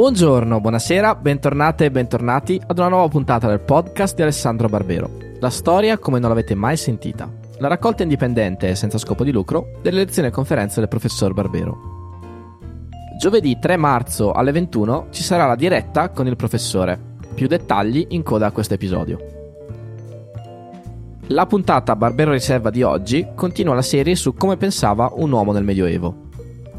Buongiorno, 0.00 0.62
buonasera, 0.62 1.14
bentornate 1.14 1.84
e 1.84 1.90
bentornati 1.90 2.58
ad 2.66 2.78
una 2.78 2.88
nuova 2.88 3.08
puntata 3.08 3.48
del 3.48 3.60
podcast 3.60 4.16
di 4.16 4.22
Alessandro 4.22 4.66
Barbero. 4.66 5.10
La 5.40 5.50
storia 5.50 5.98
come 5.98 6.18
non 6.18 6.30
l'avete 6.30 6.54
mai 6.54 6.78
sentita. 6.78 7.30
La 7.58 7.68
raccolta 7.68 8.02
indipendente 8.02 8.70
e 8.70 8.74
senza 8.76 8.96
scopo 8.96 9.24
di 9.24 9.30
lucro 9.30 9.72
delle 9.82 9.98
lezioni 9.98 10.28
e 10.28 10.30
conferenze 10.30 10.80
del 10.80 10.88
professor 10.88 11.34
Barbero. 11.34 11.76
Giovedì 13.18 13.58
3 13.58 13.76
marzo 13.76 14.32
alle 14.32 14.52
21 14.52 15.08
ci 15.10 15.22
sarà 15.22 15.44
la 15.44 15.54
diretta 15.54 16.08
con 16.08 16.26
il 16.26 16.36
professore. 16.36 16.98
Più 17.34 17.46
dettagli 17.46 18.06
in 18.08 18.22
coda 18.22 18.46
a 18.46 18.52
questo 18.52 18.72
episodio. 18.72 19.18
La 21.26 21.44
puntata 21.44 21.94
Barbero 21.94 22.32
Riserva 22.32 22.70
di 22.70 22.82
oggi 22.82 23.26
continua 23.34 23.74
la 23.74 23.82
serie 23.82 24.14
su 24.14 24.32
come 24.32 24.56
pensava 24.56 25.12
un 25.16 25.30
uomo 25.30 25.52
nel 25.52 25.62
Medioevo. 25.62 26.28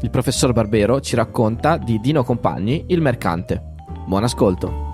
Il 0.02 0.10
professor 0.10 0.52
Barbero 0.52 1.00
ci 1.00 1.14
racconta 1.14 1.76
di 1.76 2.00
Dino 2.00 2.24
Compagni, 2.24 2.86
il 2.88 3.00
mercante. 3.00 3.62
Buon 4.04 4.24
ascolto. 4.24 4.90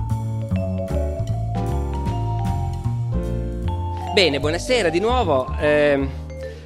Bene, 4.12 4.38
buonasera 4.38 4.90
di 4.90 5.00
nuovo. 5.00 5.50
Eh, 5.58 6.06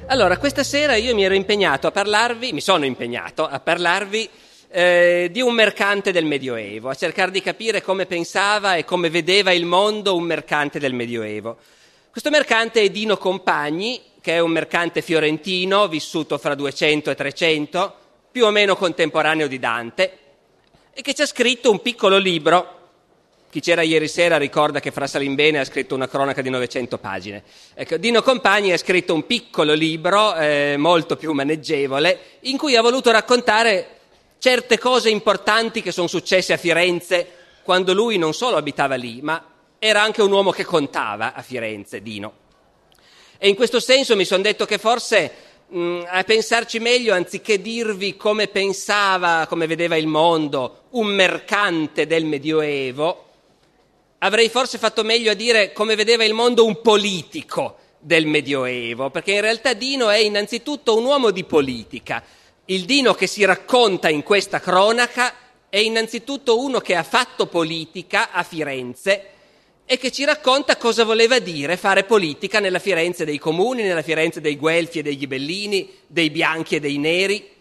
allora, 0.07 0.37
questa 0.37 0.63
sera 0.63 0.95
io 0.95 1.15
mi 1.15 1.23
ero 1.23 1.35
impegnato 1.35 1.87
a 1.87 1.91
parlarvi, 1.91 2.51
mi 2.51 2.59
sono 2.59 2.83
impegnato 2.83 3.47
a 3.47 3.61
parlarvi 3.61 4.29
eh, 4.71 5.29
di 5.31 5.39
un 5.39 5.53
mercante 5.53 6.11
del 6.11 6.25
Medioevo, 6.25 6.89
a 6.89 6.95
cercare 6.95 7.31
di 7.31 7.41
capire 7.41 7.81
come 7.81 8.05
pensava 8.05 8.75
e 8.75 8.83
come 8.83 9.09
vedeva 9.09 9.53
il 9.53 9.63
mondo 9.63 10.17
un 10.17 10.23
mercante 10.23 10.79
del 10.79 10.93
Medioevo. 10.93 11.55
Questo 12.11 12.29
mercante 12.29 12.81
è 12.81 12.89
Dino 12.89 13.15
Compagni, 13.15 14.01
che 14.19 14.33
è 14.33 14.39
un 14.39 14.51
mercante 14.51 15.01
fiorentino 15.01 15.87
vissuto 15.87 16.37
fra 16.37 16.55
200 16.55 17.09
e 17.09 17.15
300 17.15 17.95
più 18.33 18.45
o 18.45 18.49
meno 18.49 18.75
contemporaneo 18.75 19.47
di 19.47 19.59
Dante, 19.59 20.17
e 20.91 21.03
che 21.03 21.13
ci 21.13 21.21
ha 21.21 21.27
scritto 21.27 21.69
un 21.69 21.83
piccolo 21.83 22.17
libro. 22.17 22.79
Chi 23.51 23.59
c'era 23.59 23.83
ieri 23.83 24.07
sera 24.07 24.37
ricorda 24.37 24.79
che 24.79 24.89
Fra 24.89 25.05
Salimbene 25.05 25.59
ha 25.59 25.63
scritto 25.63 25.93
una 25.93 26.07
cronaca 26.07 26.41
di 26.41 26.49
900 26.49 26.97
pagine. 26.97 27.43
Ecco, 27.75 27.97
Dino 27.97 28.23
Compagni 28.23 28.71
ha 28.71 28.77
scritto 28.77 29.13
un 29.13 29.27
piccolo 29.27 29.73
libro, 29.73 30.35
eh, 30.35 30.73
molto 30.79 31.15
più 31.15 31.31
maneggevole, 31.33 32.19
in 32.41 32.57
cui 32.57 32.75
ha 32.75 32.81
voluto 32.81 33.11
raccontare 33.11 33.99
certe 34.39 34.79
cose 34.79 35.11
importanti 35.11 35.83
che 35.83 35.91
sono 35.91 36.07
successe 36.07 36.53
a 36.53 36.57
Firenze 36.57 37.27
quando 37.61 37.93
lui 37.93 38.17
non 38.17 38.33
solo 38.33 38.57
abitava 38.57 38.95
lì, 38.95 39.21
ma 39.21 39.45
era 39.77 40.01
anche 40.01 40.23
un 40.23 40.31
uomo 40.31 40.49
che 40.49 40.65
contava 40.65 41.35
a 41.35 41.43
Firenze, 41.43 42.01
Dino. 42.01 42.41
E 43.37 43.47
in 43.47 43.53
questo 43.53 43.79
senso 43.79 44.15
mi 44.15 44.25
sono 44.25 44.41
detto 44.41 44.65
che 44.65 44.79
forse 44.79 45.52
Mm, 45.75 46.03
a 46.07 46.23
pensarci 46.23 46.77
meglio, 46.77 47.15
anziché 47.15 47.59
dirvi 47.59 48.15
come 48.15 48.47
pensava, 48.47 49.47
come 49.49 49.65
vedeva 49.65 49.95
il 49.95 50.05
mondo, 50.05 50.83
un 50.91 51.07
mercante 51.07 52.05
del 52.05 52.25
Medioevo, 52.25 53.25
avrei 54.19 54.49
forse 54.49 54.77
fatto 54.77 55.03
meglio 55.03 55.31
a 55.31 55.33
dire 55.33 55.73
come 55.73 55.95
vedeva 55.95 56.23
il 56.25 56.35
mondo 56.35 56.63
un 56.63 56.79
politico 56.79 57.77
del 57.97 58.27
Medioevo, 58.27 59.09
perché 59.09 59.31
in 59.31 59.41
realtà 59.41 59.73
Dino 59.73 60.09
è 60.11 60.17
innanzitutto 60.17 60.95
un 60.95 61.05
uomo 61.05 61.31
di 61.31 61.43
politica. 61.43 62.23
Il 62.65 62.85
Dino 62.85 63.15
che 63.15 63.25
si 63.25 63.43
racconta 63.43 64.09
in 64.09 64.21
questa 64.21 64.59
cronaca 64.59 65.33
è 65.69 65.77
innanzitutto 65.79 66.59
uno 66.59 66.81
che 66.81 66.95
ha 66.95 67.03
fatto 67.03 67.47
politica 67.47 68.29
a 68.31 68.43
Firenze 68.43 69.29
e 69.85 69.97
che 69.97 70.11
ci 70.11 70.23
racconta 70.23 70.77
cosa 70.77 71.03
voleva 71.03 71.39
dire 71.39 71.75
fare 71.77 72.05
politica 72.05 72.59
nella 72.59 72.79
Firenze 72.79 73.25
dei 73.25 73.37
comuni, 73.37 73.83
nella 73.83 74.01
Firenze 74.01 74.39
dei 74.39 74.55
Guelfi 74.55 74.99
e 74.99 75.01
dei 75.01 75.17
Ghibellini, 75.17 75.89
dei 76.07 76.29
bianchi 76.29 76.75
e 76.75 76.79
dei 76.79 76.97
neri. 76.97 77.51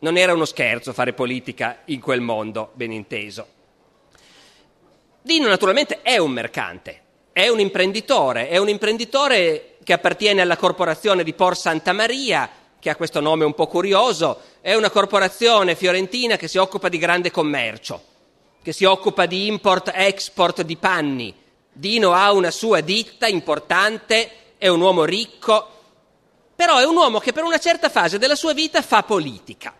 Non 0.00 0.16
era 0.16 0.32
uno 0.32 0.46
scherzo 0.46 0.94
fare 0.94 1.12
politica 1.12 1.82
in 1.86 2.00
quel 2.00 2.22
mondo, 2.22 2.70
ben 2.74 2.90
inteso. 2.90 3.46
Dino 5.20 5.48
naturalmente 5.48 6.00
è 6.00 6.16
un 6.16 6.30
mercante, 6.30 7.02
è 7.32 7.48
un 7.48 7.60
imprenditore, 7.60 8.48
è 8.48 8.56
un 8.56 8.70
imprenditore 8.70 9.76
che 9.84 9.92
appartiene 9.92 10.40
alla 10.40 10.56
corporazione 10.56 11.22
di 11.22 11.34
Por 11.34 11.54
Santa 11.54 11.92
Maria, 11.92 12.48
che 12.78 12.88
ha 12.88 12.96
questo 12.96 13.20
nome 13.20 13.44
un 13.44 13.52
po' 13.52 13.66
curioso, 13.66 14.40
è 14.62 14.74
una 14.74 14.88
corporazione 14.88 15.74
fiorentina 15.74 16.36
che 16.36 16.48
si 16.48 16.56
occupa 16.56 16.88
di 16.88 16.96
grande 16.96 17.30
commercio 17.30 18.08
che 18.62 18.72
si 18.72 18.84
occupa 18.84 19.26
di 19.26 19.46
import-export 19.46 20.62
di 20.62 20.76
panni. 20.76 21.34
Dino 21.72 22.12
ha 22.12 22.32
una 22.32 22.50
sua 22.50 22.80
ditta 22.80 23.26
importante, 23.26 24.30
è 24.58 24.68
un 24.68 24.80
uomo 24.80 25.04
ricco, 25.04 25.78
però 26.54 26.78
è 26.78 26.84
un 26.84 26.96
uomo 26.96 27.20
che 27.20 27.32
per 27.32 27.44
una 27.44 27.58
certa 27.58 27.88
fase 27.88 28.18
della 28.18 28.34
sua 28.34 28.52
vita 28.52 28.82
fa 28.82 29.02
politica. 29.02 29.74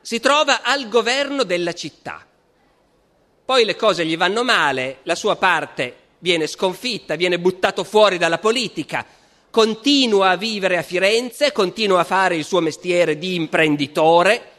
Si 0.00 0.18
trova 0.18 0.62
al 0.62 0.88
governo 0.88 1.42
della 1.44 1.74
città. 1.74 2.26
Poi 3.44 3.64
le 3.64 3.76
cose 3.76 4.06
gli 4.06 4.16
vanno 4.16 4.42
male, 4.42 5.00
la 5.02 5.14
sua 5.14 5.36
parte 5.36 5.96
viene 6.20 6.46
sconfitta, 6.46 7.16
viene 7.16 7.38
buttato 7.38 7.84
fuori 7.84 8.16
dalla 8.16 8.38
politica, 8.38 9.04
continua 9.50 10.30
a 10.30 10.36
vivere 10.36 10.78
a 10.78 10.82
Firenze, 10.82 11.52
continua 11.52 12.00
a 12.00 12.04
fare 12.04 12.36
il 12.36 12.44
suo 12.44 12.60
mestiere 12.60 13.18
di 13.18 13.34
imprenditore, 13.34 14.51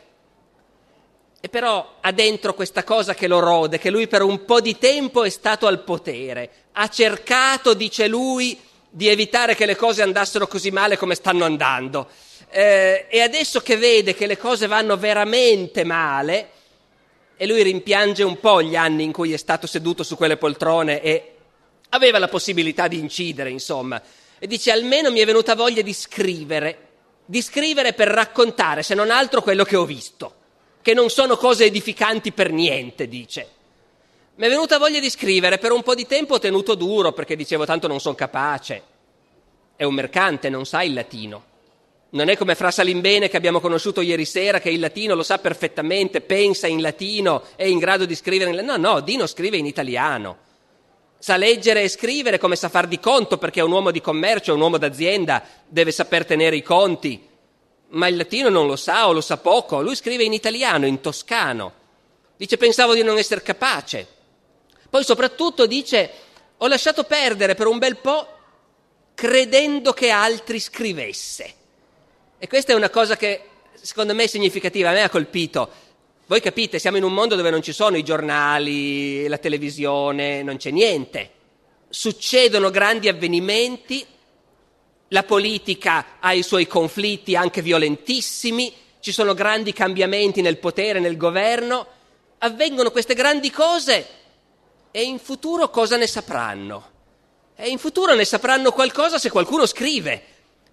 e 1.45 1.49
però 1.49 1.95
ha 1.99 2.13
dentro 2.13 2.53
questa 2.53 2.85
cosa 2.85 3.13
che 3.13 3.27
lo 3.27 3.39
rode, 3.39 3.77
che 3.77 3.89
lui 3.89 4.07
per 4.07 4.21
un 4.21 4.45
po' 4.45 4.61
di 4.61 4.77
tempo 4.77 5.25
è 5.25 5.29
stato 5.29 5.67
al 5.67 5.83
potere, 5.83 6.49
ha 6.71 6.87
cercato, 6.87 7.73
dice 7.73 8.07
lui, 8.07 8.57
di 8.89 9.09
evitare 9.09 9.53
che 9.53 9.65
le 9.65 9.75
cose 9.75 10.03
andassero 10.03 10.47
così 10.47 10.71
male 10.71 10.95
come 10.95 11.15
stanno 11.15 11.43
andando. 11.43 12.07
Eh, 12.49 13.07
e 13.09 13.19
adesso 13.19 13.59
che 13.59 13.75
vede 13.75 14.13
che 14.13 14.25
le 14.25 14.37
cose 14.37 14.67
vanno 14.67 14.95
veramente 14.95 15.83
male, 15.83 16.49
e 17.35 17.45
lui 17.45 17.61
rimpiange 17.61 18.23
un 18.23 18.39
po' 18.39 18.61
gli 18.61 18.77
anni 18.77 19.03
in 19.03 19.11
cui 19.11 19.33
è 19.33 19.37
stato 19.37 19.67
seduto 19.67 20.03
su 20.03 20.15
quelle 20.15 20.37
poltrone 20.37 21.01
e 21.01 21.35
aveva 21.89 22.19
la 22.19 22.29
possibilità 22.29 22.87
di 22.87 22.99
incidere, 22.99 23.49
insomma, 23.49 24.01
e 24.39 24.47
dice 24.47 24.71
almeno 24.71 25.11
mi 25.11 25.19
è 25.19 25.25
venuta 25.25 25.55
voglia 25.55 25.81
di 25.81 25.91
scrivere, 25.91 26.91
di 27.25 27.41
scrivere 27.41 27.91
per 27.91 28.07
raccontare, 28.07 28.81
se 28.81 28.95
non 28.95 29.11
altro, 29.11 29.41
quello 29.41 29.65
che 29.65 29.75
ho 29.75 29.83
visto 29.83 30.35
che 30.83 30.94
non 30.94 31.09
sono 31.09 31.38
cose 31.38 31.66
edificanti 31.66 32.33
per 32.33 32.51
niente, 32.51 33.07
dice. 33.07 33.47
Mi 34.35 34.45
è 34.45 34.49
venuta 34.49 34.77
voglia 34.77 34.99
di 34.99 35.09
scrivere, 35.09 35.57
per 35.57 35.71
un 35.71 35.81
po' 35.81 35.95
di 35.95 36.05
tempo 36.05 36.35
ho 36.35 36.39
tenuto 36.39 36.75
duro 36.75 37.13
perché 37.13 37.38
dicevo 37.38 37.66
tanto 37.66 37.88
non 37.88 38.01
sono 38.01 38.16
capace. 38.16 38.83
È 39.77 39.85
un 39.85 39.93
mercante, 39.93 40.49
non 40.49 40.66
sa 40.66 40.83
il 40.83 40.93
latino. 40.93 41.51
Non 42.09 42.27
è 42.27 42.35
come 42.35 42.53
Fra 42.53 42.69
Salimbene 42.69 43.29
che 43.29 43.38
abbiamo 43.38 43.61
conosciuto 43.61 44.01
ieri 44.01 44.25
sera, 44.25 44.59
che 44.59 44.69
il 44.69 44.81
latino 44.81 45.16
lo 45.16 45.23
sa 45.23 45.39
perfettamente, 45.39 46.19
pensa 46.19 46.67
in 46.67 46.81
latino, 46.81 47.43
è 47.55 47.63
in 47.63 47.79
grado 47.79 48.05
di 48.05 48.13
scrivere 48.13 48.49
in 48.49 48.57
latino. 48.57 48.75
No, 48.75 48.93
no, 48.93 48.99
Dino 48.99 49.25
scrive 49.25 49.55
in 49.55 49.66
italiano. 49.66 50.38
Sa 51.17 51.38
leggere 51.38 51.81
e 51.83 51.88
scrivere 51.88 52.38
come 52.38 52.57
sa 52.57 52.67
far 52.67 52.88
di 52.88 52.99
conto, 52.99 53.38
perché 53.38 53.61
è 53.61 53.63
un 53.63 53.72
uomo 53.72 53.89
di 53.89 54.01
commercio, 54.01 54.51
è 54.51 54.55
un 54.55 54.61
uomo 54.61 54.77
d'azienda, 54.77 55.41
deve 55.66 55.91
saper 55.91 56.25
tenere 56.25 56.57
i 56.57 56.61
conti 56.61 57.31
ma 57.93 58.07
il 58.07 58.17
latino 58.17 58.49
non 58.49 58.67
lo 58.67 58.75
sa 58.75 59.07
o 59.07 59.11
lo 59.11 59.21
sa 59.21 59.37
poco. 59.37 59.81
Lui 59.81 59.95
scrive 59.95 60.23
in 60.23 60.33
italiano, 60.33 60.85
in 60.85 61.01
toscano. 61.01 61.81
Dice 62.37 62.57
pensavo 62.57 62.93
di 62.93 63.03
non 63.03 63.17
essere 63.17 63.41
capace. 63.41 64.07
Poi 64.89 65.03
soprattutto 65.03 65.65
dice 65.65 66.11
ho 66.57 66.67
lasciato 66.67 67.03
perdere 67.03 67.55
per 67.55 67.67
un 67.67 67.77
bel 67.77 67.97
po' 67.97 68.27
credendo 69.13 69.93
che 69.93 70.09
altri 70.09 70.59
scrivesse. 70.59 71.53
E 72.37 72.47
questa 72.47 72.73
è 72.73 72.75
una 72.75 72.89
cosa 72.89 73.15
che 73.15 73.49
secondo 73.73 74.13
me 74.13 74.23
è 74.23 74.27
significativa, 74.27 74.89
a 74.89 74.93
me 74.93 75.03
ha 75.03 75.09
colpito. 75.09 75.69
Voi 76.25 76.41
capite, 76.41 76.79
siamo 76.79 76.97
in 76.97 77.03
un 77.03 77.13
mondo 77.13 77.35
dove 77.35 77.49
non 77.49 77.61
ci 77.61 77.73
sono 77.73 77.97
i 77.97 78.03
giornali, 78.03 79.27
la 79.27 79.37
televisione, 79.37 80.41
non 80.41 80.57
c'è 80.57 80.71
niente. 80.71 81.31
Succedono 81.89 82.69
grandi 82.71 83.07
avvenimenti 83.07 84.05
la 85.13 85.23
politica 85.23 86.17
ha 86.19 86.33
i 86.33 86.41
suoi 86.41 86.65
conflitti 86.65 87.35
anche 87.35 87.61
violentissimi, 87.61 88.73
ci 88.99 89.11
sono 89.11 89.35
grandi 89.35 89.71
cambiamenti 89.71 90.41
nel 90.41 90.57
potere, 90.57 90.99
nel 90.99 91.17
governo, 91.17 91.85
avvengono 92.39 92.89
queste 92.89 93.13
grandi 93.13 93.51
cose 93.51 94.07
e 94.89 95.03
in 95.03 95.19
futuro 95.19 95.69
cosa 95.69 95.97
ne 95.97 96.07
sapranno? 96.07 96.89
E 97.55 97.69
in 97.69 97.77
futuro 97.77 98.15
ne 98.15 98.25
sapranno 98.25 98.71
qualcosa 98.71 99.19
se 99.19 99.29
qualcuno 99.29 99.67
scrive, 99.67 100.19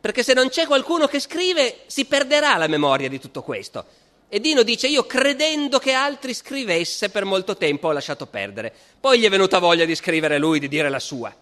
perché 0.01 0.23
se 0.23 0.33
non 0.33 0.49
c'è 0.49 0.67
qualcuno 0.67 1.07
che 1.07 1.21
scrive 1.21 1.81
si 1.87 2.07
perderà 2.07 2.57
la 2.57 2.67
memoria 2.67 3.11
di 3.11 3.21
tutto 3.21 3.43
questo. 3.43 3.85
E 4.31 4.41
Dino 4.41 4.63
dice 4.63 4.87
io 4.87 5.05
credendo 5.05 5.79
che 5.79 5.93
altri 5.93 6.33
scrivesse 6.33 7.11
per 7.11 7.27
molto 7.27 7.59
tempo 7.59 7.89
ho 7.89 7.93
lasciato 7.93 8.25
perdere. 8.25 8.73
Poi 8.99 9.19
gli 9.19 9.27
è 9.27 9.31
venuta 9.31 9.59
voglia 9.59 9.85
di 9.85 9.95
scrivere 9.95 10.39
lui, 10.39 10.61
di 10.61 10.69
dire 10.69 10.89
la 10.89 11.01
sua. 11.01 11.35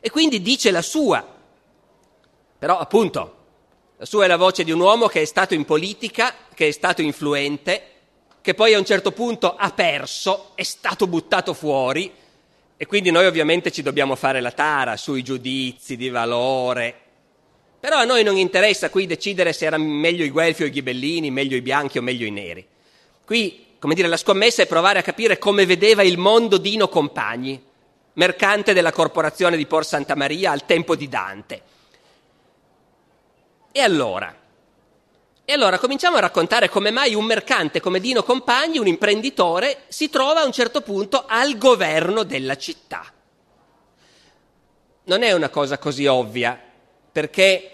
E 0.00 0.10
quindi 0.10 0.42
dice 0.42 0.72
la 0.72 0.82
sua. 0.82 1.33
Però 2.64 2.78
appunto, 2.78 3.34
la 3.98 4.06
sua 4.06 4.24
è 4.24 4.26
la 4.26 4.38
voce 4.38 4.64
di 4.64 4.70
un 4.72 4.80
uomo 4.80 5.06
che 5.06 5.20
è 5.20 5.26
stato 5.26 5.52
in 5.52 5.66
politica, 5.66 6.34
che 6.54 6.68
è 6.68 6.70
stato 6.70 7.02
influente, 7.02 7.82
che 8.40 8.54
poi 8.54 8.72
a 8.72 8.78
un 8.78 8.86
certo 8.86 9.12
punto 9.12 9.54
ha 9.54 9.70
perso, 9.72 10.52
è 10.54 10.62
stato 10.62 11.06
buttato 11.06 11.52
fuori 11.52 12.10
e 12.74 12.86
quindi 12.86 13.10
noi 13.10 13.26
ovviamente 13.26 13.70
ci 13.70 13.82
dobbiamo 13.82 14.16
fare 14.16 14.40
la 14.40 14.50
tara 14.50 14.96
sui 14.96 15.22
giudizi 15.22 15.98
di 15.98 16.08
valore. 16.08 16.94
Però 17.78 17.98
a 17.98 18.04
noi 18.04 18.22
non 18.22 18.38
interessa 18.38 18.88
qui 18.88 19.04
decidere 19.04 19.52
se 19.52 19.66
erano 19.66 19.84
meglio 19.84 20.24
i 20.24 20.30
guelfi 20.30 20.62
o 20.62 20.66
i 20.66 20.70
ghibellini, 20.70 21.30
meglio 21.30 21.58
i 21.58 21.60
bianchi 21.60 21.98
o 21.98 22.00
meglio 22.00 22.24
i 22.24 22.30
neri. 22.30 22.66
Qui 23.26 23.76
come 23.78 23.94
dire, 23.94 24.08
la 24.08 24.16
scommessa 24.16 24.62
è 24.62 24.66
provare 24.66 25.00
a 25.00 25.02
capire 25.02 25.36
come 25.36 25.66
vedeva 25.66 26.02
il 26.02 26.16
mondo 26.16 26.56
Dino 26.56 26.88
Compagni, 26.88 27.62
mercante 28.14 28.72
della 28.72 28.90
corporazione 28.90 29.58
di 29.58 29.66
Por 29.66 29.84
Santa 29.84 30.14
Maria 30.16 30.50
al 30.50 30.64
tempo 30.64 30.96
di 30.96 31.10
Dante. 31.10 31.72
E 33.76 33.80
allora? 33.80 34.32
E 35.44 35.52
allora 35.52 35.80
cominciamo 35.80 36.16
a 36.16 36.20
raccontare 36.20 36.68
come 36.68 36.92
mai 36.92 37.16
un 37.16 37.24
mercante 37.24 37.80
come 37.80 37.98
Dino 37.98 38.22
Compagni, 38.22 38.78
un 38.78 38.86
imprenditore, 38.86 39.82
si 39.88 40.08
trova 40.08 40.42
a 40.42 40.44
un 40.44 40.52
certo 40.52 40.80
punto 40.80 41.24
al 41.26 41.58
governo 41.58 42.22
della 42.22 42.56
città. 42.56 43.04
Non 45.06 45.24
è 45.24 45.32
una 45.32 45.48
cosa 45.48 45.76
così 45.78 46.06
ovvia, 46.06 46.56
perché 47.10 47.70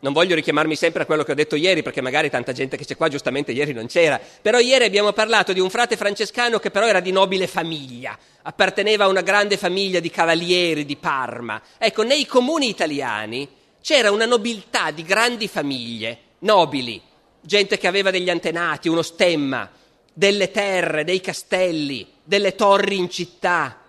non 0.00 0.12
voglio 0.12 0.34
richiamarmi 0.34 0.76
sempre 0.76 1.04
a 1.04 1.06
quello 1.06 1.24
che 1.24 1.32
ho 1.32 1.34
detto 1.34 1.56
ieri, 1.56 1.82
perché 1.82 2.02
magari 2.02 2.28
tanta 2.28 2.52
gente 2.52 2.76
che 2.76 2.84
c'è 2.84 2.98
qua 2.98 3.08
giustamente 3.08 3.52
ieri 3.52 3.72
non 3.72 3.86
c'era, 3.86 4.20
però 4.42 4.58
ieri 4.58 4.84
abbiamo 4.84 5.14
parlato 5.14 5.54
di 5.54 5.60
un 5.60 5.70
frate 5.70 5.96
francescano 5.96 6.58
che 6.58 6.70
però 6.70 6.86
era 6.86 7.00
di 7.00 7.12
nobile 7.12 7.46
famiglia, 7.46 8.16
apparteneva 8.42 9.04
a 9.04 9.08
una 9.08 9.22
grande 9.22 9.56
famiglia 9.56 10.00
di 10.00 10.10
cavalieri 10.10 10.84
di 10.84 10.96
Parma. 10.96 11.62
Ecco, 11.78 12.02
nei 12.02 12.26
comuni 12.26 12.68
italiani 12.68 13.64
c'era 13.86 14.10
una 14.10 14.26
nobiltà 14.26 14.90
di 14.90 15.04
grandi 15.04 15.46
famiglie, 15.46 16.18
nobili, 16.40 17.00
gente 17.40 17.78
che 17.78 17.86
aveva 17.86 18.10
degli 18.10 18.28
antenati, 18.28 18.88
uno 18.88 19.02
stemma, 19.02 19.70
delle 20.12 20.50
terre, 20.50 21.04
dei 21.04 21.20
castelli, 21.20 22.04
delle 22.24 22.56
torri 22.56 22.96
in 22.96 23.08
città, 23.08 23.82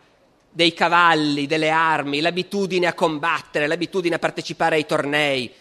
dei 0.51 0.71
cavalli, 0.71 1.47
delle 1.47 1.71
armi, 1.71 2.21
l'abitudine 2.21 2.85
a 2.85 2.94
combattere, 2.94 3.65
l'abitudine 3.65 4.13
a 4.13 4.19
partecipare 4.19 4.75
ai 4.75 4.85
tornei. 4.85 5.51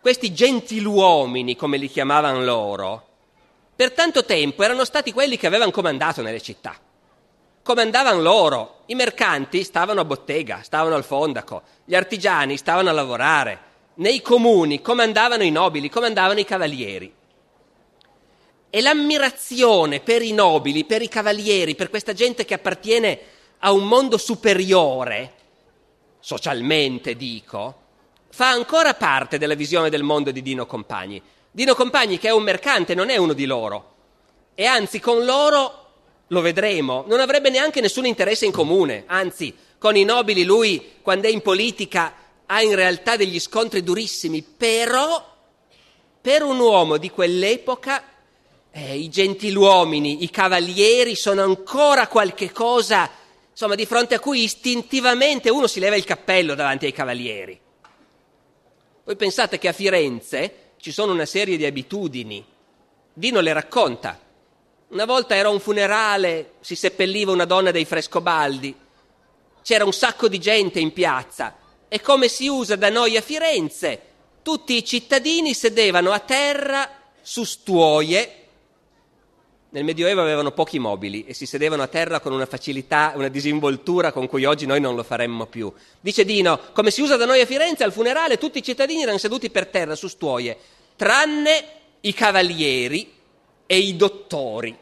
Questi 0.00 0.34
gentiluomini, 0.34 1.54
come 1.54 1.76
li 1.76 1.88
chiamavano 1.88 2.42
loro, 2.42 3.06
per 3.76 3.92
tanto 3.92 4.24
tempo 4.24 4.64
erano 4.64 4.84
stati 4.84 5.12
quelli 5.12 5.36
che 5.36 5.46
avevano 5.46 5.70
comandato 5.70 6.22
nelle 6.22 6.42
città. 6.42 6.74
Comandavano 7.62 8.20
loro, 8.20 8.80
i 8.86 8.96
mercanti 8.96 9.62
stavano 9.62 10.00
a 10.00 10.04
bottega, 10.04 10.62
stavano 10.64 10.96
al 10.96 11.04
fondaco, 11.04 11.62
gli 11.84 11.94
artigiani 11.94 12.56
stavano 12.56 12.88
a 12.88 12.92
lavorare, 12.92 13.65
nei 13.96 14.20
comuni 14.22 14.80
comandavano 14.80 15.42
i 15.42 15.50
nobili, 15.50 15.88
comandavano 15.88 16.40
i 16.40 16.44
cavalieri. 16.44 17.12
E 18.68 18.80
l'ammirazione 18.80 20.00
per 20.00 20.22
i 20.22 20.32
nobili, 20.32 20.84
per 20.84 21.02
i 21.02 21.08
cavalieri, 21.08 21.74
per 21.74 21.88
questa 21.88 22.12
gente 22.12 22.44
che 22.44 22.54
appartiene 22.54 23.18
a 23.60 23.72
un 23.72 23.86
mondo 23.86 24.18
superiore, 24.18 25.32
socialmente 26.20 27.16
dico, 27.16 27.84
fa 28.28 28.50
ancora 28.50 28.94
parte 28.94 29.38
della 29.38 29.54
visione 29.54 29.88
del 29.88 30.02
mondo 30.02 30.30
di 30.30 30.42
Dino 30.42 30.66
Compagni. 30.66 31.22
Dino 31.50 31.74
Compagni, 31.74 32.18
che 32.18 32.28
è 32.28 32.32
un 32.32 32.42
mercante, 32.42 32.94
non 32.94 33.08
è 33.08 33.16
uno 33.16 33.32
di 33.32 33.46
loro. 33.46 33.94
E 34.54 34.66
anzi, 34.66 35.00
con 35.00 35.24
loro, 35.24 35.84
lo 36.26 36.40
vedremo, 36.42 37.04
non 37.06 37.20
avrebbe 37.20 37.48
neanche 37.48 37.80
nessun 37.80 38.04
interesse 38.04 38.44
in 38.44 38.52
comune. 38.52 39.04
Anzi, 39.06 39.54
con 39.78 39.96
i 39.96 40.04
nobili 40.04 40.44
lui, 40.44 40.94
quando 41.00 41.28
è 41.28 41.30
in 41.30 41.40
politica, 41.40 42.12
ha 42.46 42.62
in 42.62 42.74
realtà 42.74 43.16
degli 43.16 43.40
scontri 43.40 43.82
durissimi. 43.82 44.42
Però, 44.42 45.34
per 46.20 46.42
un 46.42 46.58
uomo 46.58 46.96
di 46.96 47.10
quell'epoca, 47.10 48.02
eh, 48.70 48.96
i 48.96 49.08
gentiluomini, 49.08 50.22
i 50.22 50.30
cavalieri 50.30 51.14
sono 51.14 51.42
ancora 51.42 52.08
qualche 52.08 52.52
cosa, 52.52 53.10
insomma, 53.50 53.74
di 53.74 53.86
fronte 53.86 54.14
a 54.14 54.20
cui 54.20 54.42
istintivamente 54.42 55.50
uno 55.50 55.66
si 55.66 55.80
leva 55.80 55.96
il 55.96 56.04
cappello 56.04 56.54
davanti 56.54 56.86
ai 56.86 56.92
cavalieri. 56.92 57.60
Voi 59.04 59.16
pensate 59.16 59.58
che 59.58 59.68
a 59.68 59.72
Firenze 59.72 60.72
ci 60.78 60.92
sono 60.92 61.12
una 61.12 61.26
serie 61.26 61.56
di 61.56 61.64
abitudini. 61.64 62.44
Dino 63.12 63.40
le 63.40 63.52
racconta. 63.52 64.20
Una 64.88 65.04
volta 65.04 65.34
era 65.34 65.48
un 65.48 65.58
funerale, 65.58 66.54
si 66.60 66.76
seppelliva 66.76 67.32
una 67.32 67.44
donna 67.44 67.70
dei 67.70 67.84
Frescobaldi, 67.84 68.74
c'era 69.62 69.84
un 69.84 69.92
sacco 69.92 70.28
di 70.28 70.38
gente 70.38 70.78
in 70.78 70.92
piazza 70.92 71.56
e 71.88 72.00
come 72.00 72.28
si 72.28 72.48
usa 72.48 72.76
da 72.76 72.90
noi 72.90 73.16
a 73.16 73.20
Firenze, 73.20 74.00
tutti 74.42 74.76
i 74.76 74.84
cittadini 74.84 75.54
sedevano 75.54 76.12
a 76.12 76.18
terra 76.20 76.90
su 77.20 77.44
stuoie 77.44 78.46
nel 79.76 79.84
Medioevo 79.84 80.22
avevano 80.22 80.52
pochi 80.52 80.78
mobili 80.78 81.26
e 81.26 81.34
si 81.34 81.44
sedevano 81.44 81.82
a 81.82 81.86
terra 81.86 82.20
con 82.20 82.32
una 82.32 82.46
facilità, 82.46 83.12
una 83.14 83.28
disinvoltura 83.28 84.10
con 84.10 84.26
cui 84.26 84.46
oggi 84.46 84.64
noi 84.64 84.80
non 84.80 84.94
lo 84.94 85.02
faremmo 85.02 85.44
più. 85.44 85.70
Dice 86.00 86.24
Dino, 86.24 86.58
come 86.72 86.90
si 86.90 87.02
usa 87.02 87.16
da 87.16 87.26
noi 87.26 87.42
a 87.42 87.46
Firenze, 87.46 87.84
al 87.84 87.92
funerale 87.92 88.38
tutti 88.38 88.56
i 88.56 88.62
cittadini 88.62 89.02
erano 89.02 89.18
seduti 89.18 89.50
per 89.50 89.66
terra 89.66 89.94
su 89.94 90.08
stuoie, 90.08 90.56
tranne 90.96 91.64
i 92.00 92.14
cavalieri 92.14 93.12
e 93.66 93.76
i 93.76 93.96
dottori. 93.96 94.74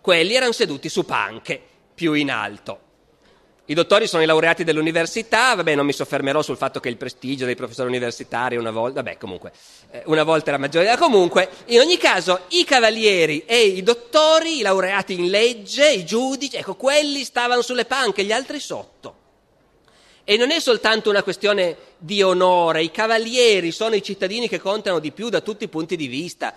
Quelli 0.00 0.34
erano 0.34 0.50
seduti 0.52 0.88
su 0.88 1.04
panche, 1.04 1.62
più 1.94 2.14
in 2.14 2.32
alto. 2.32 2.88
I 3.70 3.74
dottori 3.74 4.08
sono 4.08 4.24
i 4.24 4.26
laureati 4.26 4.64
dell'università, 4.64 5.54
vabbè 5.54 5.76
non 5.76 5.86
mi 5.86 5.92
soffermerò 5.92 6.42
sul 6.42 6.56
fatto 6.56 6.80
che 6.80 6.88
il 6.88 6.96
prestigio 6.96 7.44
dei 7.44 7.54
professori 7.54 7.86
universitari 7.86 8.56
una 8.56 8.72
volta, 8.72 9.00
vabbè 9.00 9.16
comunque, 9.16 9.52
eh, 9.92 10.02
una 10.06 10.24
volta 10.24 10.48
era 10.48 10.58
maggiore, 10.58 10.96
comunque, 10.96 11.48
in 11.66 11.78
ogni 11.78 11.96
caso 11.96 12.46
i 12.48 12.64
cavalieri 12.64 13.44
e 13.46 13.60
i 13.60 13.84
dottori, 13.84 14.58
i 14.58 14.62
laureati 14.62 15.12
in 15.12 15.30
legge, 15.30 15.88
i 15.88 16.04
giudici, 16.04 16.56
ecco, 16.56 16.74
quelli 16.74 17.22
stavano 17.22 17.62
sulle 17.62 17.84
panche, 17.84 18.24
gli 18.24 18.32
altri 18.32 18.58
sotto. 18.58 19.14
E 20.24 20.36
non 20.36 20.50
è 20.50 20.58
soltanto 20.58 21.08
una 21.08 21.22
questione 21.22 21.76
di 21.96 22.24
onore, 22.24 22.82
i 22.82 22.90
cavalieri 22.90 23.70
sono 23.70 23.94
i 23.94 24.02
cittadini 24.02 24.48
che 24.48 24.58
contano 24.58 24.98
di 24.98 25.12
più 25.12 25.28
da 25.28 25.42
tutti 25.42 25.62
i 25.62 25.68
punti 25.68 25.94
di 25.94 26.08
vista. 26.08 26.52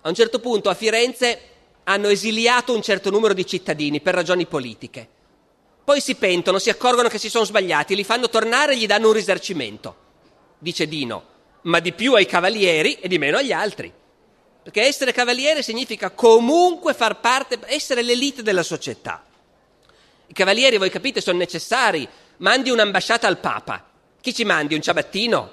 A 0.00 0.08
un 0.08 0.14
certo 0.14 0.38
punto 0.38 0.70
a 0.70 0.74
Firenze 0.74 1.38
hanno 1.84 2.08
esiliato 2.08 2.74
un 2.74 2.80
certo 2.80 3.10
numero 3.10 3.34
di 3.34 3.44
cittadini 3.44 4.00
per 4.00 4.14
ragioni 4.14 4.46
politiche 4.46 5.13
poi 5.84 6.00
si 6.00 6.14
pentono, 6.14 6.58
si 6.58 6.70
accorgono 6.70 7.08
che 7.08 7.18
si 7.18 7.28
sono 7.28 7.44
sbagliati, 7.44 7.94
li 7.94 8.04
fanno 8.04 8.30
tornare 8.30 8.72
e 8.72 8.76
gli 8.78 8.86
danno 8.86 9.08
un 9.08 9.12
risarcimento. 9.12 9.96
Dice 10.58 10.88
Dino, 10.88 11.24
ma 11.62 11.78
di 11.78 11.92
più 11.92 12.14
ai 12.14 12.24
cavalieri 12.24 12.94
e 12.94 13.06
di 13.06 13.18
meno 13.18 13.36
agli 13.36 13.52
altri. 13.52 13.92
Perché 14.62 14.80
essere 14.80 15.12
cavaliere 15.12 15.62
significa 15.62 16.10
comunque 16.10 16.94
far 16.94 17.20
parte, 17.20 17.58
essere 17.66 18.00
l'elite 18.00 18.42
della 18.42 18.62
società. 18.62 19.22
I 20.26 20.32
cavalieri, 20.32 20.78
voi 20.78 20.88
capite, 20.88 21.20
sono 21.20 21.36
necessari. 21.36 22.08
Mandi 22.38 22.70
un'ambasciata 22.70 23.26
al 23.26 23.38
Papa. 23.38 23.84
Chi 24.22 24.32
ci 24.32 24.44
mandi? 24.44 24.74
Un 24.74 24.80
ciabattino? 24.80 25.52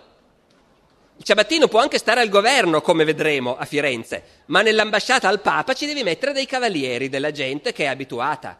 Il 1.18 1.26
ciabattino 1.26 1.68
può 1.68 1.82
anche 1.82 1.98
stare 1.98 2.22
al 2.22 2.30
governo, 2.30 2.80
come 2.80 3.04
vedremo 3.04 3.58
a 3.58 3.66
Firenze, 3.66 4.24
ma 4.46 4.62
nell'ambasciata 4.62 5.28
al 5.28 5.42
Papa 5.42 5.74
ci 5.74 5.86
devi 5.86 6.04
mettere 6.04 6.32
dei 6.32 6.46
cavalieri, 6.46 7.10
della 7.10 7.32
gente 7.32 7.74
che 7.74 7.84
è 7.84 7.88
abituata 7.88 8.58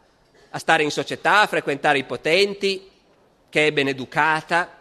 a 0.54 0.58
stare 0.58 0.82
in 0.82 0.90
società, 0.90 1.40
a 1.40 1.46
frequentare 1.46 1.98
i 1.98 2.04
potenti, 2.04 2.88
che 3.48 3.66
è 3.66 3.72
ben 3.72 3.88
educata. 3.88 4.78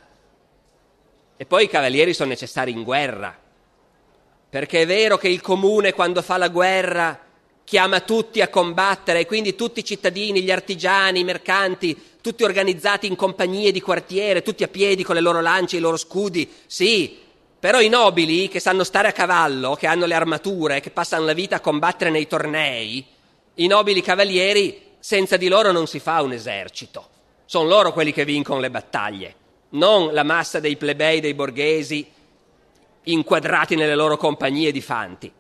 E 1.38 1.46
poi 1.46 1.64
i 1.64 1.70
cavalieri 1.70 2.14
sono 2.14 2.30
necessari 2.30 2.72
in 2.72 2.84
guerra, 2.84 3.36
perché 4.50 4.82
è 4.82 4.86
vero 4.86 5.18
che 5.18 5.30
il 5.30 5.42
comune 5.42 5.94
quando 5.94 6.22
fa 6.22 6.38
la 6.38 6.50
guerra 6.50 7.20
chiama 7.64 8.02
tutti 8.02 8.42
a 8.42 8.50
combattere, 8.50 9.22
e 9.22 9.26
quindi 9.26 9.56
tutti 9.56 9.80
i 9.80 9.86
cittadini, 9.86 10.44
gli 10.44 10.52
artigiani, 10.52 11.22
i 11.22 11.24
mercanti, 11.24 12.00
tutti 12.22 12.44
organizzati 12.44 13.08
in 13.08 13.16
compagnie 13.16 13.72
di 13.72 13.80
quartiere, 13.80 14.42
tutti 14.42 14.64
a 14.64 14.68
piedi 14.68 15.04
con 15.04 15.16
le 15.16 15.22
loro 15.22 15.40
lance 15.40 15.78
i 15.78 15.80
loro 15.80 15.96
scudi, 15.96 16.52
sì, 16.68 17.18
però 17.58 17.80
i 17.80 17.88
nobili 17.90 18.50
che 18.50 18.60
sanno 18.60 18.84
stare 18.84 19.08
a 19.08 19.14
cavallo, 19.14 19.76
che 19.76 19.88
hanno 19.88 20.06
le 20.06 20.16
armature, 20.16 20.82
che 20.82 20.92
passano 20.92 21.26
la 21.26 21.34
vita 21.34 21.56
a 21.56 21.62
combattere 21.62 22.12
nei 22.12 22.28
tornei, 22.28 23.06
i 23.56 23.68
nobili 23.68 24.02
cavalieri 24.02 24.90
senza 25.02 25.36
di 25.36 25.48
loro 25.48 25.72
non 25.72 25.88
si 25.88 26.00
fa 26.00 26.22
un 26.22 26.32
esercito. 26.32 27.10
Sono 27.46 27.68
loro 27.68 27.92
quelli 27.92 28.14
che 28.14 28.24
vincono 28.24 28.60
le 28.60 28.70
battaglie, 28.70 29.36
non 29.70 30.14
la 30.14 30.24
massa 30.24 30.60
dei 30.60 30.78
plebei, 30.78 31.20
dei 31.20 31.34
borghesi, 31.34 32.10
inquadrati 33.04 33.76
nelle 33.76 33.96
loro 33.96 34.16
compagnie 34.16 34.72
di 34.72 34.80
fanti. 34.80 35.34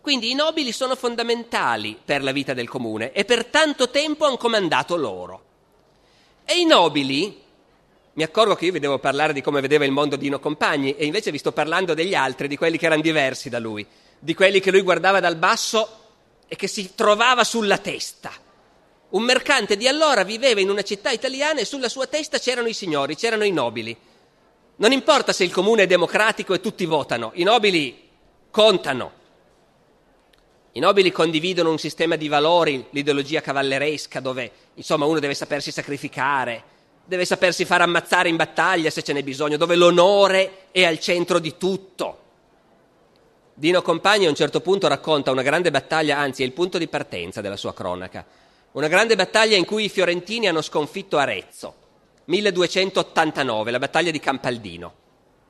Quindi 0.00 0.30
i 0.30 0.34
nobili 0.34 0.72
sono 0.72 0.96
fondamentali 0.96 1.96
per 2.02 2.22
la 2.22 2.32
vita 2.32 2.54
del 2.54 2.70
comune 2.70 3.12
e 3.12 3.26
per 3.26 3.44
tanto 3.44 3.90
tempo 3.90 4.24
hanno 4.24 4.38
comandato 4.38 4.96
loro. 4.96 5.44
E 6.46 6.58
i 6.58 6.64
nobili, 6.64 7.38
mi 8.14 8.22
accorgo 8.22 8.54
che 8.54 8.64
io 8.64 8.72
vi 8.72 8.78
devo 8.78 8.98
parlare 8.98 9.34
di 9.34 9.42
come 9.42 9.60
vedeva 9.60 9.84
il 9.84 9.92
mondo 9.92 10.16
Dino 10.16 10.40
Compagni 10.40 10.96
e 10.96 11.04
invece 11.04 11.30
vi 11.30 11.38
sto 11.38 11.52
parlando 11.52 11.92
degli 11.92 12.14
altri, 12.14 12.48
di 12.48 12.56
quelli 12.56 12.78
che 12.78 12.86
erano 12.86 13.02
diversi 13.02 13.50
da 13.50 13.58
lui, 13.58 13.86
di 14.18 14.32
quelli 14.32 14.58
che 14.58 14.70
lui 14.70 14.80
guardava 14.80 15.20
dal 15.20 15.36
basso 15.36 15.98
e 16.48 16.56
che 16.56 16.66
si 16.66 16.94
trovava 16.94 17.44
sulla 17.44 17.76
testa 17.76 18.48
un 19.10 19.22
mercante 19.22 19.76
di 19.76 19.88
allora 19.88 20.22
viveva 20.22 20.60
in 20.60 20.70
una 20.70 20.82
città 20.82 21.10
italiana 21.10 21.60
e 21.60 21.64
sulla 21.64 21.88
sua 21.88 22.06
testa 22.06 22.38
c'erano 22.38 22.68
i 22.68 22.74
signori, 22.74 23.16
c'erano 23.16 23.44
i 23.44 23.50
nobili. 23.50 23.96
Non 24.76 24.92
importa 24.92 25.32
se 25.32 25.44
il 25.44 25.52
comune 25.52 25.82
è 25.82 25.86
democratico 25.86 26.54
e 26.54 26.60
tutti 26.60 26.84
votano, 26.86 27.32
i 27.34 27.42
nobili 27.42 28.08
contano. 28.50 29.18
I 30.72 30.80
nobili 30.80 31.10
condividono 31.10 31.70
un 31.70 31.78
sistema 31.78 32.16
di 32.16 32.28
valori, 32.28 32.86
l'ideologia 32.90 33.40
cavalleresca, 33.40 34.20
dove 34.20 34.50
insomma 34.74 35.04
uno 35.04 35.18
deve 35.18 35.34
sapersi 35.34 35.72
sacrificare, 35.72 36.62
deve 37.04 37.24
sapersi 37.24 37.64
far 37.64 37.82
ammazzare 37.82 38.28
in 38.28 38.36
battaglia 38.36 38.90
se 38.90 39.02
ce 39.02 39.12
n'è 39.12 39.24
bisogno, 39.24 39.56
dove 39.56 39.74
l'onore 39.74 40.66
è 40.70 40.84
al 40.84 41.00
centro 41.00 41.40
di 41.40 41.56
tutto 41.56 42.20
Dino 43.60 43.82
Compagni 43.82 44.24
a 44.24 44.30
un 44.30 44.34
certo 44.34 44.62
punto 44.62 44.88
racconta 44.88 45.30
una 45.30 45.42
grande 45.42 45.70
battaglia, 45.70 46.16
anzi 46.16 46.42
è 46.42 46.46
il 46.46 46.52
punto 46.52 46.78
di 46.78 46.88
partenza 46.88 47.42
della 47.42 47.58
sua 47.58 47.74
cronaca, 47.74 48.24
una 48.72 48.88
grande 48.88 49.16
battaglia 49.16 49.56
in 49.56 49.64
cui 49.64 49.84
i 49.84 49.88
fiorentini 49.88 50.46
hanno 50.46 50.62
sconfitto 50.62 51.18
Arezzo, 51.18 51.74
1289, 52.26 53.70
la 53.70 53.78
battaglia 53.78 54.12
di 54.12 54.20
Campaldino, 54.20 54.94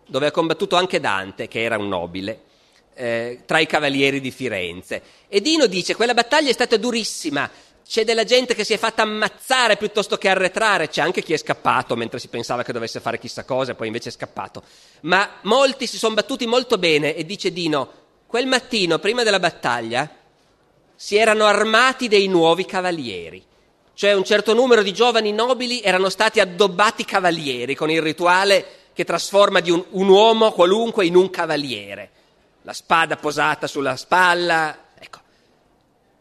dove 0.07 0.27
ha 0.27 0.31
combattuto 0.31 0.77
anche 0.77 1.01
Dante, 1.01 1.47
che 1.47 1.63
era 1.63 1.77
un 1.77 1.89
nobile, 1.89 2.41
eh, 2.95 3.43
tra 3.45 3.59
i 3.59 3.67
cavalieri 3.67 4.21
di 4.21 4.31
Firenze. 4.31 5.03
E 5.29 5.43
Dino 5.43 5.67
dice, 5.67 5.95
quella 5.95 6.15
battaglia 6.15 6.49
è 6.49 6.55
stata 6.55 6.79
durissima, 6.79 7.51
c'è 7.87 8.05
della 8.05 8.25
gente 8.25 8.55
che 8.55 8.65
si 8.65 8.73
è 8.73 8.79
fatta 8.79 9.03
ammazzare 9.03 9.77
piuttosto 9.77 10.17
che 10.17 10.29
arretrare, 10.29 10.89
c'è 10.89 11.03
anche 11.03 11.23
chi 11.23 11.35
è 11.35 11.37
scappato 11.37 11.97
mentre 11.97 12.19
si 12.21 12.29
pensava 12.29 12.63
che 12.63 12.73
dovesse 12.73 13.01
fare 13.01 13.19
chissà 13.19 13.45
cosa 13.45 13.75
poi 13.75 13.89
invece 13.89 14.09
è 14.09 14.13
scappato. 14.13 14.63
Ma 15.03 15.41
molti 15.43 15.87
si 15.87 15.99
sono 15.99 16.15
battuti 16.15 16.47
molto 16.47 16.79
bene 16.79 17.15
e 17.15 17.27
dice 17.27 17.53
Dino, 17.53 17.93
quel 18.27 18.47
mattino 18.47 18.99
prima 18.99 19.25
della 19.25 19.41
battaglia 19.41 20.09
si 21.03 21.17
erano 21.17 21.47
armati 21.47 22.09
dei 22.09 22.29
nuovi 22.29 22.67
cavalieri, 22.67 23.43
cioè 23.95 24.13
un 24.13 24.23
certo 24.23 24.53
numero 24.53 24.83
di 24.83 24.93
giovani 24.93 25.33
nobili 25.33 25.81
erano 25.81 26.11
stati 26.11 26.41
addobbati 26.41 27.07
cavalieri 27.07 27.75
con 27.75 27.89
il 27.89 28.03
rituale 28.03 28.67
che 28.93 29.05
trasforma 29.05 29.63
un, 29.65 29.83
un 29.93 30.09
uomo 30.09 30.53
qualunque 30.53 31.07
in 31.07 31.17
un 31.17 31.31
cavaliere, 31.31 32.11
la 32.61 32.75
spada 32.75 33.17
posata 33.17 33.67
sulla 33.67 33.97
spalla, 33.97 34.89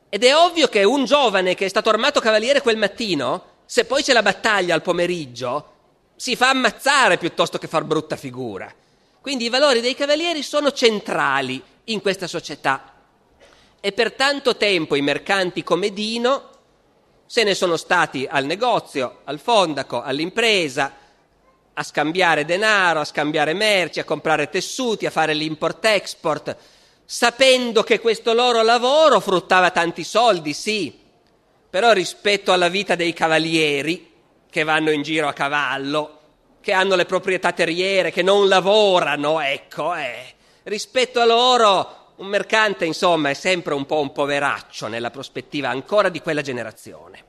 ed 0.08 0.24
è 0.24 0.34
ovvio 0.34 0.70
che 0.70 0.86
un 0.86 1.04
giovane 1.04 1.56
che 1.56 1.66
è 1.66 1.70
stato 1.70 1.90
armato 1.90 2.22
cavaliere 2.22 2.62
quel 2.62 2.78
mattino, 2.78 3.58
se 3.66 3.84
poi 3.84 4.02
c'è 4.02 4.14
la 4.14 4.24
battaglia 4.24 4.76
al 4.76 4.82
pomeriggio, 4.82 5.74
si 6.16 6.38
fa 6.38 6.52
ammazzare 6.52 7.18
piuttosto 7.18 7.58
che 7.58 7.68
far 7.68 7.84
brutta 7.84 8.16
figura. 8.16 8.74
Quindi 9.20 9.44
i 9.44 9.50
valori 9.50 9.82
dei 9.82 9.94
cavalieri 9.94 10.42
sono 10.42 10.72
centrali 10.72 11.62
in 11.84 12.00
questa 12.00 12.28
società. 12.28 12.94
E 13.82 13.92
per 13.92 14.14
tanto 14.14 14.58
tempo 14.58 14.96
i 14.96 15.02
mercanti 15.02 15.64
come 15.64 15.92
Dino 15.92 16.50
se 17.26 17.44
ne 17.44 17.54
sono 17.54 17.78
stati 17.78 18.28
al 18.30 18.46
negozio, 18.46 19.20
al 19.26 19.40
fondaco, 19.40 20.02
all'impresa, 20.02 20.94
a 21.74 21.84
scambiare 21.84 22.44
denaro, 22.44 23.02
a 23.02 23.06
scambiare 23.06 23.54
merci, 23.54 24.00
a 24.00 24.04
comprare 24.04 24.50
tessuti, 24.50 25.06
a 25.06 25.12
fare 25.12 25.34
l'import-export 25.34 26.58
sapendo 27.12 27.82
che 27.82 28.00
questo 28.00 28.34
loro 28.34 28.62
lavoro 28.62 29.20
fruttava 29.20 29.72
tanti 29.72 30.04
soldi, 30.04 30.54
sì, 30.54 30.96
però 31.68 31.92
rispetto 31.92 32.52
alla 32.52 32.68
vita 32.68 32.94
dei 32.94 33.14
cavalieri 33.14 34.12
che 34.48 34.64
vanno 34.64 34.92
in 34.92 35.02
giro 35.02 35.28
a 35.28 35.34
cavallo, 35.34 36.20
che 36.62 36.72
hanno 36.72 36.94
le 36.94 37.06
proprietà 37.06 37.52
terriere, 37.52 38.12
che 38.12 38.22
non 38.22 38.48
lavorano, 38.48 39.40
ecco, 39.40 39.96
eh, 39.96 40.36
rispetto 40.66 41.20
a 41.20 41.26
loro 41.26 42.09
un 42.20 42.28
mercante, 42.28 42.86
insomma, 42.86 43.30
è 43.30 43.34
sempre 43.34 43.74
un 43.74 43.86
po' 43.86 44.00
un 44.00 44.12
poveraccio 44.12 44.88
nella 44.88 45.10
prospettiva 45.10 45.70
ancora 45.70 46.10
di 46.10 46.20
quella 46.22 46.42
generazione. 46.42 47.24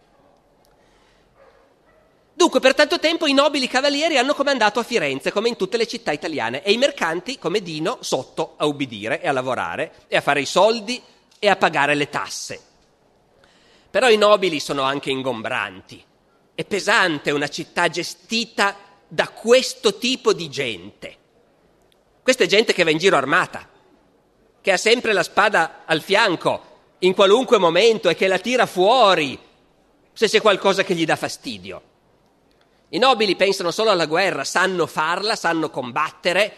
Dunque, 2.34 2.60
per 2.60 2.74
tanto 2.74 2.98
tempo 2.98 3.26
i 3.26 3.32
nobili 3.32 3.68
cavalieri 3.68 4.16
hanno 4.16 4.34
comandato 4.34 4.80
a 4.80 4.82
Firenze, 4.82 5.30
come 5.30 5.48
in 5.48 5.56
tutte 5.56 5.76
le 5.76 5.86
città 5.86 6.10
italiane, 6.10 6.62
e 6.62 6.72
i 6.72 6.76
mercanti, 6.76 7.38
come 7.38 7.60
Dino, 7.60 7.98
sotto 8.00 8.54
a 8.56 8.66
ubbidire 8.66 9.20
e 9.20 9.28
a 9.28 9.32
lavorare 9.32 9.92
e 10.08 10.16
a 10.16 10.20
fare 10.20 10.40
i 10.40 10.46
soldi 10.46 11.00
e 11.38 11.48
a 11.48 11.56
pagare 11.56 11.94
le 11.94 12.08
tasse. 12.08 12.60
Però 13.90 14.08
i 14.08 14.16
nobili 14.16 14.58
sono 14.58 14.82
anche 14.82 15.10
ingombranti. 15.10 16.02
È 16.54 16.64
pesante 16.64 17.30
una 17.30 17.48
città 17.48 17.88
gestita 17.88 18.76
da 19.06 19.28
questo 19.28 19.98
tipo 19.98 20.32
di 20.32 20.48
gente. 20.48 21.16
Questa 22.22 22.44
è 22.44 22.46
gente 22.46 22.72
che 22.72 22.84
va 22.84 22.90
in 22.90 22.98
giro 22.98 23.16
armata, 23.16 23.69
che 24.60 24.72
ha 24.72 24.76
sempre 24.76 25.12
la 25.12 25.22
spada 25.22 25.82
al 25.84 26.02
fianco 26.02 26.68
in 26.98 27.14
qualunque 27.14 27.58
momento 27.58 28.08
e 28.08 28.14
che 28.14 28.26
la 28.26 28.38
tira 28.38 28.66
fuori 28.66 29.38
se 30.12 30.28
c'è 30.28 30.40
qualcosa 30.40 30.82
che 30.82 30.94
gli 30.94 31.04
dà 31.04 31.16
fastidio. 31.16 31.82
I 32.90 32.98
nobili 32.98 33.36
pensano 33.36 33.70
solo 33.70 33.90
alla 33.90 34.06
guerra, 34.06 34.44
sanno 34.44 34.86
farla, 34.86 35.36
sanno 35.36 35.70
combattere 35.70 36.54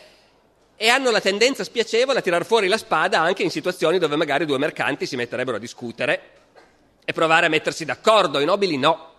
e 0.76 0.88
hanno 0.88 1.11
la 1.11 1.21
tendenza 1.21 1.62
spiacevole 1.62 2.18
a 2.18 2.23
tirar 2.23 2.44
fuori 2.44 2.66
la 2.66 2.78
spada 2.78 3.21
anche 3.21 3.42
in 3.42 3.50
situazioni 3.50 3.99
dove 3.99 4.16
magari 4.16 4.47
due 4.47 4.59
mercanti 4.59 5.06
si 5.06 5.14
metterebbero 5.14 5.59
a 5.59 5.61
discutere 5.61 6.30
e 7.04 7.12
provare 7.12 7.47
a 7.47 7.50
mettersi 7.50 7.85
d'accordo. 7.85 8.40
I 8.40 8.44
nobili 8.44 8.78
no. 8.78 9.11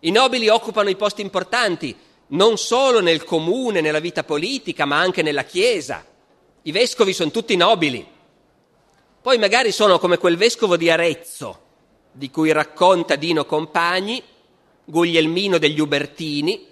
I 0.00 0.10
nobili 0.10 0.48
occupano 0.48 0.90
i 0.90 0.96
posti 0.96 1.22
importanti 1.22 1.96
non 2.28 2.58
solo 2.58 3.00
nel 3.00 3.24
comune, 3.24 3.80
nella 3.80 4.00
vita 4.00 4.22
politica, 4.22 4.84
ma 4.84 4.98
anche 4.98 5.22
nella 5.22 5.44
Chiesa. 5.44 6.04
I 6.68 6.70
vescovi 6.70 7.14
sono 7.14 7.30
tutti 7.30 7.56
nobili. 7.56 8.06
Poi 9.22 9.38
magari 9.38 9.72
sono 9.72 9.98
come 9.98 10.18
quel 10.18 10.36
vescovo 10.36 10.76
di 10.76 10.90
Arezzo, 10.90 11.60
di 12.12 12.30
cui 12.30 12.52
racconta 12.52 13.16
Dino 13.16 13.46
Compagni, 13.46 14.22
Guglielmino 14.84 15.56
degli 15.56 15.80
Ubertini, 15.80 16.66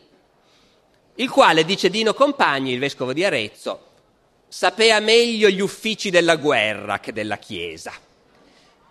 il 1.14 1.30
quale, 1.30 1.64
dice 1.64 1.88
Dino 1.88 2.12
Compagni, 2.12 2.72
il 2.72 2.78
vescovo 2.78 3.14
di 3.14 3.24
Arezzo, 3.24 3.84
sapea 4.46 5.00
meglio 5.00 5.48
gli 5.48 5.62
uffici 5.62 6.10
della 6.10 6.36
guerra 6.36 7.00
che 7.00 7.14
della 7.14 7.38
Chiesa. 7.38 7.94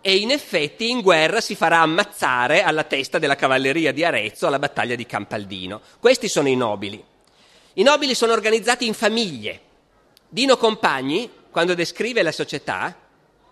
E 0.02 0.16
in 0.16 0.32
effetti 0.32 0.90
in 0.90 1.02
guerra 1.02 1.40
si 1.40 1.54
farà 1.54 1.82
ammazzare 1.82 2.64
alla 2.64 2.84
testa 2.84 3.20
della 3.20 3.36
cavalleria 3.36 3.92
di 3.92 4.04
Arezzo 4.04 4.48
alla 4.48 4.58
battaglia 4.58 4.96
di 4.96 5.06
Campaldino. 5.06 5.82
Questi 6.00 6.28
sono 6.28 6.48
i 6.48 6.56
nobili. 6.56 7.04
I 7.74 7.84
nobili 7.84 8.16
sono 8.16 8.34
organizzati 8.34 8.88
in 8.88 8.96
famiglie. 8.96 9.65
Dino 10.28 10.58
Compagni, 10.58 11.30
quando 11.50 11.74
descrive 11.74 12.22
la 12.22 12.32
società, 12.32 12.96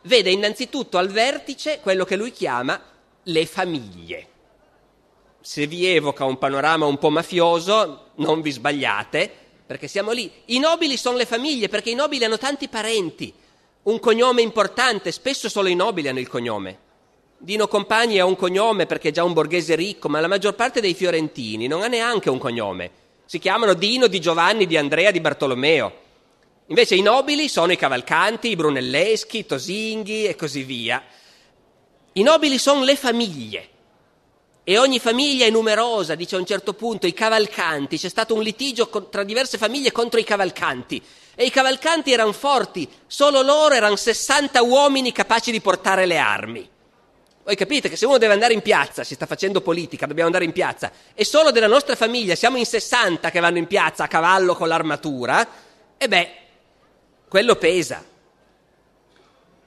vede 0.04 0.32
innanzitutto 0.32 0.98
al 0.98 1.10
vertice 1.10 1.80
quello 1.80 2.06
che 2.06 2.16
lui 2.16 2.32
chiama 2.32 2.82
le 3.24 3.46
famiglie 3.46 4.28
se 5.46 5.68
vi 5.68 5.86
evoca 5.86 6.24
un 6.24 6.38
panorama 6.38 6.86
un 6.86 6.98
po' 6.98 7.10
mafioso, 7.10 8.12
non 8.16 8.40
vi 8.40 8.50
sbagliate, 8.50 9.30
perché 9.68 9.90
siamo 9.90 10.12
lì. 10.12 10.32
I 10.46 10.60
nobili 10.60 10.96
sono 10.96 11.18
le 11.18 11.26
famiglie, 11.26 11.68
perché 11.68 11.90
i 11.90 11.96
nobili 11.96 12.24
hanno 12.24 12.38
tanti 12.38 12.70
parenti, 12.70 13.34
un 13.84 14.00
cognome 14.00 14.42
importante, 14.42 15.12
spesso 15.12 15.50
solo 15.50 15.68
i 15.68 15.76
nobili 15.76 16.08
hanno 16.08 16.22
il 16.22 16.30
cognome. 16.30 16.80
Dino 17.38 17.68
Compagni 17.68 18.20
ha 18.20 18.26
un 18.26 18.38
cognome 18.38 18.86
perché 18.86 19.10
è 19.10 19.12
già 19.12 19.26
un 19.26 19.34
borghese 19.34 19.76
ricco, 19.76 20.08
ma 20.08 20.22
la 20.22 20.30
maggior 20.30 20.56
parte 20.56 20.80
dei 20.80 20.94
fiorentini 20.94 21.68
non 21.68 21.82
ha 21.82 21.88
neanche 21.88 22.30
un 22.30 22.38
cognome. 22.38 22.92
Si 23.26 23.38
chiamano 23.38 23.74
Dino, 23.74 24.08
di 24.08 24.22
Giovanni, 24.22 24.66
di 24.66 24.78
Andrea, 24.78 25.12
di 25.12 25.20
Bartolomeo. 25.20 26.03
Invece 26.68 26.96
i 26.96 27.02
nobili 27.02 27.50
sono 27.50 27.72
i 27.74 27.78
cavalcanti, 27.78 28.50
i 28.50 28.56
brunelleschi, 28.56 29.40
i 29.40 29.46
tosinghi 29.46 30.26
e 30.26 30.36
così 30.36 30.64
via. 30.64 31.04
I 32.14 32.24
nobili 32.24 32.58
sono 32.58 32.84
le 32.84 32.96
famiglie. 32.96 33.68
E 34.64 34.78
ogni 34.78 35.00
famiglia 35.00 35.46
è 35.46 35.50
numerosa, 35.50 36.16
dice 36.16 36.38
a 36.38 36.40
un 36.40 36.46
certo 36.46 36.74
punto, 36.74 37.06
i 37.06 37.14
cavalcanti, 37.14 37.98
c'è 37.98 38.08
stato 38.08 38.34
un 38.34 38.42
litigio 38.42 38.88
tra 39.10 39.24
diverse 39.24 39.58
famiglie 39.58 39.92
contro 39.92 40.22
i 40.22 40.24
cavalcanti. 40.24 41.04
E 41.36 41.44
i 41.44 41.50
cavalcanti 41.50 42.14
erano 42.14 42.32
forti, 42.32 42.88
solo 43.08 43.42
loro 43.42 43.74
erano 43.74 43.98
60 43.98 44.62
uomini 44.62 45.12
capaci 45.12 45.52
di 45.52 45.60
portare 45.60 46.06
le 46.06 46.18
armi. 46.18 46.70
Voi 47.44 47.56
capite 47.58 47.90
che 47.90 47.98
se 47.98 48.06
uno 48.06 48.18
deve 48.18 48.32
andare 48.32 48.54
in 48.54 48.62
piazza, 48.62 49.04
si 49.04 49.16
sta 49.16 49.26
facendo 49.26 49.60
politica, 49.60 50.06
dobbiamo 50.06 50.28
andare 50.28 50.46
in 50.46 50.54
piazza, 50.54 50.94
e 51.14 51.26
solo 51.26 51.52
della 51.52 51.68
nostra 51.68 51.98
famiglia 51.98 52.36
siamo 52.36 52.56
in 52.56 52.66
60 52.66 53.32
che 53.32 53.42
vanno 53.42 53.58
in 53.58 53.68
piazza 53.68 54.06
a 54.06 54.08
cavallo 54.08 54.56
con 54.56 54.70
l'armatura, 54.70 55.46
e 55.98 56.08
beh, 56.08 56.43
quello 57.34 57.56
pesa. 57.56 58.06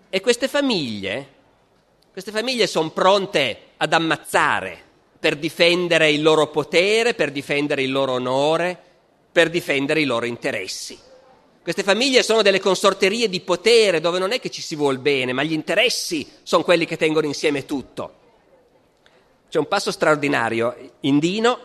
E 0.09 0.21
queste 0.21 0.47
famiglie, 0.47 1.29
queste 2.13 2.31
famiglie 2.31 2.69
sono 2.69 2.91
pronte 2.91 3.71
ad 3.79 3.93
ammazzare 3.93 4.81
per 5.19 5.35
difendere 5.35 6.13
il 6.13 6.23
loro 6.23 6.47
potere, 6.47 7.15
per 7.15 7.33
difendere 7.33 7.83
il 7.83 7.91
loro 7.91 8.13
onore, 8.13 8.81
per 9.33 9.51
difendere 9.51 10.01
i 10.01 10.05
loro 10.05 10.27
interessi. 10.27 10.97
Queste 11.61 11.83
famiglie 11.83 12.23
sono 12.23 12.43
delle 12.43 12.61
consorterie 12.61 13.29
di 13.29 13.41
potere 13.41 13.99
dove 13.99 14.21
non 14.21 14.31
è 14.31 14.39
che 14.39 14.51
ci 14.51 14.63
si 14.63 14.77
vuol 14.77 14.99
bene, 14.99 15.33
ma 15.33 15.43
gli 15.43 15.53
interessi 15.53 16.25
sono 16.45 16.63
quelli 16.63 16.85
che 16.85 16.97
tengono 16.97 17.27
insieme 17.27 17.65
tutto. 17.65 18.15
C'è 19.51 19.59
un 19.59 19.67
passo 19.67 19.91
straordinario. 19.91 20.93
Indino 21.01 21.59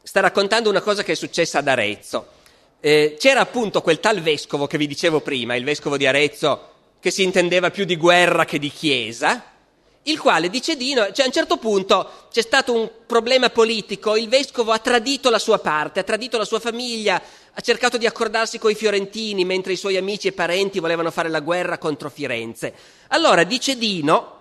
sta 0.00 0.20
raccontando 0.20 0.70
una 0.70 0.80
cosa 0.80 1.02
che 1.02 1.10
è 1.10 1.16
successa 1.16 1.58
ad 1.58 1.66
Arezzo. 1.66 2.36
Eh, 2.80 3.16
c'era 3.18 3.40
appunto 3.40 3.82
quel 3.82 3.98
tal 3.98 4.20
vescovo 4.20 4.66
che 4.66 4.78
vi 4.78 4.86
dicevo 4.86 5.20
prima, 5.20 5.56
il 5.56 5.64
vescovo 5.64 5.96
di 5.96 6.06
Arezzo, 6.06 6.68
che 7.00 7.10
si 7.10 7.22
intendeva 7.22 7.70
più 7.70 7.84
di 7.84 7.96
guerra 7.96 8.44
che 8.44 8.58
di 8.58 8.70
chiesa, 8.70 9.56
il 10.02 10.18
quale 10.18 10.48
dice 10.48 10.76
Dino, 10.76 11.12
cioè 11.12 11.24
a 11.24 11.26
un 11.26 11.32
certo 11.32 11.58
punto 11.58 12.28
c'è 12.30 12.40
stato 12.40 12.72
un 12.72 12.88
problema 13.04 13.50
politico, 13.50 14.16
il 14.16 14.28
vescovo 14.28 14.72
ha 14.72 14.78
tradito 14.78 15.28
la 15.28 15.38
sua 15.38 15.58
parte, 15.58 16.00
ha 16.00 16.04
tradito 16.04 16.38
la 16.38 16.44
sua 16.44 16.60
famiglia, 16.60 17.20
ha 17.52 17.60
cercato 17.60 17.98
di 17.98 18.06
accordarsi 18.06 18.58
con 18.58 18.70
i 18.70 18.74
fiorentini 18.74 19.44
mentre 19.44 19.72
i 19.72 19.76
suoi 19.76 19.96
amici 19.96 20.28
e 20.28 20.32
parenti 20.32 20.78
volevano 20.78 21.10
fare 21.10 21.28
la 21.28 21.40
guerra 21.40 21.78
contro 21.78 22.08
Firenze. 22.08 22.72
Allora 23.08 23.44
dice 23.44 23.76
Dino, 23.76 24.36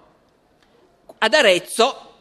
ad 1.18 1.34
Arezzo 1.34 2.14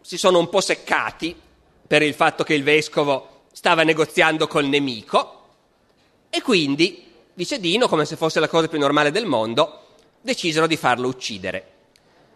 si 0.00 0.16
sono 0.16 0.38
un 0.38 0.48
po' 0.48 0.60
seccati 0.60 1.38
per 1.86 2.02
il 2.02 2.14
fatto 2.14 2.42
che 2.42 2.54
il 2.54 2.62
vescovo 2.62 3.42
stava 3.52 3.82
negoziando 3.82 4.46
col 4.46 4.64
nemico 4.66 5.42
e 6.34 6.42
quindi 6.42 7.12
dice 7.32 7.60
Dino, 7.60 7.86
come 7.86 8.04
se 8.04 8.16
fosse 8.16 8.40
la 8.40 8.48
cosa 8.48 8.66
più 8.66 8.80
normale 8.80 9.12
del 9.12 9.24
mondo, 9.24 9.82
decisero 10.20 10.66
di 10.66 10.76
farlo 10.76 11.06
uccidere. 11.06 11.70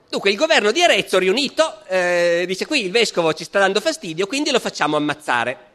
Dunque 0.09 0.31
il 0.31 0.37
governo 0.37 0.71
di 0.71 0.81
Arezzo 0.81 1.19
riunito 1.19 1.85
eh, 1.89 2.45
dice 2.47 2.65
qui 2.65 2.85
il 2.85 2.93
vescovo 2.93 3.35
ci 3.35 3.43
sta 3.43 3.59
dando 3.59 3.81
fastidio, 3.81 4.29
quindi 4.29 4.53
lo 4.53 4.61
facciamo 4.61 4.97
ammazzare. 4.97 5.67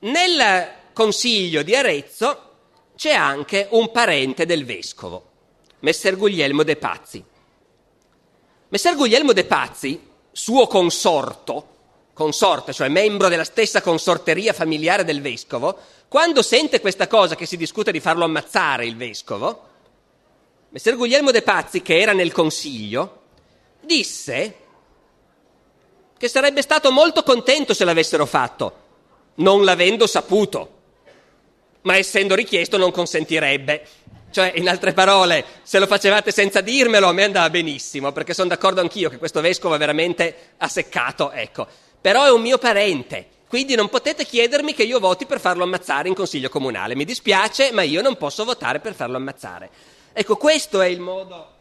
Nel 0.00 0.68
consiglio 0.92 1.64
di 1.64 1.74
Arezzo 1.74 2.50
c'è 2.94 3.12
anche 3.12 3.66
un 3.70 3.90
parente 3.90 4.46
del 4.46 4.64
vescovo, 4.64 5.30
Messer 5.80 6.16
Guglielmo 6.16 6.62
de 6.62 6.76
Pazzi. 6.76 7.24
Messer 8.68 8.94
Guglielmo 8.94 9.32
de 9.32 9.44
Pazzi, 9.44 10.08
suo 10.30 10.68
consorto, 10.68 11.73
consorte, 12.14 12.72
cioè 12.72 12.88
membro 12.88 13.28
della 13.28 13.44
stessa 13.44 13.82
consorteria 13.82 14.52
familiare 14.52 15.04
del 15.04 15.20
vescovo, 15.20 15.76
quando 16.08 16.42
sente 16.42 16.80
questa 16.80 17.08
cosa 17.08 17.34
che 17.34 17.44
si 17.44 17.56
discute 17.56 17.92
di 17.92 18.00
farlo 18.00 18.24
ammazzare 18.24 18.86
il 18.86 18.96
vescovo, 18.96 19.72
Messer 20.70 20.96
Guglielmo 20.96 21.30
de 21.30 21.42
Pazzi, 21.42 21.82
che 21.82 22.00
era 22.00 22.12
nel 22.12 22.32
consiglio, 22.32 23.22
disse 23.80 24.56
che 26.16 26.28
sarebbe 26.28 26.62
stato 26.62 26.90
molto 26.90 27.22
contento 27.22 27.74
se 27.74 27.84
l'avessero 27.84 28.26
fatto, 28.26 28.82
non 29.36 29.64
l'avendo 29.64 30.06
saputo, 30.06 30.70
ma 31.82 31.96
essendo 31.96 32.34
richiesto 32.34 32.76
non 32.76 32.90
consentirebbe. 32.90 33.86
Cioè, 34.30 34.52
in 34.56 34.68
altre 34.68 34.92
parole, 34.92 35.44
se 35.62 35.78
lo 35.78 35.86
facevate 35.86 36.32
senza 36.32 36.60
dirmelo, 36.60 37.06
a 37.06 37.12
me 37.12 37.22
andava 37.22 37.50
benissimo, 37.50 38.10
perché 38.10 38.34
sono 38.34 38.48
d'accordo 38.48 38.80
anch'io 38.80 39.08
che 39.08 39.18
questo 39.18 39.40
vescovo 39.40 39.76
veramente 39.76 40.54
asseccato, 40.56 41.30
ecco. 41.30 41.66
Però 42.04 42.22
è 42.26 42.30
un 42.30 42.42
mio 42.42 42.58
parente, 42.58 43.26
quindi 43.48 43.74
non 43.74 43.88
potete 43.88 44.26
chiedermi 44.26 44.74
che 44.74 44.82
io 44.82 45.00
voti 45.00 45.24
per 45.24 45.40
farlo 45.40 45.62
ammazzare 45.62 46.06
in 46.06 46.14
consiglio 46.14 46.50
comunale. 46.50 46.94
Mi 46.94 47.06
dispiace, 47.06 47.72
ma 47.72 47.80
io 47.80 48.02
non 48.02 48.18
posso 48.18 48.44
votare 48.44 48.78
per 48.78 48.92
farlo 48.92 49.16
ammazzare. 49.16 49.70
Ecco, 50.12 50.36
questo 50.36 50.82
è 50.82 50.86
il 50.86 51.00
modo 51.00 51.52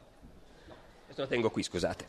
questo 1.05 1.21
lo 1.21 1.27
tengo 1.27 1.50
qui, 1.50 1.63
scusate. 1.63 2.07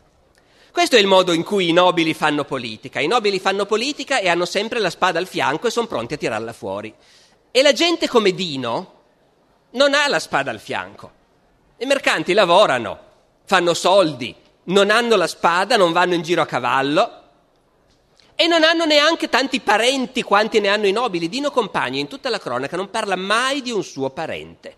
Questo 0.69 0.97
è 0.97 0.99
il 0.99 1.07
modo 1.07 1.31
in 1.31 1.43
cui 1.43 1.69
i 1.69 1.71
nobili 1.71 2.13
fanno 2.13 2.43
politica. 2.43 2.99
I 2.99 3.07
nobili 3.07 3.39
fanno 3.39 3.65
politica 3.65 4.19
e 4.19 4.27
hanno 4.27 4.43
sempre 4.43 4.79
la 4.79 4.89
spada 4.89 5.17
al 5.17 5.27
fianco 5.27 5.67
e 5.67 5.71
sono 5.71 5.87
pronti 5.87 6.15
a 6.15 6.17
tirarla 6.17 6.51
fuori. 6.51 6.93
E 7.51 7.61
la 7.61 7.71
gente 7.71 8.09
come 8.09 8.33
Dino 8.33 8.93
non 9.71 9.93
ha 9.93 10.09
la 10.09 10.19
spada 10.19 10.51
al 10.51 10.59
fianco. 10.59 11.11
I 11.77 11.85
mercanti 11.85 12.33
lavorano, 12.33 12.99
fanno 13.45 13.73
soldi, 13.73 14.35
non 14.65 14.89
hanno 14.89 15.15
la 15.15 15.27
spada, 15.27 15.77
non 15.77 15.93
vanno 15.93 16.15
in 16.15 16.21
giro 16.21 16.41
a 16.41 16.45
cavallo 16.45 17.23
e 18.35 18.47
non 18.47 18.63
hanno 18.63 18.85
neanche 18.85 19.29
tanti 19.29 19.61
parenti 19.61 20.21
quanti 20.21 20.59
ne 20.59 20.67
hanno 20.67 20.87
i 20.87 20.91
nobili. 20.91 21.29
Dino 21.29 21.51
Compagni 21.51 21.99
in 21.99 22.07
tutta 22.07 22.29
la 22.29 22.39
cronaca 22.39 22.75
non 22.75 22.89
parla 22.89 23.15
mai 23.15 23.61
di 23.61 23.71
un 23.71 23.83
suo 23.83 24.09
parente. 24.09 24.77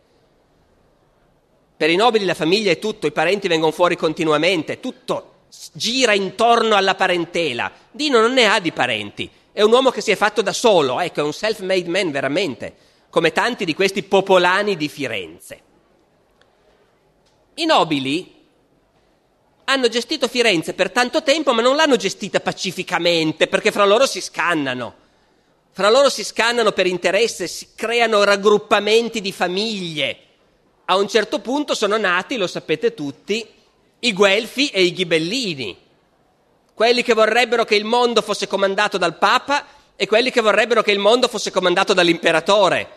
Per 1.75 1.89
i 1.89 1.95
nobili 1.95 2.25
la 2.25 2.33
famiglia 2.33 2.71
è 2.71 2.79
tutto, 2.79 3.07
i 3.07 3.11
parenti 3.11 3.47
vengono 3.47 3.71
fuori 3.71 3.95
continuamente, 3.95 4.79
tutto 4.79 5.33
gira 5.73 6.13
intorno 6.13 6.75
alla 6.75 6.95
parentela. 6.95 7.71
Dino 7.91 8.19
non 8.19 8.33
ne 8.33 8.47
ha 8.47 8.59
di 8.59 8.71
parenti, 8.71 9.29
è 9.51 9.61
un 9.61 9.71
uomo 9.71 9.89
che 9.89 10.01
si 10.01 10.11
è 10.11 10.15
fatto 10.15 10.41
da 10.41 10.53
solo, 10.53 10.99
ecco, 10.99 11.19
è 11.19 11.23
un 11.23 11.33
self-made 11.33 11.89
man 11.89 12.11
veramente, 12.11 12.75
come 13.09 13.31
tanti 13.31 13.65
di 13.65 13.73
questi 13.73 14.03
popolani 14.03 14.75
di 14.75 14.87
Firenze. 14.87 15.61
I 17.55 17.65
nobili 17.65 18.35
hanno 19.69 19.87
gestito 19.87 20.27
Firenze 20.27 20.73
per 20.73 20.91
tanto 20.91 21.23
tempo, 21.23 21.53
ma 21.53 21.61
non 21.61 21.75
l'hanno 21.75 21.95
gestita 21.95 22.39
pacificamente, 22.39 23.47
perché 23.47 23.71
fra 23.71 23.85
loro 23.85 24.05
si 24.05 24.21
scannano. 24.21 25.05
Fra 25.71 25.89
loro 25.89 26.09
si 26.09 26.23
scannano 26.23 26.71
per 26.71 26.87
interesse, 26.87 27.47
si 27.47 27.69
creano 27.75 28.23
raggruppamenti 28.23 29.21
di 29.21 29.31
famiglie 29.31 30.21
a 30.89 30.95
un 30.95 31.07
certo 31.09 31.39
punto 31.39 31.75
sono 31.75 31.97
nati, 31.97 32.37
lo 32.37 32.47
sapete 32.47 32.93
tutti, 32.93 33.45
i 33.99 34.13
Guelfi 34.13 34.69
e 34.69 34.83
i 34.83 34.93
Ghibellini, 34.93 35.77
quelli 36.73 37.03
che 37.03 37.13
vorrebbero 37.13 37.65
che 37.65 37.75
il 37.75 37.83
mondo 37.83 38.21
fosse 38.21 38.47
comandato 38.47 38.97
dal 38.97 39.17
Papa 39.17 39.65
e 39.97 40.07
quelli 40.07 40.31
che 40.31 40.39
vorrebbero 40.39 40.81
che 40.81 40.91
il 40.91 40.99
mondo 40.99 41.27
fosse 41.27 41.51
comandato 41.51 41.93
dall'imperatore. 41.93 42.89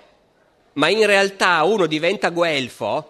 Ma 0.75 0.89
in 0.89 1.05
realtà 1.05 1.65
uno 1.65 1.87
diventa 1.87 2.29
guelfo 2.29 3.10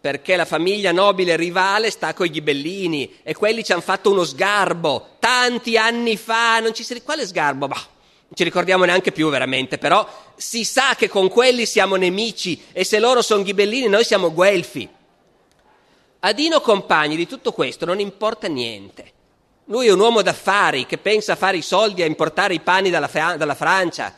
perché 0.00 0.36
la 0.36 0.44
famiglia 0.44 0.92
nobile 0.92 1.36
rivale 1.36 1.90
sta 1.90 2.14
con 2.14 2.26
i 2.26 2.30
ghibellini 2.30 3.18
e 3.22 3.34
quelli 3.34 3.64
ci 3.64 3.72
hanno 3.72 3.80
fatto 3.80 4.10
uno 4.10 4.24
sgarbo 4.24 5.16
tanti 5.18 5.76
anni 5.76 6.16
fa, 6.16 6.60
non 6.60 6.74
ci 6.74 6.84
si... 6.84 7.02
quale 7.02 7.26
sgarbo? 7.26 7.66
Bah, 7.66 7.74
non 7.74 8.34
ci 8.34 8.44
ricordiamo 8.44 8.84
neanche 8.84 9.12
più 9.12 9.28
veramente, 9.28 9.78
però 9.78 10.08
si 10.36 10.64
sa 10.64 10.94
che 10.96 11.08
con 11.08 11.28
quelli 11.28 11.66
siamo 11.66 11.96
nemici 11.96 12.62
e 12.72 12.84
se 12.84 12.98
loro 12.98 13.22
sono 13.22 13.42
ghibellini 13.42 13.88
noi 13.88 14.04
siamo 14.04 14.32
guelfi. 14.32 14.88
A 16.20 16.32
Dino 16.32 16.60
Compagni 16.60 17.16
di 17.16 17.26
tutto 17.26 17.52
questo 17.52 17.84
non 17.84 18.00
importa 18.00 18.48
niente. 18.48 19.12
Lui 19.66 19.88
è 19.88 19.92
un 19.92 20.00
uomo 20.00 20.22
d'affari 20.22 20.86
che 20.86 20.98
pensa 20.98 21.32
a 21.32 21.36
fare 21.36 21.56
i 21.56 21.62
soldi, 21.62 22.02
a 22.02 22.06
importare 22.06 22.54
i 22.54 22.60
pani 22.60 22.90
dalla, 22.90 23.10
dalla 23.36 23.54
Francia, 23.54 24.14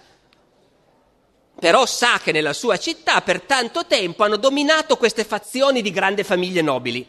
però 1.58 1.86
sa 1.86 2.20
che 2.22 2.30
nella 2.30 2.52
sua 2.52 2.76
città 2.78 3.20
per 3.20 3.42
tanto 3.42 3.86
tempo 3.86 4.22
hanno 4.22 4.36
dominato 4.36 4.96
queste 4.96 5.24
fazioni 5.24 5.82
di 5.82 5.90
grandi 5.90 6.22
famiglie 6.22 6.62
nobili, 6.62 7.06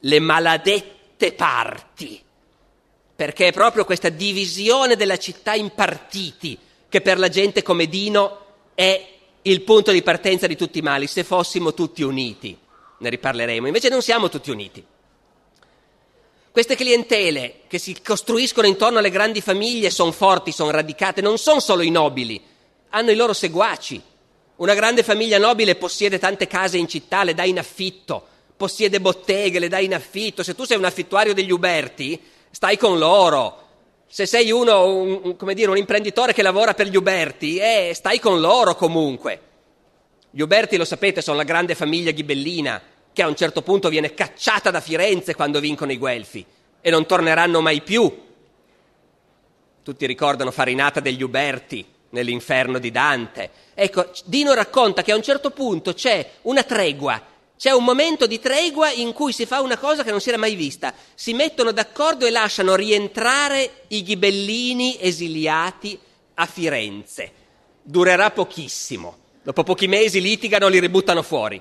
le 0.00 0.18
maladette 0.20 1.32
parti. 1.32 2.22
Perché 3.14 3.48
è 3.48 3.52
proprio 3.52 3.84
questa 3.84 4.08
divisione 4.08 4.96
della 4.96 5.18
città 5.18 5.54
in 5.54 5.74
partiti 5.74 6.58
che 6.88 7.00
per 7.02 7.18
la 7.18 7.28
gente 7.28 7.62
come 7.62 7.86
Dino 7.86 8.46
è 8.74 9.16
il 9.42 9.62
punto 9.62 9.90
di 9.90 10.02
partenza 10.02 10.46
di 10.46 10.56
tutti 10.56 10.78
i 10.78 10.82
mali, 10.82 11.06
se 11.06 11.24
fossimo 11.24 11.74
tutti 11.74 12.02
uniti, 12.02 12.56
ne 12.98 13.10
riparleremo, 13.10 13.66
invece 13.66 13.88
non 13.90 14.02
siamo 14.02 14.28
tutti 14.28 14.50
uniti. 14.50 14.84
Queste 16.50 16.74
clientele 16.74 17.60
che 17.66 17.78
si 17.78 18.00
costruiscono 18.02 18.66
intorno 18.66 18.98
alle 18.98 19.10
grandi 19.10 19.40
famiglie 19.40 19.90
sono 19.90 20.12
forti, 20.12 20.52
sono 20.52 20.70
radicate, 20.70 21.20
non 21.20 21.36
sono 21.38 21.60
solo 21.60 21.82
i 21.82 21.90
nobili, 21.90 22.42
hanno 22.90 23.10
i 23.10 23.16
loro 23.16 23.32
seguaci. 23.32 24.00
Una 24.56 24.74
grande 24.74 25.02
famiglia 25.02 25.38
nobile 25.38 25.76
possiede 25.76 26.18
tante 26.18 26.46
case 26.46 26.78
in 26.78 26.88
città, 26.88 27.22
le 27.22 27.34
dà 27.34 27.44
in 27.44 27.58
affitto, 27.58 28.26
possiede 28.56 29.00
botteghe, 29.00 29.58
le 29.58 29.68
dà 29.68 29.78
in 29.78 29.94
affitto. 29.94 30.42
Se 30.42 30.54
tu 30.54 30.64
sei 30.64 30.76
un 30.76 30.84
affittuario 30.84 31.32
degli 31.32 31.52
Uberti, 31.52 32.20
stai 32.50 32.76
con 32.76 32.98
loro. 32.98 33.66
Se 34.08 34.26
sei 34.26 34.50
uno, 34.50 34.86
un, 34.86 35.36
dire, 35.54 35.70
un 35.70 35.76
imprenditore 35.76 36.32
che 36.32 36.42
lavora 36.42 36.74
per 36.74 36.88
gli 36.88 36.96
Uberti, 36.96 37.58
eh, 37.58 37.92
stai 37.94 38.18
con 38.18 38.40
loro 38.40 38.74
comunque. 38.74 39.40
Gli 40.30 40.40
Uberti, 40.40 40.76
lo 40.76 40.84
sapete, 40.84 41.22
sono 41.22 41.36
la 41.36 41.44
grande 41.44 41.74
famiglia 41.74 42.10
ghibellina 42.10 42.82
che 43.12 43.22
a 43.22 43.28
un 43.28 43.36
certo 43.36 43.62
punto 43.62 43.88
viene 43.88 44.14
cacciata 44.14 44.70
da 44.70 44.80
Firenze 44.80 45.34
quando 45.34 45.60
vincono 45.60 45.92
i 45.92 45.98
Guelfi 45.98 46.44
e 46.80 46.90
non 46.90 47.06
torneranno 47.06 47.60
mai 47.60 47.80
più. 47.82 48.26
Tutti 49.82 50.06
ricordano 50.06 50.50
Farinata 50.50 51.00
degli 51.00 51.22
Uberti 51.22 51.96
nell'inferno 52.10 52.78
di 52.78 52.90
Dante. 52.90 53.50
Ecco, 53.74 54.10
Dino 54.24 54.54
racconta 54.54 55.02
che 55.02 55.12
a 55.12 55.16
un 55.16 55.22
certo 55.22 55.50
punto 55.50 55.94
c'è 55.94 56.28
una 56.42 56.62
tregua 56.62 57.36
c'è 57.58 57.72
un 57.72 57.82
momento 57.82 58.28
di 58.28 58.38
tregua 58.38 58.92
in 58.92 59.12
cui 59.12 59.32
si 59.32 59.44
fa 59.44 59.60
una 59.60 59.76
cosa 59.76 60.04
che 60.04 60.12
non 60.12 60.20
si 60.20 60.28
era 60.28 60.38
mai 60.38 60.54
vista. 60.54 60.94
Si 61.14 61.32
mettono 61.34 61.72
d'accordo 61.72 62.24
e 62.24 62.30
lasciano 62.30 62.76
rientrare 62.76 63.82
i 63.88 64.04
ghibellini 64.04 64.96
esiliati 65.00 65.98
a 66.34 66.46
Firenze. 66.46 67.32
Durerà 67.82 68.30
pochissimo. 68.30 69.16
Dopo 69.42 69.64
pochi 69.64 69.88
mesi 69.88 70.20
litigano, 70.20 70.68
li 70.68 70.78
ributtano 70.78 71.22
fuori. 71.22 71.60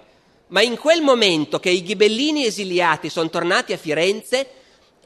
Ma 0.49 0.61
in 0.61 0.77
quel 0.77 1.01
momento 1.01 1.59
che 1.59 1.71
i 1.71 1.81
ghibellini 1.81 2.45
esiliati 2.45 3.09
sono 3.09 3.31
tornati 3.31 3.73
a 3.73 3.77
Firenze 3.77 4.47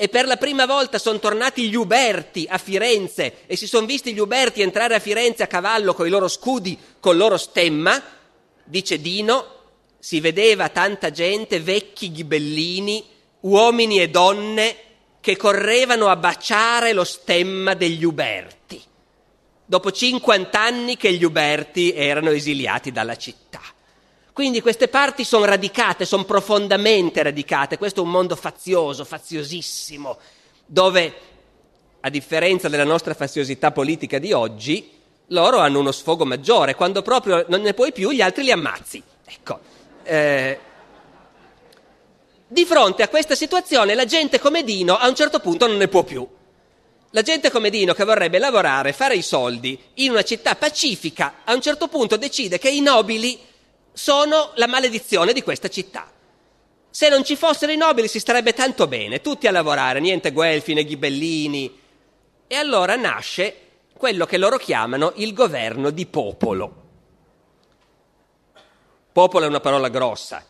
e 0.02 0.10
per 0.10 0.26
la 0.26 0.38
prima 0.38 0.66
volta 0.66 0.98
sono 0.98 1.20
tornati 1.20 1.70
gli 1.70 1.76
Uberti 1.76 2.48
a 2.50 2.58
Firenze 2.58 3.46
e 3.46 3.56
si 3.56 3.68
sono 3.68 3.86
visti 3.86 4.16
gli 4.16 4.20
Uberti 4.20 4.64
entrare 4.64 4.96
a 4.96 5.00
Firenze 5.00 5.44
a 5.44 5.48
cavallo 5.48 5.94
con 5.94 6.08
i 6.08 6.10
loro 6.10 6.28
scudi, 6.28 6.76
col 7.00 7.18
loro 7.18 7.38
stemma, 7.38 8.02
dice 8.64 9.00
Dino, 9.00 9.60
si 10.00 10.20
vedeva 10.20 10.70
tanta 10.70 11.12
gente, 11.12 11.60
vecchi 11.60 12.12
ghibellini, 12.12 13.06
uomini 13.42 14.02
e 14.02 14.10
donne 14.10 14.76
che 15.20 15.38
correvano 15.38 16.08
a 16.08 16.16
baciare 16.16 16.94
lo 16.94 17.04
stemma 17.04 17.76
degli 17.76 18.04
Uberti, 18.04 18.82
dopo 19.64 19.92
50 19.92 20.60
anni 20.60 20.98
che 20.98 21.14
gli 21.14 21.24
Uberti 21.24 21.94
erano 21.94 22.32
esiliati 22.32 22.92
dalla 22.92 23.18
città. 23.18 23.62
Quindi 24.34 24.62
queste 24.62 24.88
parti 24.88 25.26
sono 25.26 25.44
radicate, 25.44 26.06
sono 26.06 26.24
profondamente 26.24 27.22
radicate, 27.22 27.78
questo 27.78 28.02
è 28.02 28.04
un 28.04 28.12
mondo 28.12 28.36
fazioso, 28.38 29.04
faziosissimo, 29.04 30.18
dove, 30.66 31.14
a 32.00 32.10
differenza 32.10 32.70
della 32.70 32.86
nostra 32.86 33.14
faziosità 33.14 33.72
politica 33.72 34.20
di 34.20 34.32
oggi, 34.32 34.90
loro 35.28 35.58
hanno 35.58 35.80
uno 35.80 35.92
sfogo 35.92 36.26
maggiore, 36.26 36.76
quando 36.76 37.02
proprio 37.02 37.46
non 37.50 37.62
ne 37.62 37.74
puoi 37.74 37.92
più 37.92 38.12
gli 38.12 38.22
altri 38.22 38.44
li 38.44 38.52
ammazzi. 38.52 39.04
Ecco, 39.26 39.60
eh, 40.04 40.60
di 42.48 42.66
fronte 42.66 43.04
a 43.04 43.10
questa 43.10 43.36
situazione 43.36 43.96
la 43.96 44.06
gente 44.06 44.40
come 44.40 44.64
Dino 44.64 44.98
a 44.98 45.08
un 45.08 45.16
certo 45.16 45.40
punto 45.40 45.68
non 45.68 45.78
ne 45.78 45.88
può 45.88 46.04
più. 46.04 46.28
La 47.12 47.22
gente 47.22 47.52
come 47.52 47.70
Dino 47.70 47.94
che 47.94 48.06
vorrebbe 48.06 48.40
lavorare, 48.40 48.94
fare 48.94 49.16
i 49.16 49.22
soldi 49.22 49.78
in 49.96 50.12
una 50.12 50.24
città 50.24 50.56
pacifica, 50.56 51.42
a 51.44 51.54
un 51.54 51.62
certo 51.62 51.90
punto 51.90 52.16
decide 52.16 52.58
che 52.58 52.70
i 52.70 52.80
nobili 52.80 53.38
sono 53.94 54.52
la 54.56 54.68
maledizione 54.68 55.34
di 55.34 55.42
questa 55.42 55.68
città. 55.68 56.10
Se 56.90 57.08
non 57.08 57.24
ci 57.24 57.36
fossero 57.36 57.72
i 57.72 57.78
nobili 57.78 58.08
si 58.08 58.20
starebbe 58.20 58.54
tanto 58.54 58.88
bene, 58.88 59.22
tutti 59.22 59.48
a 59.48 59.52
lavorare, 59.52 60.00
niente 60.00 60.32
Guelfi 60.32 60.74
né 60.74 60.84
Ghibellini. 60.84 61.80
E 62.48 62.56
allora 62.56 62.96
nasce 62.96 63.56
quello 63.96 64.26
che 64.26 64.38
loro 64.38 64.58
chiamano 64.58 65.14
il 65.16 65.34
governo 65.34 65.90
di 65.90 66.06
popolo. 66.06 66.76
Popolo 69.14 69.46
è 69.46 69.48
una 69.48 69.60
parola 69.60 69.90
grossa. 69.90 70.46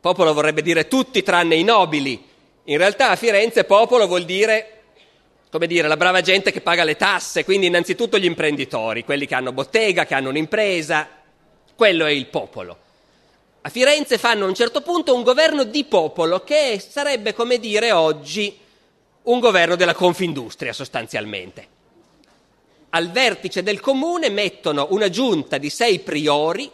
Popolo 0.00 0.32
vorrebbe 0.32 0.62
dire 0.62 0.86
tutti 0.86 1.22
tranne 1.22 1.56
i 1.56 1.64
nobili. 1.64 2.24
In 2.64 2.76
realtà 2.76 3.10
a 3.10 3.16
Firenze 3.16 3.64
popolo 3.64 4.06
vuol 4.06 4.24
dire, 4.24 4.82
come 5.50 5.66
dire, 5.66 5.88
la 5.88 5.96
brava 5.96 6.20
gente 6.20 6.52
che 6.52 6.60
paga 6.60 6.84
le 6.84 6.96
tasse, 6.96 7.44
quindi 7.44 7.66
innanzitutto 7.66 8.18
gli 8.18 8.24
imprenditori, 8.24 9.04
quelli 9.04 9.26
che 9.26 9.34
hanno 9.34 9.52
bottega, 9.52 10.06
che 10.06 10.14
hanno 10.14 10.28
un'impresa, 10.28 11.08
quello 11.80 12.04
è 12.04 12.10
il 12.10 12.26
popolo. 12.26 12.76
A 13.62 13.70
Firenze 13.70 14.18
fanno 14.18 14.44
a 14.44 14.48
un 14.48 14.54
certo 14.54 14.82
punto 14.82 15.14
un 15.14 15.22
governo 15.22 15.64
di 15.64 15.84
popolo 15.84 16.44
che 16.44 16.78
sarebbe 16.78 17.32
come 17.32 17.58
dire 17.58 17.90
oggi 17.90 18.54
un 19.22 19.40
governo 19.40 19.76
della 19.76 19.94
Confindustria 19.94 20.74
sostanzialmente. 20.74 21.66
Al 22.90 23.10
vertice 23.10 23.62
del 23.62 23.80
comune 23.80 24.28
mettono 24.28 24.88
una 24.90 25.08
giunta 25.08 25.56
di 25.56 25.70
sei 25.70 26.00
priori 26.00 26.70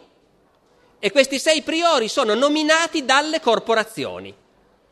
e 0.99 1.11
questi 1.11 1.39
sei 1.39 1.61
priori 1.61 2.09
sono 2.09 2.33
nominati 2.33 3.05
dalle 3.05 3.39
corporazioni. 3.39 4.35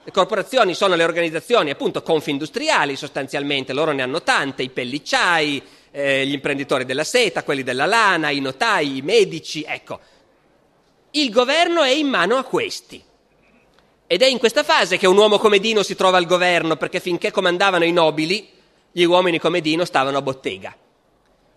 Le 0.01 0.11
corporazioni 0.11 0.75
sono 0.75 0.95
le 0.95 1.03
organizzazioni 1.03 1.71
appunto 1.71 2.01
confindustriali 2.01 2.95
sostanzialmente, 2.95 3.73
loro 3.73 3.91
ne 3.91 4.03
hanno 4.03 4.23
tante, 4.23 4.63
i 4.63 4.69
pellicciai, 4.69 5.61
eh, 5.95 6.25
gli 6.27 6.33
imprenditori 6.33 6.83
della 6.83 7.03
seta, 7.03 7.43
quelli 7.43 7.63
della 7.63 7.85
lana, 7.85 8.29
i 8.29 8.41
notai, 8.41 8.97
i 8.97 9.01
medici, 9.01 9.63
ecco 9.65 9.99
il 11.17 11.29
governo 11.31 11.81
è 11.81 11.91
in 11.91 12.07
mano 12.07 12.35
a 12.35 12.43
questi. 12.43 13.01
Ed 14.07 14.21
è 14.21 14.25
in 14.25 14.37
questa 14.37 14.63
fase 14.63 14.97
che 14.97 15.07
un 15.07 15.17
uomo 15.17 15.37
come 15.37 15.59
Dino 15.59 15.81
si 15.81 15.95
trova 15.95 16.17
al 16.17 16.25
governo, 16.25 16.75
perché 16.75 16.99
finché 16.99 17.31
comandavano 17.31 17.85
i 17.85 17.91
nobili, 17.91 18.49
gli 18.91 19.03
uomini 19.03 19.39
come 19.39 19.61
Dino 19.61 19.85
stavano 19.85 20.17
a 20.17 20.21
bottega. 20.21 20.75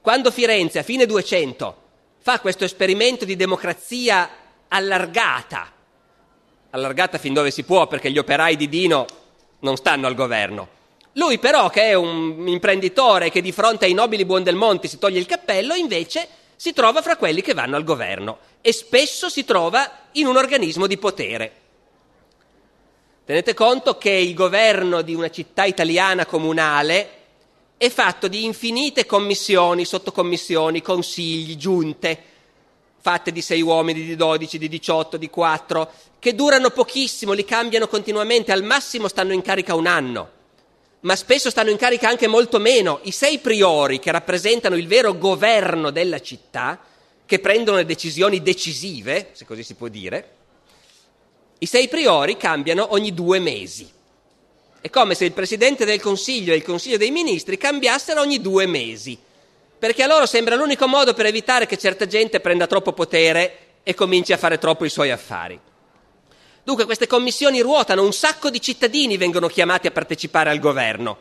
Quando 0.00 0.30
Firenze, 0.30 0.78
a 0.78 0.82
fine 0.84 1.06
200, 1.06 1.82
fa 2.18 2.40
questo 2.40 2.64
esperimento 2.64 3.24
di 3.24 3.36
democrazia 3.36 4.30
allargata, 4.68 5.72
allargata 6.70 7.18
fin 7.18 7.34
dove 7.34 7.50
si 7.50 7.64
può, 7.64 7.86
perché 7.88 8.10
gli 8.10 8.18
operai 8.18 8.56
di 8.56 8.68
Dino 8.68 9.06
non 9.60 9.76
stanno 9.76 10.06
al 10.06 10.14
governo. 10.14 10.76
Lui 11.12 11.38
però, 11.38 11.68
che 11.70 11.82
è 11.82 11.94
un 11.94 12.46
imprenditore 12.46 13.30
che 13.30 13.40
di 13.40 13.52
fronte 13.52 13.86
ai 13.86 13.94
nobili 13.94 14.24
Buondelmonti 14.24 14.88
si 14.88 14.98
toglie 14.98 15.18
il 15.18 15.26
cappello, 15.26 15.74
invece 15.74 16.28
si 16.54 16.72
trova 16.72 17.02
fra 17.02 17.16
quelli 17.16 17.40
che 17.40 17.54
vanno 17.54 17.76
al 17.76 17.84
governo 17.84 18.38
e 18.60 18.72
spesso 18.72 19.28
si 19.28 19.44
trova 19.44 19.90
in 20.12 20.26
un 20.26 20.36
organismo 20.36 20.86
di 20.86 20.98
potere. 20.98 21.52
Tenete 23.24 23.54
conto 23.54 23.96
che 23.96 24.10
il 24.10 24.34
governo 24.34 25.02
di 25.02 25.14
una 25.14 25.30
città 25.30 25.64
italiana 25.64 26.26
comunale 26.26 27.10
è 27.76 27.88
fatto 27.90 28.26
di 28.26 28.44
infinite 28.44 29.06
commissioni, 29.06 29.84
sottocommissioni, 29.84 30.82
consigli, 30.82 31.56
giunte, 31.56 32.22
fatte 33.00 33.30
di 33.30 33.40
sei 33.40 33.60
uomini, 33.60 34.02
di 34.02 34.16
dodici, 34.16 34.58
di 34.58 34.68
diciotto, 34.68 35.16
di 35.16 35.30
quattro, 35.30 35.92
che 36.18 36.34
durano 36.34 36.70
pochissimo, 36.70 37.32
li 37.32 37.44
cambiano 37.44 37.86
continuamente, 37.86 38.50
al 38.50 38.64
massimo 38.64 39.08
stanno 39.08 39.32
in 39.32 39.42
carica 39.42 39.74
un 39.74 39.86
anno 39.86 40.36
ma 41.00 41.14
spesso 41.14 41.50
stanno 41.50 41.70
in 41.70 41.76
carica 41.76 42.08
anche 42.08 42.26
molto 42.26 42.58
meno. 42.58 43.00
I 43.02 43.12
sei 43.12 43.38
priori 43.38 43.98
che 43.98 44.10
rappresentano 44.10 44.76
il 44.76 44.86
vero 44.86 45.16
governo 45.16 45.90
della 45.90 46.20
città, 46.20 46.80
che 47.24 47.38
prendono 47.38 47.76
le 47.76 47.84
decisioni 47.84 48.42
decisive, 48.42 49.30
se 49.32 49.44
così 49.44 49.62
si 49.62 49.74
può 49.74 49.88
dire, 49.88 50.36
i 51.58 51.66
sei 51.66 51.88
priori 51.88 52.36
cambiano 52.36 52.92
ogni 52.92 53.12
due 53.12 53.38
mesi. 53.38 53.90
È 54.80 54.90
come 54.90 55.14
se 55.14 55.24
il 55.24 55.32
Presidente 55.32 55.84
del 55.84 56.00
Consiglio 56.00 56.52
e 56.52 56.56
il 56.56 56.62
Consiglio 56.62 56.96
dei 56.96 57.10
Ministri 57.10 57.58
cambiassero 57.58 58.20
ogni 58.20 58.40
due 58.40 58.66
mesi, 58.66 59.18
perché 59.78 60.02
a 60.02 60.06
loro 60.06 60.26
sembra 60.26 60.54
l'unico 60.54 60.86
modo 60.86 61.14
per 61.14 61.26
evitare 61.26 61.66
che 61.66 61.76
certa 61.76 62.06
gente 62.06 62.40
prenda 62.40 62.66
troppo 62.66 62.92
potere 62.92 63.58
e 63.82 63.94
cominci 63.94 64.32
a 64.32 64.36
fare 64.36 64.58
troppo 64.58 64.84
i 64.84 64.90
suoi 64.90 65.10
affari. 65.10 65.58
Dunque 66.68 66.84
queste 66.84 67.06
commissioni 67.06 67.62
ruotano, 67.62 68.02
un 68.02 68.12
sacco 68.12 68.50
di 68.50 68.60
cittadini 68.60 69.16
vengono 69.16 69.48
chiamati 69.48 69.86
a 69.86 69.90
partecipare 69.90 70.50
al 70.50 70.58
governo. 70.58 71.16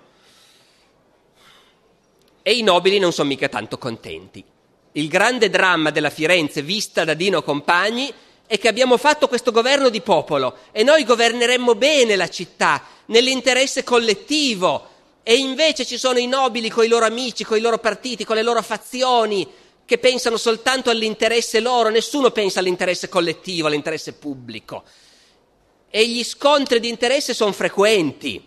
E 2.42 2.52
i 2.52 2.64
nobili 2.64 3.00
non 3.00 3.14
sono 3.14 3.30
mica 3.30 3.48
tanto 3.48 3.78
contenti. 3.78 4.44
Il 4.92 5.08
grande 5.08 5.50
dramma 5.50 5.90
della 5.90 6.10
Firenze 6.10 6.62
vista 6.62 7.06
da 7.06 7.14
Dino 7.14 7.44
Compagni 7.44 8.14
è 8.46 8.60
che 8.60 8.68
abbiamo 8.68 8.98
fatto 8.98 9.30
questo 9.30 9.54
governo 9.54 9.88
di 9.88 10.02
popolo 10.02 10.58
e 10.74 10.84
noi 10.84 11.06
governeremmo 11.06 11.76
bene 11.76 12.18
la 12.18 12.28
città 12.28 12.84
nell'interesse 13.06 13.86
collettivo 13.86 14.90
e 15.24 15.36
invece 15.38 15.86
ci 15.86 15.98
sono 15.98 16.20
i 16.20 16.28
nobili 16.28 16.70
con 16.70 16.84
i 16.84 16.90
loro 16.90 17.06
amici, 17.06 17.46
con 17.46 17.56
i 17.56 17.62
loro 17.62 17.78
partiti, 17.78 18.26
con 18.26 18.36
le 18.36 18.44
loro 18.44 18.62
fazioni 18.62 19.48
che 19.86 19.98
pensano 19.98 20.36
soltanto 20.36 20.90
all'interesse 20.90 21.62
loro, 21.62 21.88
nessuno 21.88 22.32
pensa 22.32 22.60
all'interesse 22.60 23.08
collettivo, 23.08 23.68
all'interesse 23.68 24.12
pubblico 24.12 24.84
e 25.89 26.08
gli 26.08 26.23
scontri 26.23 26.80
di 26.80 26.89
interesse 26.89 27.34
sono 27.34 27.52
frequenti. 27.52 28.45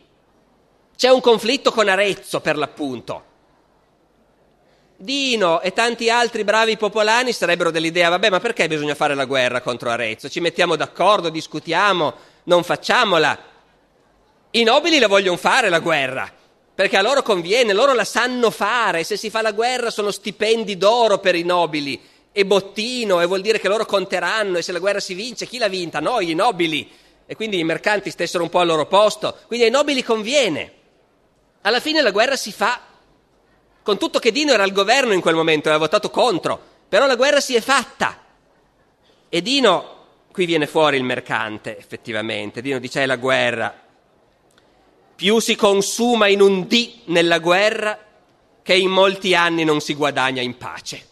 C'è 0.97 1.09
un 1.09 1.21
conflitto 1.21 1.73
con 1.73 1.89
Arezzo, 1.89 2.41
per 2.41 2.57
l'appunto. 2.57 3.25
Dino 4.97 5.63
e 5.63 5.73
tanti 5.73 6.11
altri 6.11 6.45
bravi 6.45 6.77
popolani 6.77 7.33
sarebbero 7.33 7.71
dell'idea, 7.71 8.11
vabbè, 8.11 8.29
ma 8.29 8.39
perché 8.39 8.69
bisogna 8.69 8.95
fare 8.95 9.15
la 9.15 9.25
guerra 9.25 9.63
contro 9.63 9.89
Arezzo? 9.89 10.29
Ci 10.29 10.41
mettiamo 10.41 10.77
d'accordo, 10.77 11.31
discutiamo, 11.31 12.15
non 12.45 12.63
facciamola. 12.63 13.39
I 14.51 14.63
nobili 14.63 14.99
la 14.99 15.09
vogliono 15.09 15.39
fare 15.39 15.71
la 15.71 15.79
guerra, 15.79 16.31
perché 16.75 16.99
a 16.99 17.03
loro 17.03 17.23
conviene, 17.23 17.73
loro 17.73 17.95
la 17.95 18.05
sanno 18.05 18.51
fare, 18.51 19.03
se 19.05 19.17
si 19.17 19.31
fa 19.31 19.41
la 19.41 19.53
guerra 19.53 19.91
sono 19.91 20.11
stipendi 20.11 20.77
d'oro 20.77 21.17
per 21.17 21.35
i 21.35 21.45
nobili 21.45 21.99
e 22.33 22.45
bottino 22.45 23.21
e 23.21 23.27
vuol 23.27 23.41
dire 23.41 23.59
che 23.59 23.69
loro 23.69 23.87
conteranno 23.87 24.59
e 24.59 24.63
se 24.63 24.73
la 24.73 24.79
guerra 24.79 25.01
si 25.01 25.15
vince, 25.15 25.47
chi 25.47 25.57
l'ha 25.57 25.69
vinta? 25.69 26.01
Noi, 26.01 26.31
i 26.31 26.35
nobili 26.35 26.91
e 27.31 27.37
quindi 27.37 27.61
i 27.61 27.65
mercanti 27.65 28.11
stessero 28.11 28.43
un 28.43 28.49
po' 28.49 28.59
al 28.59 28.67
loro 28.67 28.87
posto, 28.87 29.39
quindi 29.47 29.65
ai 29.65 29.71
nobili 29.71 30.03
conviene. 30.03 30.73
Alla 31.61 31.79
fine 31.79 32.03
la 32.03 32.11
guerra 32.11 32.35
si 32.35 32.51
fa, 32.51 32.81
con 33.85 33.99
tutto 33.99 34.19
che 34.19 34.33
Dino 34.33 34.51
era 34.51 34.65
al 34.65 34.73
governo 34.73 35.13
in 35.13 35.21
quel 35.21 35.37
momento 35.37 35.69
e 35.69 35.71
aveva 35.71 35.85
votato 35.85 36.11
contro, 36.11 36.61
però 36.89 37.07
la 37.07 37.15
guerra 37.15 37.39
si 37.39 37.55
è 37.55 37.61
fatta. 37.61 38.19
E 39.29 39.43
Dino, 39.43 40.07
qui 40.33 40.45
viene 40.45 40.67
fuori 40.67 40.97
il 40.97 41.05
mercante 41.05 41.79
effettivamente, 41.79 42.63
Dino 42.63 42.81
dice 42.81 43.05
è 43.05 43.07
la 43.07 43.15
guerra, 43.15 43.81
più 45.15 45.39
si 45.39 45.55
consuma 45.55 46.27
in 46.27 46.41
un 46.41 46.67
dì 46.67 47.03
nella 47.05 47.39
guerra 47.39 47.97
che 48.61 48.75
in 48.75 48.91
molti 48.91 49.37
anni 49.37 49.63
non 49.63 49.81
si 49.81 49.95
guadagna 49.95 50.43
in 50.43 50.57
pace. 50.57 51.07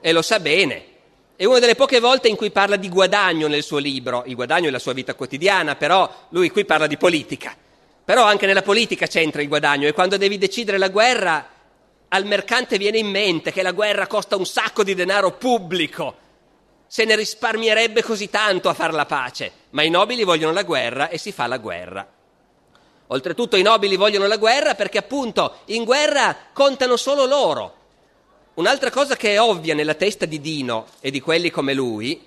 E 0.00 0.12
lo 0.12 0.22
sa 0.22 0.40
bene, 0.40 0.91
è 1.36 1.44
una 1.44 1.58
delle 1.58 1.74
poche 1.74 1.98
volte 1.98 2.28
in 2.28 2.36
cui 2.36 2.50
parla 2.50 2.76
di 2.76 2.88
guadagno 2.88 3.48
nel 3.48 3.62
suo 3.62 3.78
libro. 3.78 4.22
Il 4.26 4.34
guadagno 4.34 4.68
è 4.68 4.70
la 4.70 4.78
sua 4.78 4.92
vita 4.92 5.14
quotidiana, 5.14 5.76
però 5.76 6.26
lui 6.30 6.50
qui 6.50 6.64
parla 6.64 6.86
di 6.86 6.96
politica. 6.96 7.56
Però 8.04 8.24
anche 8.24 8.46
nella 8.46 8.62
politica 8.62 9.06
c'entra 9.06 9.42
il 9.42 9.48
guadagno 9.48 9.88
e 9.88 9.92
quando 9.92 10.16
devi 10.16 10.38
decidere 10.38 10.78
la 10.78 10.88
guerra 10.88 11.48
al 12.08 12.26
mercante 12.26 12.76
viene 12.76 12.98
in 12.98 13.08
mente 13.08 13.52
che 13.52 13.62
la 13.62 13.72
guerra 13.72 14.06
costa 14.06 14.36
un 14.36 14.44
sacco 14.44 14.84
di 14.84 14.94
denaro 14.94 15.32
pubblico. 15.32 16.16
Se 16.86 17.04
ne 17.04 17.16
risparmierebbe 17.16 18.02
così 18.02 18.28
tanto 18.28 18.68
a 18.68 18.74
far 18.74 18.92
la 18.92 19.06
pace, 19.06 19.50
ma 19.70 19.82
i 19.82 19.88
nobili 19.88 20.24
vogliono 20.24 20.52
la 20.52 20.62
guerra 20.62 21.08
e 21.08 21.16
si 21.16 21.32
fa 21.32 21.46
la 21.46 21.56
guerra. 21.56 22.06
Oltretutto 23.06 23.56
i 23.56 23.62
nobili 23.62 23.96
vogliono 23.96 24.26
la 24.26 24.36
guerra 24.36 24.74
perché 24.74 24.98
appunto 24.98 25.60
in 25.66 25.84
guerra 25.84 26.36
contano 26.52 26.96
solo 26.96 27.24
loro, 27.24 27.74
Un'altra 28.54 28.90
cosa 28.90 29.16
che 29.16 29.32
è 29.32 29.40
ovvia 29.40 29.74
nella 29.74 29.94
testa 29.94 30.26
di 30.26 30.38
Dino 30.38 30.86
e 31.00 31.10
di 31.10 31.20
quelli 31.20 31.50
come 31.50 31.72
lui 31.72 32.20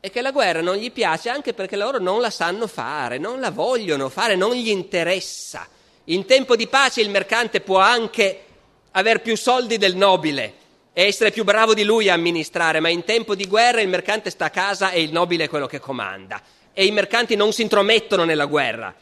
è 0.00 0.10
che 0.10 0.20
la 0.20 0.32
guerra 0.32 0.60
non 0.60 0.74
gli 0.74 0.90
piace 0.90 1.28
anche 1.28 1.54
perché 1.54 1.76
loro 1.76 2.00
non 2.00 2.20
la 2.20 2.30
sanno 2.30 2.66
fare, 2.66 3.18
non 3.18 3.38
la 3.38 3.52
vogliono 3.52 4.08
fare, 4.08 4.34
non 4.34 4.54
gli 4.54 4.70
interessa. 4.70 5.68
In 6.06 6.26
tempo 6.26 6.56
di 6.56 6.66
pace 6.66 7.00
il 7.00 7.10
mercante 7.10 7.60
può 7.60 7.78
anche 7.78 8.44
aver 8.90 9.22
più 9.22 9.36
soldi 9.36 9.78
del 9.78 9.94
nobile 9.94 10.54
e 10.92 11.04
essere 11.04 11.30
più 11.30 11.44
bravo 11.44 11.74
di 11.74 11.84
lui 11.84 12.08
a 12.08 12.14
amministrare, 12.14 12.80
ma 12.80 12.88
in 12.88 13.04
tempo 13.04 13.36
di 13.36 13.46
guerra 13.46 13.80
il 13.80 13.88
mercante 13.88 14.30
sta 14.30 14.46
a 14.46 14.50
casa 14.50 14.90
e 14.90 15.00
il 15.00 15.12
nobile 15.12 15.44
è 15.44 15.48
quello 15.48 15.68
che 15.68 15.78
comanda. 15.78 16.42
E 16.72 16.86
i 16.86 16.90
mercanti 16.90 17.36
non 17.36 17.52
si 17.52 17.62
intromettono 17.62 18.24
nella 18.24 18.46
guerra. 18.46 18.92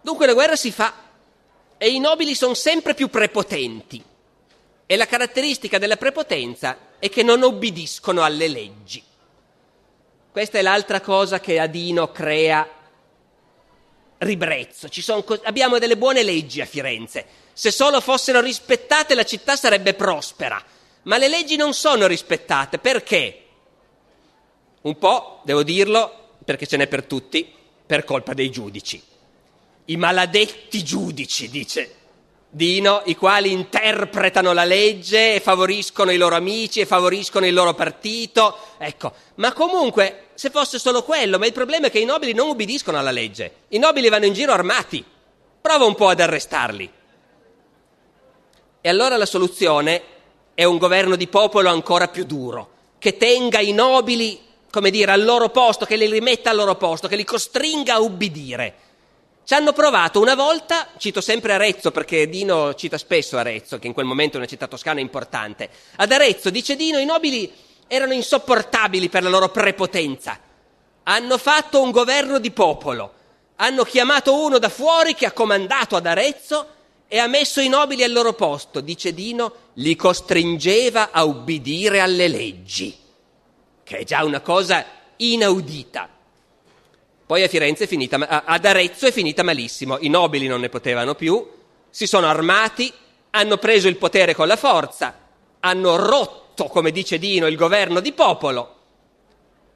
Dunque 0.00 0.24
la 0.24 0.32
guerra 0.32 0.56
si 0.56 0.72
fa 0.72 0.94
e 1.76 1.90
i 1.90 2.00
nobili 2.00 2.34
sono 2.34 2.54
sempre 2.54 2.94
più 2.94 3.08
prepotenti. 3.08 4.12
E 4.86 4.96
la 4.96 5.06
caratteristica 5.06 5.78
della 5.78 5.96
prepotenza 5.96 6.76
è 6.98 7.08
che 7.08 7.22
non 7.22 7.42
obbediscono 7.42 8.22
alle 8.22 8.48
leggi. 8.48 9.02
Questa 10.30 10.58
è 10.58 10.62
l'altra 10.62 11.00
cosa 11.00 11.40
che 11.40 11.58
a 11.58 11.66
Dino 11.66 12.10
crea 12.10 12.68
ribrezzo. 14.18 14.88
Co- 15.22 15.40
abbiamo 15.44 15.78
delle 15.78 15.96
buone 15.96 16.22
leggi 16.22 16.60
a 16.60 16.66
Firenze. 16.66 17.24
Se 17.52 17.70
solo 17.70 18.00
fossero 18.00 18.40
rispettate 18.40 19.14
la 19.14 19.24
città 19.24 19.56
sarebbe 19.56 19.94
prospera. 19.94 20.62
Ma 21.02 21.18
le 21.18 21.28
leggi 21.28 21.56
non 21.56 21.72
sono 21.72 22.06
rispettate. 22.06 22.78
Perché? 22.78 23.40
Un 24.82 24.98
po', 24.98 25.40
devo 25.44 25.62
dirlo, 25.62 26.36
perché 26.44 26.66
ce 26.66 26.76
n'è 26.76 26.88
per 26.88 27.04
tutti, 27.04 27.50
per 27.86 28.04
colpa 28.04 28.34
dei 28.34 28.50
giudici. 28.50 29.02
I 29.86 29.96
maledetti 29.96 30.82
giudici, 30.82 31.48
dice 31.48 32.02
Dino, 32.54 33.02
i 33.06 33.16
quali 33.16 33.50
interpretano 33.50 34.52
la 34.52 34.62
legge 34.62 35.34
e 35.34 35.40
favoriscono 35.40 36.12
i 36.12 36.16
loro 36.16 36.36
amici 36.36 36.78
e 36.78 36.86
favoriscono 36.86 37.46
il 37.46 37.52
loro 37.52 37.74
partito. 37.74 38.56
Ecco, 38.78 39.12
ma 39.36 39.52
comunque, 39.52 40.26
se 40.34 40.50
fosse 40.50 40.78
solo 40.78 41.02
quello, 41.02 41.36
ma 41.40 41.46
il 41.46 41.52
problema 41.52 41.88
è 41.88 41.90
che 41.90 41.98
i 41.98 42.04
nobili 42.04 42.32
non 42.32 42.46
ubbidiscono 42.46 42.96
alla 42.96 43.10
legge. 43.10 43.62
I 43.70 43.78
nobili 43.78 44.08
vanno 44.08 44.26
in 44.26 44.34
giro 44.34 44.52
armati. 44.52 45.04
Prova 45.60 45.84
un 45.84 45.96
po' 45.96 46.06
ad 46.06 46.20
arrestarli. 46.20 46.88
E 48.80 48.88
allora 48.88 49.16
la 49.16 49.26
soluzione 49.26 50.02
è 50.54 50.62
un 50.62 50.78
governo 50.78 51.16
di 51.16 51.26
popolo 51.26 51.70
ancora 51.70 52.06
più 52.06 52.24
duro, 52.24 52.70
che 53.00 53.16
tenga 53.16 53.58
i 53.58 53.72
nobili, 53.72 54.40
come 54.70 54.90
dire, 54.90 55.10
al 55.10 55.24
loro 55.24 55.48
posto, 55.48 55.86
che 55.86 55.96
li 55.96 56.08
rimetta 56.08 56.50
al 56.50 56.56
loro 56.56 56.76
posto, 56.76 57.08
che 57.08 57.16
li 57.16 57.24
costringa 57.24 57.94
a 57.94 58.00
ubbidire. 58.00 58.83
Ci 59.46 59.52
hanno 59.52 59.74
provato 59.74 60.20
una 60.20 60.34
volta, 60.34 60.88
cito 60.96 61.20
sempre 61.20 61.52
Arezzo 61.52 61.90
perché 61.90 62.30
Dino 62.30 62.72
cita 62.72 62.96
spesso 62.96 63.36
Arezzo, 63.36 63.78
che 63.78 63.86
in 63.86 63.92
quel 63.92 64.06
momento 64.06 64.36
è 64.36 64.38
una 64.38 64.48
città 64.48 64.66
toscana 64.66 65.00
importante. 65.00 65.68
Ad 65.96 66.10
Arezzo, 66.10 66.48
dice 66.48 66.76
Dino, 66.76 66.98
i 66.98 67.04
nobili 67.04 67.52
erano 67.86 68.14
insopportabili 68.14 69.10
per 69.10 69.22
la 69.22 69.28
loro 69.28 69.50
prepotenza. 69.50 70.40
Hanno 71.02 71.36
fatto 71.36 71.82
un 71.82 71.90
governo 71.90 72.38
di 72.38 72.52
popolo, 72.52 73.12
hanno 73.56 73.84
chiamato 73.84 74.34
uno 74.34 74.58
da 74.58 74.70
fuori 74.70 75.14
che 75.14 75.26
ha 75.26 75.32
comandato 75.32 75.94
ad 75.94 76.06
Arezzo 76.06 76.68
e 77.06 77.18
ha 77.18 77.26
messo 77.26 77.60
i 77.60 77.68
nobili 77.68 78.02
al 78.02 78.12
loro 78.12 78.32
posto. 78.32 78.80
Dice 78.80 79.12
Dino, 79.12 79.54
li 79.74 79.94
costringeva 79.94 81.10
a 81.10 81.22
ubbidire 81.24 82.00
alle 82.00 82.28
leggi, 82.28 82.96
che 83.82 83.98
è 83.98 84.04
già 84.04 84.24
una 84.24 84.40
cosa 84.40 84.86
inaudita. 85.16 86.08
Poi 87.26 87.42
a 87.42 87.48
Firenze 87.48 87.84
è 87.84 87.86
finita, 87.86 88.44
ad 88.44 88.64
Arezzo 88.64 89.06
è 89.06 89.12
finita 89.12 89.42
malissimo, 89.42 89.98
i 90.00 90.08
nobili 90.08 90.46
non 90.46 90.60
ne 90.60 90.68
potevano 90.68 91.14
più, 91.14 91.48
si 91.88 92.06
sono 92.06 92.26
armati, 92.26 92.92
hanno 93.30 93.56
preso 93.56 93.88
il 93.88 93.96
potere 93.96 94.34
con 94.34 94.46
la 94.46 94.56
forza, 94.56 95.18
hanno 95.60 95.96
rotto, 95.96 96.64
come 96.66 96.90
dice 96.90 97.18
Dino, 97.18 97.46
il 97.46 97.56
governo 97.56 98.00
di 98.00 98.12
popolo, 98.12 98.74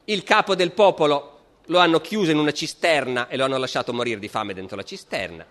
il 0.04 0.22
capo 0.24 0.54
del 0.54 0.72
popolo 0.72 1.38
lo 1.66 1.78
hanno 1.78 2.00
chiuso 2.00 2.30
in 2.30 2.38
una 2.38 2.52
cisterna 2.52 3.28
e 3.28 3.36
lo 3.36 3.44
hanno 3.44 3.56
lasciato 3.56 3.92
morire 3.92 4.18
di 4.18 4.28
fame 4.28 4.54
dentro 4.54 4.76
la 4.76 4.82
cisterna. 4.82 5.46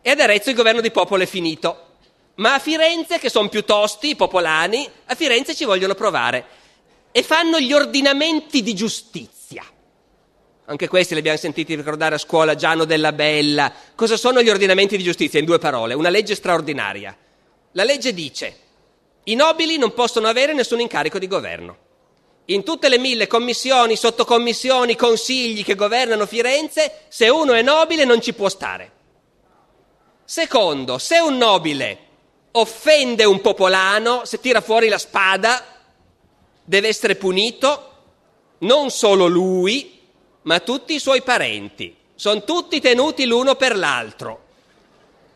E 0.00 0.10
ad 0.10 0.20
Arezzo 0.20 0.50
il 0.50 0.56
governo 0.56 0.80
di 0.80 0.90
popolo 0.90 1.22
è 1.22 1.26
finito. 1.26 1.84
Ma 2.36 2.54
a 2.54 2.58
Firenze, 2.58 3.18
che 3.18 3.30
sono 3.30 3.48
più 3.48 3.64
tosti, 3.64 4.10
i 4.10 4.16
popolani, 4.16 4.88
a 5.06 5.14
Firenze 5.14 5.54
ci 5.54 5.64
vogliono 5.64 5.94
provare 5.94 6.44
e 7.10 7.22
fanno 7.22 7.58
gli 7.58 7.72
ordinamenti 7.72 8.62
di 8.62 8.74
giustizia. 8.74 9.37
Anche 10.70 10.86
questi 10.86 11.14
li 11.14 11.20
abbiamo 11.20 11.38
sentiti 11.38 11.74
ricordare 11.74 12.16
a 12.16 12.18
scuola 12.18 12.54
Giano 12.54 12.84
della 12.84 13.12
Bella. 13.12 13.72
Cosa 13.94 14.18
sono 14.18 14.42
gli 14.42 14.50
ordinamenti 14.50 14.98
di 14.98 15.02
giustizia? 15.02 15.38
In 15.38 15.46
due 15.46 15.58
parole, 15.58 15.94
una 15.94 16.10
legge 16.10 16.34
straordinaria. 16.34 17.16
La 17.72 17.84
legge 17.84 18.12
dice 18.12 18.56
i 19.24 19.34
nobili 19.34 19.78
non 19.78 19.94
possono 19.94 20.28
avere 20.28 20.52
nessun 20.52 20.80
incarico 20.80 21.18
di 21.18 21.26
governo. 21.26 21.76
In 22.46 22.64
tutte 22.64 22.90
le 22.90 22.98
mille 22.98 23.26
commissioni, 23.26 23.96
sottocommissioni, 23.96 24.94
consigli 24.94 25.64
che 25.64 25.74
governano 25.74 26.26
Firenze, 26.26 27.04
se 27.08 27.30
uno 27.30 27.54
è 27.54 27.62
nobile 27.62 28.04
non 28.04 28.20
ci 28.20 28.34
può 28.34 28.50
stare. 28.50 28.92
Secondo, 30.22 30.98
se 30.98 31.18
un 31.18 31.38
nobile 31.38 31.98
offende 32.52 33.24
un 33.24 33.40
popolano, 33.40 34.26
se 34.26 34.38
tira 34.38 34.60
fuori 34.60 34.88
la 34.88 34.98
spada, 34.98 35.64
deve 36.62 36.88
essere 36.88 37.16
punito 37.16 37.84
non 38.58 38.90
solo 38.90 39.26
lui, 39.28 39.96
ma 40.48 40.60
tutti 40.60 40.94
i 40.94 40.98
suoi 40.98 41.20
parenti. 41.20 41.94
Sono 42.14 42.42
tutti 42.42 42.80
tenuti 42.80 43.26
l'uno 43.26 43.54
per 43.54 43.76
l'altro. 43.76 44.46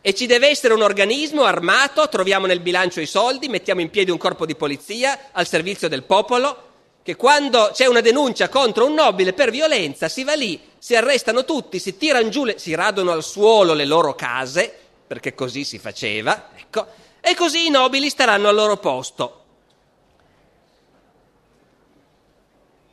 E 0.00 0.14
ci 0.14 0.24
deve 0.24 0.48
essere 0.48 0.72
un 0.72 0.80
organismo 0.80 1.44
armato, 1.44 2.08
troviamo 2.08 2.46
nel 2.46 2.60
bilancio 2.60 2.98
i 2.98 3.06
soldi, 3.06 3.48
mettiamo 3.48 3.82
in 3.82 3.90
piedi 3.90 4.10
un 4.10 4.16
corpo 4.16 4.46
di 4.46 4.56
polizia 4.56 5.28
al 5.32 5.46
servizio 5.46 5.86
del 5.86 6.04
popolo, 6.04 6.70
che 7.02 7.14
quando 7.14 7.72
c'è 7.74 7.84
una 7.86 8.00
denuncia 8.00 8.48
contro 8.48 8.86
un 8.86 8.94
nobile 8.94 9.34
per 9.34 9.50
violenza 9.50 10.08
si 10.08 10.24
va 10.24 10.32
lì, 10.32 10.58
si 10.78 10.96
arrestano 10.96 11.44
tutti, 11.44 11.78
si 11.78 11.98
tirano 11.98 12.30
giù, 12.30 12.44
le, 12.44 12.58
si 12.58 12.74
radono 12.74 13.12
al 13.12 13.22
suolo 13.22 13.74
le 13.74 13.84
loro 13.84 14.14
case, 14.14 14.74
perché 15.06 15.34
così 15.34 15.62
si 15.62 15.78
faceva, 15.78 16.48
ecco, 16.56 16.86
e 17.20 17.34
così 17.34 17.66
i 17.66 17.70
nobili 17.70 18.08
staranno 18.08 18.48
al 18.48 18.54
loro 18.54 18.78
posto. 18.78 19.44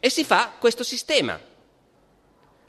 E 0.02 0.10
si 0.10 0.26
fa 0.26 0.52
questo 0.60 0.84
sistema. 0.84 1.48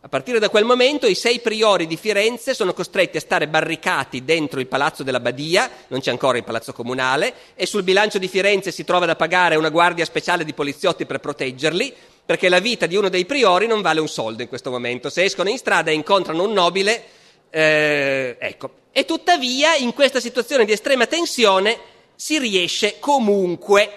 A 0.03 0.09
partire 0.09 0.39
da 0.39 0.49
quel 0.49 0.65
momento 0.65 1.07
i 1.07 1.15
sei 1.15 1.41
priori 1.41 1.87
di 1.87 1.99
Firenze 1.99 2.55
sono 2.55 2.73
costretti 2.73 3.19
a 3.19 3.21
stare 3.21 3.49
barricati 3.49 4.25
dentro 4.25 4.59
il 4.59 4.67
palazzo 4.67 5.03
della 5.03 5.21
Badia, 5.21 5.71
non 5.89 6.01
c'è 6.01 6.11
ancora 6.11 6.39
il 6.39 6.45
palazzo 6.45 6.73
comunale, 6.73 7.35
e 7.55 7.67
sul 7.67 7.83
bilancio 7.83 8.17
di 8.17 8.27
Firenze 8.27 8.73
si 8.73 8.85
trova 8.85 9.05
da 9.05 9.15
pagare 9.15 9.57
una 9.57 9.69
guardia 9.69 10.07
speciale 10.07 10.47
di 10.47 10.55
poliziotti 10.55 11.05
per 11.05 11.19
proteggerli, 11.19 11.93
perché 12.25 12.49
la 12.49 12.61
vita 12.61 12.87
di 12.87 12.97
uno 12.97 13.11
dei 13.11 13.27
priori 13.27 13.67
non 13.67 13.83
vale 13.83 14.01
un 14.01 14.09
soldo 14.09 14.41
in 14.41 14.49
questo 14.49 14.71
momento. 14.71 15.11
Se 15.11 15.23
escono 15.23 15.51
in 15.51 15.59
strada 15.59 15.91
e 15.91 15.95
incontrano 15.95 16.45
un 16.45 16.53
nobile, 16.55 17.05
eh, 17.51 18.37
ecco. 18.41 18.71
E 18.93 19.05
tuttavia 19.05 19.75
in 19.75 19.93
questa 19.93 20.19
situazione 20.19 20.65
di 20.65 20.73
estrema 20.73 21.07
tensione 21.07 21.79
si 22.15 22.39
riesce 22.39 22.99
comunque 23.01 23.91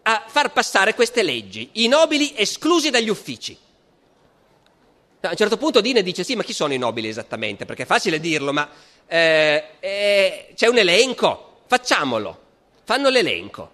a 0.00 0.24
far 0.26 0.50
passare 0.52 0.94
queste 0.94 1.22
leggi, 1.22 1.68
i 1.72 1.88
nobili 1.88 2.32
esclusi 2.36 2.88
dagli 2.88 3.10
uffici. 3.10 3.54
A 5.24 5.30
un 5.30 5.36
certo 5.36 5.56
punto 5.56 5.80
Dine 5.80 6.02
dice 6.02 6.24
sì, 6.24 6.34
ma 6.34 6.42
chi 6.42 6.52
sono 6.52 6.74
i 6.74 6.78
nobili 6.78 7.06
esattamente? 7.06 7.64
Perché 7.64 7.84
è 7.84 7.86
facile 7.86 8.18
dirlo, 8.18 8.52
ma 8.52 8.68
eh, 9.06 9.64
eh, 9.78 10.48
c'è 10.56 10.66
un 10.66 10.78
elenco, 10.78 11.60
facciamolo. 11.68 12.40
Fanno 12.82 13.08
l'elenco. 13.08 13.70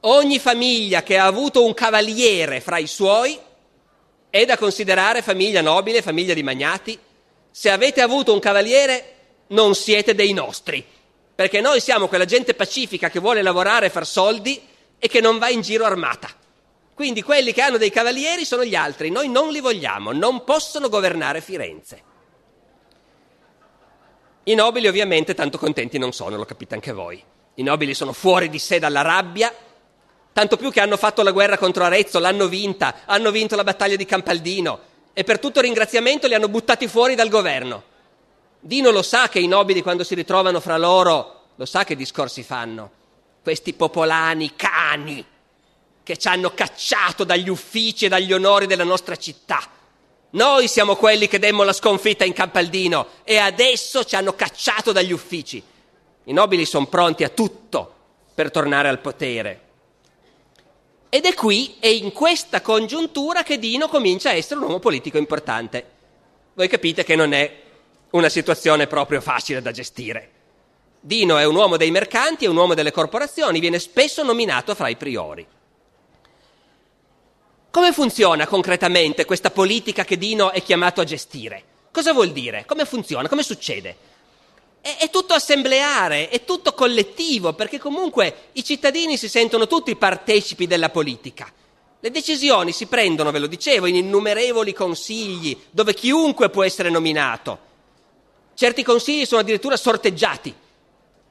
Ogni 0.00 0.40
famiglia 0.40 1.04
che 1.04 1.18
ha 1.18 1.26
avuto 1.26 1.64
un 1.64 1.72
cavaliere 1.72 2.60
fra 2.60 2.78
i 2.78 2.88
suoi 2.88 3.38
è 4.28 4.44
da 4.44 4.56
considerare 4.56 5.22
famiglia 5.22 5.60
nobile, 5.60 6.02
famiglia 6.02 6.34
di 6.34 6.42
magnati. 6.42 6.98
Se 7.48 7.70
avete 7.70 8.00
avuto 8.00 8.32
un 8.32 8.40
cavaliere 8.40 9.14
non 9.48 9.76
siete 9.76 10.16
dei 10.16 10.32
nostri, 10.32 10.84
perché 11.32 11.60
noi 11.60 11.80
siamo 11.80 12.08
quella 12.08 12.24
gente 12.24 12.54
pacifica 12.54 13.08
che 13.08 13.20
vuole 13.20 13.42
lavorare 13.42 13.86
e 13.86 13.90
far 13.90 14.06
soldi 14.06 14.60
e 14.98 15.06
che 15.06 15.20
non 15.20 15.38
va 15.38 15.48
in 15.48 15.60
giro 15.60 15.84
armata. 15.84 16.28
Quindi 17.02 17.22
quelli 17.22 17.52
che 17.52 17.62
hanno 17.62 17.78
dei 17.78 17.90
cavalieri 17.90 18.44
sono 18.44 18.64
gli 18.64 18.76
altri, 18.76 19.10
noi 19.10 19.28
non 19.28 19.50
li 19.50 19.58
vogliamo, 19.58 20.12
non 20.12 20.44
possono 20.44 20.88
governare 20.88 21.40
Firenze. 21.40 22.02
I 24.44 24.54
nobili 24.54 24.86
ovviamente 24.86 25.34
tanto 25.34 25.58
contenti 25.58 25.98
non 25.98 26.12
sono, 26.12 26.36
lo 26.36 26.44
capite 26.44 26.74
anche 26.74 26.92
voi. 26.92 27.20
I 27.54 27.62
nobili 27.64 27.92
sono 27.94 28.12
fuori 28.12 28.48
di 28.48 28.60
sé 28.60 28.78
dalla 28.78 29.02
rabbia, 29.02 29.52
tanto 30.32 30.56
più 30.56 30.70
che 30.70 30.78
hanno 30.78 30.96
fatto 30.96 31.24
la 31.24 31.32
guerra 31.32 31.58
contro 31.58 31.82
Arezzo, 31.82 32.20
l'hanno 32.20 32.46
vinta, 32.46 33.00
hanno 33.04 33.32
vinto 33.32 33.56
la 33.56 33.64
battaglia 33.64 33.96
di 33.96 34.04
Campaldino 34.04 34.78
e 35.12 35.24
per 35.24 35.40
tutto 35.40 35.60
ringraziamento 35.60 36.28
li 36.28 36.34
hanno 36.34 36.48
buttati 36.48 36.86
fuori 36.86 37.16
dal 37.16 37.30
governo. 37.30 37.82
Dino 38.60 38.90
lo 38.92 39.02
sa 39.02 39.28
che 39.28 39.40
i 39.40 39.48
nobili 39.48 39.82
quando 39.82 40.04
si 40.04 40.14
ritrovano 40.14 40.60
fra 40.60 40.78
loro, 40.78 41.46
lo 41.56 41.66
sa 41.66 41.82
che 41.82 41.96
discorsi 41.96 42.44
fanno, 42.44 42.92
questi 43.42 43.72
popolani 43.72 44.54
cani 44.54 45.30
che 46.02 46.16
ci 46.16 46.28
hanno 46.28 46.52
cacciato 46.54 47.24
dagli 47.24 47.48
uffici 47.48 48.06
e 48.06 48.08
dagli 48.08 48.32
onori 48.32 48.66
della 48.66 48.84
nostra 48.84 49.16
città. 49.16 49.60
Noi 50.30 50.66
siamo 50.66 50.96
quelli 50.96 51.28
che 51.28 51.38
demmo 51.38 51.62
la 51.62 51.72
sconfitta 51.72 52.24
in 52.24 52.32
Campaldino 52.32 53.06
e 53.22 53.36
adesso 53.36 54.04
ci 54.04 54.16
hanno 54.16 54.34
cacciato 54.34 54.92
dagli 54.92 55.12
uffici. 55.12 55.62
I 56.24 56.32
nobili 56.32 56.64
sono 56.64 56.86
pronti 56.86 57.24
a 57.24 57.28
tutto 57.28 57.94
per 58.34 58.50
tornare 58.50 58.88
al 58.88 59.00
potere. 59.00 59.60
Ed 61.10 61.26
è 61.26 61.34
qui, 61.34 61.76
è 61.78 61.88
in 61.88 62.12
questa 62.12 62.62
congiuntura 62.62 63.42
che 63.42 63.58
Dino 63.58 63.88
comincia 63.88 64.30
a 64.30 64.34
essere 64.34 64.60
un 64.60 64.66
uomo 64.66 64.78
politico 64.78 65.18
importante. 65.18 65.84
Voi 66.54 66.68
capite 66.68 67.04
che 67.04 67.14
non 67.14 67.34
è 67.34 67.60
una 68.12 68.30
situazione 68.30 68.86
proprio 68.86 69.20
facile 69.20 69.60
da 69.60 69.70
gestire. 69.70 70.30
Dino 70.98 71.36
è 71.36 71.44
un 71.44 71.56
uomo 71.56 71.76
dei 71.76 71.90
mercanti, 71.90 72.46
è 72.46 72.48
un 72.48 72.56
uomo 72.56 72.72
delle 72.72 72.92
corporazioni, 72.92 73.60
viene 73.60 73.78
spesso 73.78 74.22
nominato 74.22 74.74
fra 74.74 74.88
i 74.88 74.96
priori. 74.96 75.46
Come 77.72 77.94
funziona 77.94 78.46
concretamente 78.46 79.24
questa 79.24 79.50
politica 79.50 80.04
che 80.04 80.18
Dino 80.18 80.50
è 80.50 80.62
chiamato 80.62 81.00
a 81.00 81.04
gestire? 81.04 81.64
Cosa 81.90 82.12
vuol 82.12 82.30
dire? 82.30 82.66
Come 82.66 82.84
funziona? 82.84 83.30
Come 83.30 83.42
succede? 83.42 83.96
È, 84.82 84.98
è, 84.98 85.08
tutto 85.08 85.32
assembleare, 85.32 86.28
è 86.28 86.44
tutto 86.44 86.74
collettivo, 86.74 87.54
perché 87.54 87.78
comunque 87.78 88.48
i 88.52 88.62
cittadini 88.62 89.16
si 89.16 89.26
sentono 89.26 89.66
tutti 89.66 89.96
partecipi 89.96 90.66
della 90.66 90.90
politica. 90.90 91.50
Le 91.98 92.10
decisioni 92.10 92.72
si 92.72 92.84
prendono, 92.84 93.30
ve 93.30 93.38
lo 93.38 93.46
dicevo, 93.46 93.86
in 93.86 93.96
innumerevoli 93.96 94.74
consigli, 94.74 95.58
dove 95.70 95.94
chiunque 95.94 96.50
può 96.50 96.64
essere 96.64 96.90
nominato. 96.90 97.58
Certi 98.52 98.82
consigli 98.82 99.24
sono 99.24 99.40
addirittura 99.40 99.78
sorteggiati. 99.78 100.54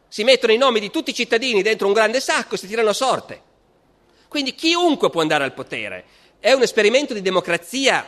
Si 0.07 0.23
mettono 0.23 0.53
i 0.53 0.57
nomi 0.57 0.79
di 0.79 0.89
tutti 0.89 1.11
i 1.11 1.13
cittadini 1.13 1.61
dentro 1.61 1.85
un 1.85 1.93
grande 1.93 2.19
sacco 2.19 2.55
e 2.55 2.57
si 2.57 2.65
tirano 2.65 2.89
a 2.89 2.93
sorte. 2.93 3.41
Quindi 4.27 4.55
chiunque 4.55 5.11
può 5.11 5.21
andare 5.21 5.43
al 5.43 5.53
potere. 5.53 6.05
È 6.41 6.51
un 6.53 6.63
esperimento 6.63 7.13
di 7.13 7.21
democrazia 7.21 8.03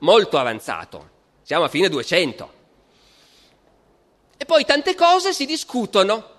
molto 0.00 0.36
avanzato, 0.36 1.08
siamo 1.42 1.64
a 1.64 1.68
fine 1.68 1.88
200. 1.88 2.52
E 4.36 4.44
poi 4.44 4.64
tante 4.66 4.94
cose 4.94 5.32
si 5.32 5.46
discutono. 5.46 6.36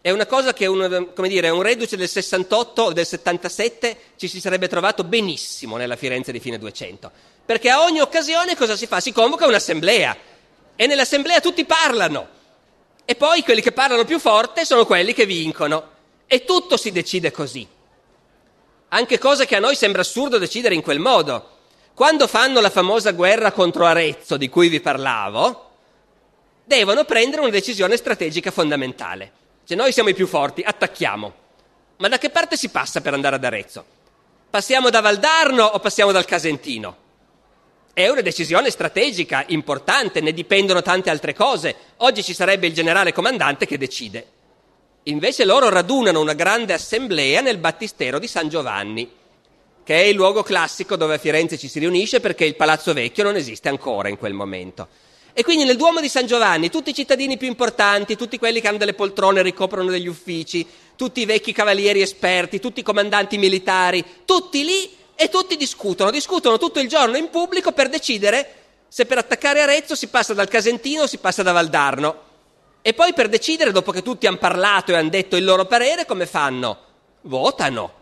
È 0.00 0.10
una 0.10 0.26
cosa 0.26 0.54
che 0.54 0.66
un, 0.66 1.10
dire, 1.26 1.50
un 1.50 1.60
reduce 1.60 1.96
del 1.96 2.08
68 2.08 2.82
o 2.82 2.92
del 2.92 3.04
77 3.04 3.96
ci 4.16 4.28
si 4.28 4.40
sarebbe 4.40 4.68
trovato 4.68 5.02
benissimo 5.02 5.76
nella 5.76 5.96
Firenze 5.96 6.30
di 6.30 6.38
fine 6.38 6.56
200. 6.56 7.10
Perché 7.44 7.68
a 7.68 7.82
ogni 7.82 8.00
occasione 8.00 8.56
cosa 8.56 8.76
si 8.76 8.86
fa? 8.86 9.00
Si 9.00 9.12
convoca 9.12 9.46
un'assemblea 9.46 10.16
e 10.76 10.86
nell'assemblea 10.86 11.40
tutti 11.40 11.64
parlano. 11.64 12.28
E 13.04 13.16
poi 13.16 13.42
quelli 13.42 13.60
che 13.60 13.72
parlano 13.72 14.04
più 14.04 14.20
forte 14.20 14.64
sono 14.64 14.86
quelli 14.86 15.12
che 15.12 15.26
vincono. 15.26 15.98
E 16.26 16.44
tutto 16.44 16.76
si 16.76 16.92
decide 16.92 17.32
così. 17.32 17.66
Anche 18.92 19.18
cosa 19.18 19.44
che 19.44 19.54
a 19.54 19.60
noi 19.60 19.76
sembra 19.76 20.00
assurdo 20.00 20.38
decidere 20.38 20.74
in 20.74 20.82
quel 20.82 20.98
modo. 20.98 21.58
Quando 21.94 22.26
fanno 22.26 22.60
la 22.60 22.70
famosa 22.70 23.12
guerra 23.12 23.52
contro 23.52 23.86
Arezzo 23.86 24.36
di 24.36 24.48
cui 24.48 24.68
vi 24.68 24.80
parlavo, 24.80 25.70
devono 26.64 27.04
prendere 27.04 27.42
una 27.42 27.50
decisione 27.50 27.96
strategica 27.96 28.50
fondamentale. 28.50 29.32
Se 29.62 29.76
noi 29.76 29.92
siamo 29.92 30.08
i 30.08 30.14
più 30.14 30.26
forti, 30.26 30.62
attacchiamo. 30.62 31.32
Ma 31.98 32.08
da 32.08 32.18
che 32.18 32.30
parte 32.30 32.56
si 32.56 32.70
passa 32.70 33.00
per 33.00 33.14
andare 33.14 33.36
ad 33.36 33.44
Arezzo? 33.44 33.84
Passiamo 34.50 34.90
da 34.90 35.00
Valdarno 35.00 35.64
o 35.64 35.78
passiamo 35.78 36.10
dal 36.10 36.24
Casentino? 36.24 36.96
È 37.92 38.08
una 38.08 38.22
decisione 38.22 38.70
strategica, 38.70 39.44
importante, 39.48 40.20
ne 40.20 40.32
dipendono 40.32 40.82
tante 40.82 41.10
altre 41.10 41.32
cose. 41.32 41.76
Oggi 41.98 42.24
ci 42.24 42.34
sarebbe 42.34 42.66
il 42.66 42.74
generale 42.74 43.12
comandante 43.12 43.66
che 43.66 43.78
decide. 43.78 44.26
Invece 45.04 45.46
loro 45.46 45.70
radunano 45.70 46.20
una 46.20 46.34
grande 46.34 46.74
assemblea 46.74 47.40
nel 47.40 47.56
battistero 47.56 48.18
di 48.18 48.26
San 48.26 48.50
Giovanni, 48.50 49.10
che 49.82 49.94
è 49.94 50.04
il 50.04 50.14
luogo 50.14 50.42
classico 50.42 50.96
dove 50.96 51.14
a 51.14 51.18
Firenze 51.18 51.56
ci 51.56 51.68
si 51.68 51.78
riunisce 51.78 52.20
perché 52.20 52.44
il 52.44 52.54
Palazzo 52.54 52.92
Vecchio 52.92 53.24
non 53.24 53.34
esiste 53.34 53.70
ancora 53.70 54.10
in 54.10 54.18
quel 54.18 54.34
momento. 54.34 54.88
E 55.32 55.42
quindi 55.42 55.64
nel 55.64 55.78
Duomo 55.78 56.00
di 56.00 56.08
San 56.08 56.26
Giovanni 56.26 56.68
tutti 56.68 56.90
i 56.90 56.94
cittadini 56.94 57.38
più 57.38 57.48
importanti, 57.48 58.14
tutti 58.14 58.38
quelli 58.38 58.60
che 58.60 58.68
hanno 58.68 58.76
delle 58.76 58.92
poltrone, 58.92 59.40
ricoprono 59.40 59.88
degli 59.88 60.06
uffici, 60.06 60.66
tutti 60.96 61.22
i 61.22 61.24
vecchi 61.24 61.52
cavalieri 61.52 62.02
esperti, 62.02 62.60
tutti 62.60 62.80
i 62.80 62.84
comandanti 62.84 63.38
militari, 63.38 64.04
tutti 64.26 64.64
lì 64.64 64.90
e 65.14 65.30
tutti 65.30 65.56
discutono, 65.56 66.10
discutono 66.10 66.58
tutto 66.58 66.78
il 66.78 66.88
giorno 66.88 67.16
in 67.16 67.30
pubblico 67.30 67.72
per 67.72 67.88
decidere 67.88 68.54
se 68.88 69.06
per 69.06 69.16
attaccare 69.16 69.62
Arezzo 69.62 69.94
si 69.94 70.08
passa 70.08 70.34
dal 70.34 70.48
Casentino 70.48 71.04
o 71.04 71.06
si 71.06 71.16
passa 71.16 71.42
da 71.42 71.52
Valdarno. 71.52 72.28
E 72.82 72.94
poi 72.94 73.12
per 73.12 73.28
decidere, 73.28 73.72
dopo 73.72 73.92
che 73.92 74.02
tutti 74.02 74.26
hanno 74.26 74.38
parlato 74.38 74.92
e 74.92 74.96
hanno 74.96 75.10
detto 75.10 75.36
il 75.36 75.44
loro 75.44 75.66
parere, 75.66 76.06
come 76.06 76.26
fanno? 76.26 76.78
Votano. 77.22 77.92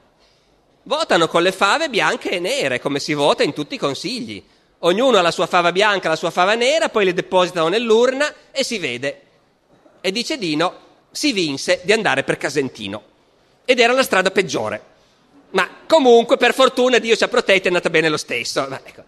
Votano 0.85 1.27
con 1.27 1.43
le 1.43 1.53
fave 1.53 1.91
bianche 1.91 2.31
e 2.31 2.39
nere, 2.39 2.81
come 2.81 3.01
si 3.01 3.13
vota 3.13 3.43
in 3.43 3.53
tutti 3.53 3.75
i 3.75 3.79
consigli. 3.79 4.43
Ognuno 4.81 5.19
ha 5.19 5.23
la 5.23 5.33
sua 5.33 5.47
fava 5.47 5.73
bianca, 5.73 6.09
la 6.09 6.17
sua 6.17 6.31
fava 6.31 6.55
nera, 6.55 6.89
poi 6.89 7.05
le 7.05 7.13
depositano 7.13 7.69
nell'urna 7.69 8.33
e 8.53 8.63
si 8.63 8.79
vede. 8.79 9.23
E 10.01 10.13
dice 10.13 10.39
Dino, 10.39 10.87
si 11.11 11.33
vinse 11.33 11.81
di 11.83 11.93
andare 11.93 12.23
per 12.23 12.37
Casentino. 12.37 13.03
Ed 13.65 13.81
era 13.81 13.93
la 13.93 14.05
strada 14.05 14.31
peggiore. 14.31 14.83
Ma 15.51 15.69
comunque, 15.87 16.37
per 16.37 16.55
fortuna, 16.55 16.99
Dio 16.99 17.17
ci 17.17 17.25
ha 17.25 17.29
protetti, 17.29 17.65
è 17.65 17.67
andata 17.67 17.91
bene 17.91 18.09
lo 18.09 18.17
stesso. 18.17 18.69
Ecco. 18.85 19.03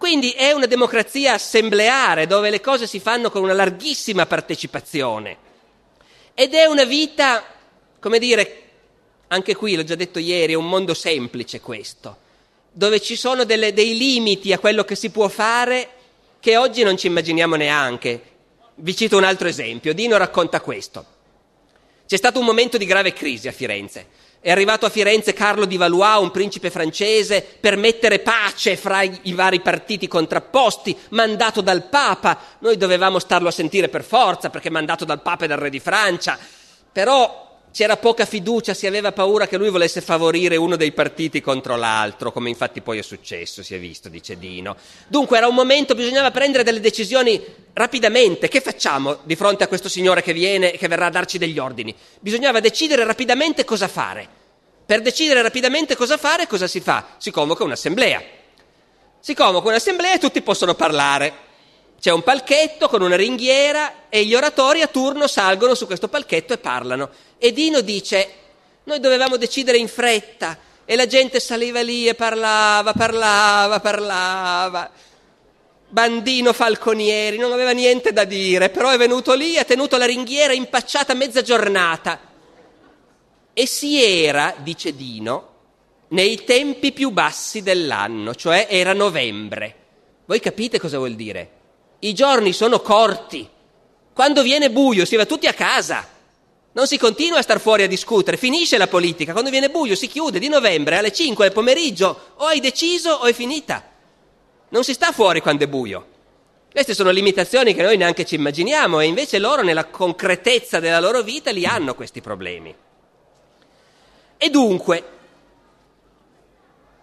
Quindi 0.00 0.30
è 0.30 0.52
una 0.52 0.64
democrazia 0.64 1.34
assembleare 1.34 2.26
dove 2.26 2.48
le 2.48 2.62
cose 2.62 2.86
si 2.86 3.00
fanno 3.00 3.30
con 3.30 3.42
una 3.42 3.52
larghissima 3.52 4.24
partecipazione. 4.24 5.36
Ed 6.32 6.54
è 6.54 6.64
una 6.64 6.84
vita, 6.84 7.44
come 8.00 8.18
dire, 8.18 8.62
anche 9.28 9.54
qui 9.54 9.76
l'ho 9.76 9.84
già 9.84 9.96
detto 9.96 10.18
ieri, 10.18 10.54
è 10.54 10.56
un 10.56 10.70
mondo 10.70 10.94
semplice 10.94 11.60
questo 11.60 12.28
dove 12.72 13.00
ci 13.00 13.16
sono 13.16 13.44
delle, 13.44 13.72
dei 13.72 13.96
limiti 13.96 14.52
a 14.52 14.58
quello 14.58 14.84
che 14.84 14.94
si 14.94 15.10
può 15.10 15.28
fare 15.28 15.88
che 16.38 16.56
oggi 16.56 16.82
non 16.82 16.96
ci 16.96 17.08
immaginiamo 17.08 17.56
neanche. 17.56 18.22
Vi 18.76 18.96
cito 18.96 19.16
un 19.16 19.24
altro 19.24 19.48
esempio. 19.48 19.92
Dino 19.92 20.16
racconta 20.16 20.60
questo. 20.60 21.04
C'è 22.06 22.16
stato 22.16 22.38
un 22.38 22.46
momento 22.46 22.78
di 22.78 22.86
grave 22.86 23.12
crisi 23.12 23.48
a 23.48 23.52
Firenze. 23.52 24.06
È 24.42 24.50
arrivato 24.50 24.86
a 24.86 24.88
Firenze 24.88 25.34
Carlo 25.34 25.66
di 25.66 25.76
Valois, 25.76 26.22
un 26.22 26.30
principe 26.30 26.70
francese, 26.70 27.46
per 27.60 27.76
mettere 27.76 28.20
pace 28.20 28.74
fra 28.74 29.02
i, 29.02 29.32
vari 29.34 29.60
partiti 29.60 30.08
contrapposti, 30.08 30.96
mandato 31.10 31.60
dal 31.60 31.88
Papa. 31.90 32.38
Noi 32.60 32.78
dovevamo 32.78 33.18
starlo 33.18 33.48
a 33.48 33.52
sentire 33.52 33.90
per 33.90 34.02
forza, 34.02 34.48
perché 34.48 34.70
mandato 34.70 35.04
dal 35.04 35.20
Papa 35.20 35.44
e 35.44 35.48
dal 35.48 35.58
Re 35.58 35.68
di 35.68 35.78
Francia. 35.78 36.38
Però 36.90 37.49
c'era 37.72 37.96
poca 37.96 38.24
fiducia, 38.24 38.74
si 38.74 38.86
aveva 38.86 39.12
paura 39.12 39.46
che 39.46 39.56
lui 39.56 39.70
volesse 39.70 40.00
favorire 40.00 40.56
uno 40.56 40.76
dei 40.76 40.92
partiti 40.92 41.40
contro 41.40 41.76
l'altro, 41.76 42.32
come 42.32 42.48
infatti 42.48 42.80
poi 42.80 42.98
è 42.98 43.02
successo, 43.02 43.62
si 43.62 43.74
è 43.74 43.78
visto, 43.78 44.08
dice 44.08 44.38
Dino. 44.38 44.76
Dunque 45.06 45.36
era 45.36 45.46
un 45.46 45.54
momento, 45.54 45.94
bisognava 45.94 46.30
prendere 46.30 46.64
delle 46.64 46.80
decisioni 46.80 47.42
rapidamente. 47.72 48.48
Che 48.48 48.60
facciamo 48.60 49.18
di 49.22 49.36
fronte 49.36 49.64
a 49.64 49.68
questo 49.68 49.88
signore 49.88 50.22
che 50.22 50.32
viene 50.32 50.72
e 50.72 50.78
che 50.78 50.88
verrà 50.88 51.06
a 51.06 51.10
darci 51.10 51.38
degli 51.38 51.58
ordini? 51.58 51.94
Bisognava 52.18 52.60
decidere 52.60 53.04
rapidamente 53.04 53.64
cosa 53.64 53.88
fare. 53.88 54.28
Per 54.84 55.02
decidere 55.02 55.40
rapidamente 55.40 55.94
cosa 55.94 56.16
fare, 56.16 56.48
cosa 56.48 56.66
si 56.66 56.80
fa? 56.80 57.14
Si 57.18 57.30
convoca 57.30 57.62
un'assemblea. 57.62 58.22
Si 59.20 59.34
convoca 59.34 59.68
un'assemblea 59.68 60.14
e 60.14 60.18
tutti 60.18 60.42
possono 60.42 60.74
parlare. 60.74 61.48
C'è 62.00 62.10
un 62.10 62.22
palchetto 62.22 62.88
con 62.88 63.02
una 63.02 63.14
ringhiera 63.14 64.08
e 64.08 64.24
gli 64.24 64.34
oratori 64.34 64.80
a 64.80 64.86
turno 64.86 65.26
salgono 65.26 65.74
su 65.74 65.84
questo 65.84 66.08
palchetto 66.08 66.54
e 66.54 66.58
parlano. 66.58 67.10
E 67.36 67.52
Dino 67.52 67.82
dice, 67.82 68.28
noi 68.84 69.00
dovevamo 69.00 69.36
decidere 69.36 69.76
in 69.76 69.86
fretta 69.86 70.56
e 70.86 70.96
la 70.96 71.06
gente 71.06 71.40
saliva 71.40 71.82
lì 71.82 72.08
e 72.08 72.14
parlava, 72.14 72.94
parlava, 72.94 73.80
parlava. 73.80 74.90
Bandino 75.90 76.54
Falconieri 76.54 77.36
non 77.36 77.52
aveva 77.52 77.72
niente 77.72 78.14
da 78.14 78.24
dire, 78.24 78.70
però 78.70 78.88
è 78.88 78.96
venuto 78.96 79.34
lì, 79.34 79.58
ha 79.58 79.64
tenuto 79.64 79.98
la 79.98 80.06
ringhiera 80.06 80.54
impacciata 80.54 81.12
mezza 81.12 81.42
giornata. 81.42 82.18
E 83.52 83.66
si 83.66 84.02
era, 84.02 84.54
dice 84.56 84.96
Dino, 84.96 85.48
nei 86.08 86.44
tempi 86.44 86.92
più 86.92 87.10
bassi 87.10 87.60
dell'anno, 87.60 88.34
cioè 88.34 88.68
era 88.70 88.94
novembre. 88.94 89.74
Voi 90.24 90.40
capite 90.40 90.80
cosa 90.80 90.96
vuol 90.96 91.14
dire? 91.14 91.58
I 92.00 92.14
giorni 92.14 92.52
sono 92.52 92.80
corti. 92.80 93.48
Quando 94.12 94.42
viene 94.42 94.70
buio 94.70 95.04
si 95.04 95.16
va 95.16 95.26
tutti 95.26 95.46
a 95.46 95.52
casa. 95.52 96.06
Non 96.72 96.86
si 96.86 96.98
continua 96.98 97.38
a 97.38 97.42
star 97.42 97.60
fuori 97.60 97.82
a 97.82 97.88
discutere, 97.88 98.36
finisce 98.36 98.78
la 98.78 98.86
politica. 98.86 99.32
Quando 99.32 99.50
viene 99.50 99.70
buio 99.70 99.94
si 99.94 100.06
chiude 100.06 100.38
di 100.38 100.48
novembre 100.48 100.96
alle 100.96 101.12
5 101.12 101.44
del 101.44 101.54
pomeriggio. 101.54 102.34
O 102.36 102.46
hai 102.46 102.60
deciso 102.60 103.10
o 103.10 103.24
è 103.24 103.32
finita. 103.32 103.84
Non 104.70 104.84
si 104.84 104.94
sta 104.94 105.12
fuori 105.12 105.40
quando 105.40 105.64
è 105.64 105.68
buio. 105.68 106.06
Queste 106.70 106.94
sono 106.94 107.10
limitazioni 107.10 107.74
che 107.74 107.82
noi 107.82 107.96
neanche 107.96 108.24
ci 108.24 108.36
immaginiamo 108.36 109.00
e 109.00 109.06
invece 109.06 109.38
loro 109.38 109.62
nella 109.62 109.86
concretezza 109.86 110.78
della 110.78 111.00
loro 111.00 111.22
vita 111.22 111.50
li 111.50 111.66
hanno 111.66 111.94
questi 111.94 112.20
problemi. 112.20 112.72
E 114.38 114.48
dunque, 114.50 115.04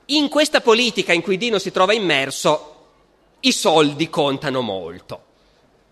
in 0.05 0.29
questa 0.29 0.61
politica 0.61 1.11
in 1.11 1.21
cui 1.21 1.37
Dino 1.37 1.59
si 1.59 1.71
trova 1.71 1.93
immerso, 1.93 2.76
i 3.47 3.51
soldi 3.53 4.09
contano 4.09 4.61
molto. 4.61 5.23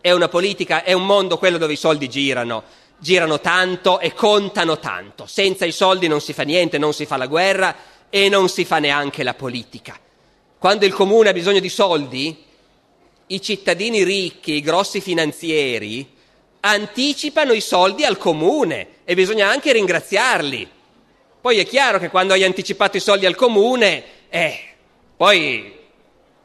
È 0.02 0.12
una 0.12 0.28
politica, 0.28 0.84
è 0.84 0.92
un 0.92 1.06
mondo 1.06 1.38
quello 1.38 1.58
dove 1.58 1.74
i 1.74 1.78
soldi 1.78 2.10
girano, 2.10 2.64
girano 3.00 3.40
tanto 3.40 4.00
e 4.00 4.14
contano 4.14 4.78
tanto. 4.78 5.26
Senza 5.26 5.66
i 5.66 5.72
soldi 5.72 6.08
non 6.08 6.22
si 6.22 6.34
fa 6.34 6.44
niente, 6.44 6.78
non 6.78 6.94
si 6.94 7.06
fa 7.06 7.18
la 7.18 7.28
guerra 7.28 7.76
e 8.10 8.30
non 8.30 8.50
si 8.50 8.66
fa 8.66 8.80
neanche 8.80 9.24
la 9.24 9.34
politica. 9.34 9.98
Quando 10.60 10.86
il 10.86 10.94
comune 10.94 11.30
ha 11.30 11.34
bisogno 11.34 11.60
di 11.60 11.70
soldi, 11.70 12.44
i 13.28 13.42
cittadini 13.42 14.04
ricchi, 14.04 14.54
i 14.54 14.62
grossi 14.62 15.02
finanzieri, 15.02 16.14
anticipano 16.60 17.54
i 17.54 17.62
soldi 17.62 18.04
al 18.04 18.18
comune 18.18 18.88
e 19.06 19.16
bisogna 19.16 19.50
anche 19.50 19.72
ringraziarli. 19.72 20.70
Poi 21.40 21.60
è 21.60 21.66
chiaro 21.66 22.00
che 22.00 22.10
quando 22.10 22.34
hai 22.34 22.44
anticipato 22.44 22.98
i 22.98 23.02
soldi 23.02 23.26
al 23.26 23.36
comune, 23.36 24.04
eh, 24.30 24.60
poi 25.16 25.75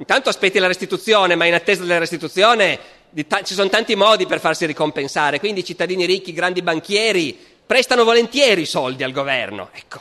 Intanto 0.01 0.30
aspetti 0.30 0.59
la 0.59 0.66
restituzione, 0.66 1.34
ma 1.34 1.44
in 1.44 1.53
attesa 1.53 1.82
della 1.82 1.98
restituzione 1.98 2.78
ta- 3.26 3.42
ci 3.42 3.53
sono 3.53 3.68
tanti 3.68 3.94
modi 3.94 4.24
per 4.24 4.40
farsi 4.40 4.64
ricompensare. 4.64 5.38
Quindi 5.38 5.61
i 5.61 5.64
cittadini 5.64 6.07
ricchi, 6.07 6.32
grandi 6.32 6.62
banchieri, 6.62 7.38
prestano 7.66 8.03
volentieri 8.03 8.62
i 8.62 8.66
soldi 8.66 9.03
al 9.03 9.12
governo. 9.12 9.68
Ecco. 9.72 9.98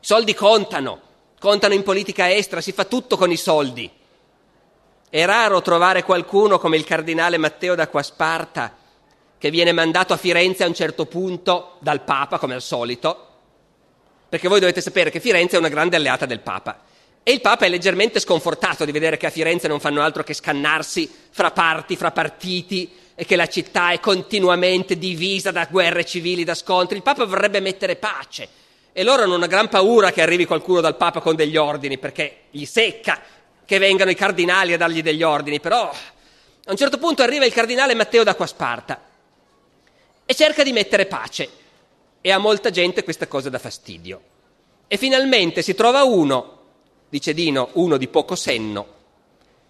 I 0.00 0.06
soldi 0.06 0.32
contano, 0.32 1.00
contano 1.40 1.74
in 1.74 1.82
politica 1.82 2.32
estera, 2.32 2.60
si 2.60 2.70
fa 2.70 2.84
tutto 2.84 3.16
con 3.16 3.32
i 3.32 3.36
soldi. 3.36 3.90
È 5.10 5.24
raro 5.24 5.60
trovare 5.60 6.04
qualcuno 6.04 6.60
come 6.60 6.76
il 6.76 6.84
cardinale 6.84 7.36
Matteo 7.36 7.74
d'Acquasparta, 7.74 8.76
che 9.38 9.50
viene 9.50 9.72
mandato 9.72 10.12
a 10.12 10.16
Firenze 10.16 10.62
a 10.62 10.68
un 10.68 10.74
certo 10.74 11.06
punto 11.06 11.78
dal 11.80 12.02
Papa, 12.02 12.38
come 12.38 12.54
al 12.54 12.62
solito, 12.62 13.26
perché 14.28 14.46
voi 14.46 14.60
dovete 14.60 14.80
sapere 14.80 15.10
che 15.10 15.18
Firenze 15.18 15.56
è 15.56 15.58
una 15.58 15.68
grande 15.68 15.96
alleata 15.96 16.26
del 16.26 16.40
Papa. 16.40 16.86
E 17.28 17.32
il 17.32 17.42
Papa 17.42 17.66
è 17.66 17.68
leggermente 17.68 18.20
sconfortato 18.20 18.86
di 18.86 18.90
vedere 18.90 19.18
che 19.18 19.26
a 19.26 19.30
Firenze 19.30 19.68
non 19.68 19.80
fanno 19.80 20.00
altro 20.00 20.22
che 20.22 20.32
scannarsi 20.32 21.12
fra 21.28 21.50
parti, 21.50 21.94
fra 21.94 22.10
partiti 22.10 22.90
e 23.14 23.26
che 23.26 23.36
la 23.36 23.46
città 23.46 23.90
è 23.90 24.00
continuamente 24.00 24.96
divisa 24.96 25.50
da 25.50 25.66
guerre 25.66 26.06
civili, 26.06 26.42
da 26.42 26.54
scontri. 26.54 26.96
Il 26.96 27.02
Papa 27.02 27.26
vorrebbe 27.26 27.60
mettere 27.60 27.96
pace. 27.96 28.48
E 28.94 29.02
loro 29.02 29.24
hanno 29.24 29.34
una 29.34 29.46
gran 29.46 29.68
paura 29.68 30.10
che 30.10 30.22
arrivi 30.22 30.46
qualcuno 30.46 30.80
dal 30.80 30.96
Papa 30.96 31.20
con 31.20 31.36
degli 31.36 31.58
ordini, 31.58 31.98
perché 31.98 32.44
gli 32.50 32.64
secca 32.64 33.20
che 33.66 33.76
vengano 33.76 34.10
i 34.10 34.14
cardinali 34.14 34.72
a 34.72 34.78
dargli 34.78 35.02
degli 35.02 35.22
ordini. 35.22 35.60
Però 35.60 35.82
a 35.82 36.70
un 36.70 36.76
certo 36.78 36.96
punto 36.96 37.22
arriva 37.22 37.44
il 37.44 37.52
cardinale 37.52 37.94
Matteo 37.94 38.24
d'Acquasparta 38.24 39.02
e 40.24 40.34
cerca 40.34 40.62
di 40.62 40.72
mettere 40.72 41.04
pace. 41.04 41.46
E 42.22 42.30
a 42.32 42.38
molta 42.38 42.70
gente 42.70 43.04
questa 43.04 43.26
cosa 43.26 43.50
dà 43.50 43.58
fastidio. 43.58 44.18
E 44.86 44.96
finalmente 44.96 45.60
si 45.60 45.74
trova 45.74 46.04
uno, 46.04 46.56
dice 47.08 47.34
Dino, 47.34 47.70
uno 47.74 47.96
di 47.96 48.08
poco 48.08 48.34
senno, 48.34 48.86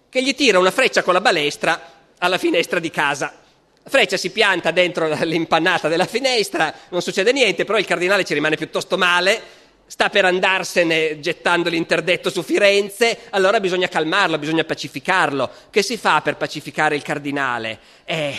che 0.09 0.21
gli 0.23 0.35
tira 0.35 0.59
una 0.59 0.71
freccia 0.71 1.03
con 1.03 1.13
la 1.13 1.21
balestra 1.21 1.97
alla 2.17 2.37
finestra 2.37 2.79
di 2.79 2.89
casa. 2.89 3.33
La 3.81 3.89
freccia 3.89 4.17
si 4.17 4.31
pianta 4.31 4.71
dentro 4.71 5.07
l'impannata 5.23 5.87
della 5.87 6.05
finestra, 6.05 6.73
non 6.89 7.01
succede 7.01 7.31
niente, 7.31 7.65
però 7.65 7.77
il 7.77 7.85
cardinale 7.85 8.25
ci 8.25 8.33
rimane 8.33 8.55
piuttosto 8.55 8.97
male, 8.97 9.41
sta 9.85 10.09
per 10.09 10.25
andarsene 10.25 11.19
gettando 11.19 11.69
l'interdetto 11.69 12.29
su 12.29 12.43
Firenze, 12.43 13.21
allora 13.31 13.59
bisogna 13.59 13.87
calmarlo, 13.87 14.37
bisogna 14.37 14.63
pacificarlo. 14.63 15.49
Che 15.71 15.81
si 15.81 15.97
fa 15.97 16.21
per 16.21 16.37
pacificare 16.37 16.95
il 16.95 17.01
cardinale? 17.01 17.79
Eh, 18.03 18.37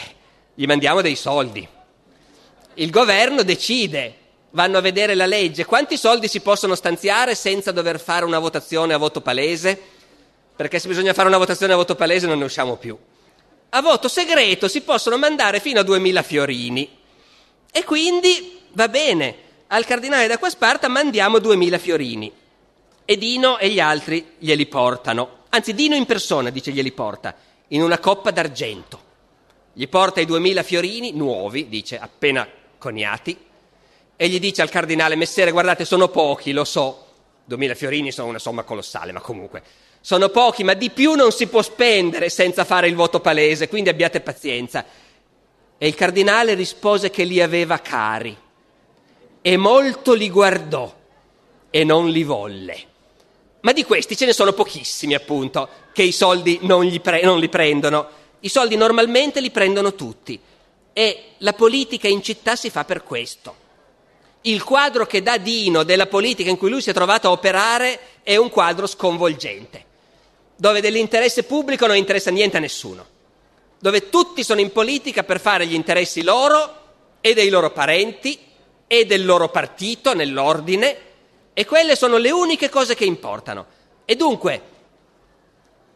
gli 0.55 0.67
mandiamo 0.67 1.01
dei 1.01 1.17
soldi. 1.17 1.67
Il 2.75 2.91
governo 2.91 3.43
decide, 3.43 4.15
vanno 4.51 4.79
a 4.79 4.81
vedere 4.81 5.15
la 5.15 5.27
legge, 5.27 5.65
quanti 5.65 5.97
soldi 5.97 6.29
si 6.29 6.41
possono 6.41 6.75
stanziare 6.75 7.35
senza 7.35 7.73
dover 7.73 8.01
fare 8.01 8.25
una 8.25 8.39
votazione 8.39 8.95
a 8.95 8.99
voto 8.99 9.21
palese? 9.21 9.81
Perché 10.57 10.79
se 10.79 10.89
bisogna 10.89 11.15
fare 11.15 11.29
una 11.29 11.39
votazione 11.39 11.73
a 11.73 11.77
voto 11.77 11.95
palese 11.95 12.27
non 12.27 12.39
ne 12.39 12.45
usciamo 12.45 12.77
più 12.77 12.97
a 13.73 13.83
voto 13.83 14.09
segreto 14.09 14.67
si 14.67 14.81
possono 14.81 15.17
mandare 15.17 15.61
fino 15.61 15.81
a 15.81 15.85
2000 15.85 16.23
fiorini. 16.23 16.99
E 17.71 17.85
quindi 17.85 18.59
va 18.73 18.89
bene, 18.89 19.35
al 19.69 19.85
cardinale 19.85 20.27
d'Acquasparta 20.27 20.89
mandiamo 20.89 21.39
2000 21.39 21.79
fiorini. 21.79 22.33
E 23.05 23.17
Dino 23.17 23.59
e 23.59 23.69
gli 23.69 23.81
altri 23.81 24.35
glieli 24.39 24.67
portano. 24.67 25.39
Anzi, 25.51 25.75
Dino 25.75 25.95
in 25.95 26.07
persona 26.07 26.51
dice 26.51 26.73
glieli 26.73 26.93
porta, 26.93 27.35
in 27.69 27.83
una 27.83 27.99
coppa 27.99 28.31
d'argento. 28.31 29.09
Gli 29.73 29.87
porta 29.89 30.21
i 30.21 30.27
2000 30.27 30.63
fiorini 30.65 31.13
nuovi, 31.13 31.69
dice, 31.69 31.99
appena 31.99 32.47
coniati, 32.77 33.37
e 34.23 34.29
gli 34.29 34.39
dice 34.39 34.61
al 34.61 34.69
cardinale 34.69 35.17
Messere, 35.17 35.51
guardate, 35.51 35.87
sono 35.87 36.09
pochi, 36.09 36.53
lo 36.53 36.65
so, 36.65 37.07
2000 37.47 37.75
fiorini 37.75 38.13
sono 38.13 38.29
una 38.29 38.39
somma 38.39 38.65
colossale, 38.65 39.13
ma 39.13 39.21
comunque 39.23 39.63
sono 40.03 40.29
pochi, 40.29 40.63
ma 40.63 40.75
di 40.75 40.91
più 40.91 41.15
non 41.15 41.33
si 41.33 41.47
può 41.47 41.63
spendere 41.63 42.29
senza 42.29 42.67
fare 42.67 42.87
il 42.87 42.95
voto 42.95 43.21
palese, 43.21 43.67
quindi 43.67 43.89
abbiate 43.89 44.21
pazienza. 44.21 44.85
E 45.79 45.87
il 45.87 45.95
cardinale 45.95 46.53
rispose 46.53 47.09
che 47.09 47.25
li 47.25 47.41
aveva 47.41 47.79
cari 47.79 48.37
e 49.41 49.57
molto 49.57 50.13
li 50.13 50.29
guardò 50.29 50.95
e 51.71 51.83
non 51.85 52.11
li 52.11 52.23
volle. 52.23 52.79
Ma 53.61 53.73
di 53.73 53.85
questi 53.85 54.19
ce 54.19 54.27
ne 54.27 54.35
sono 54.35 54.53
pochissimi, 54.53 55.15
appunto, 55.15 55.67
che 55.95 56.03
i 56.03 56.13
soldi 56.13 56.59
non, 56.61 57.01
pre- 57.01 57.23
non 57.23 57.39
li 57.39 57.49
prendono. 57.49 58.07
I 58.41 58.51
soldi 58.51 58.77
normalmente 58.77 59.41
li 59.41 59.51
prendono 59.51 59.95
tutti 59.95 60.39
e 60.93 61.23
la 61.39 61.55
politica 61.55 62.07
in 62.07 62.23
città 62.23 62.55
si 62.55 62.69
fa 62.69 62.85
per 62.85 63.03
questo. 63.03 63.69
Il 64.43 64.65
quadro 64.65 65.07
che 65.07 65.23
dà 65.23 65.37
Dino 65.37 65.83
della 65.83 66.07
politica 66.07 66.51
in 66.51 66.57
cui 66.57 66.71
lui 66.71 66.81
si 66.81 66.91
è 66.91 66.95
trovato 66.95 67.29
a 67.29 67.33
operare 67.33 68.01
è 68.23 68.37
un 68.37 68.49
quadro 68.49 68.87
sconvolgente 68.87 69.89
dove 70.61 70.83
dell'interesse 70.83 71.45
pubblico 71.45 71.87
non 71.87 71.97
interessa 71.97 72.31
niente 72.31 72.59
a 72.59 72.61
nessuno, 72.61 73.07
dove 73.79 74.11
tutti 74.11 74.45
sono 74.45 74.61
in 74.61 74.71
politica 74.73 75.25
per 75.25 75.41
fare 75.41 75.67
gli 75.67 75.73
interessi 75.73 76.23
loro 76.23 76.75
e 77.23 77.33
dei 77.33 77.49
loro 77.49 77.71
parenti 77.71 78.39
e 78.87 79.07
del 79.07 79.25
loro 79.25 79.49
partito 79.49 80.13
nell'ordine 80.13 80.99
e 81.55 81.65
quelle 81.65 81.97
sono 81.97 82.19
le 82.19 82.31
uniche 82.31 82.69
cose 82.69 82.95
che 82.95 83.07
importano. 83.07 83.65
E 84.05 84.17
dunque, 84.17 84.63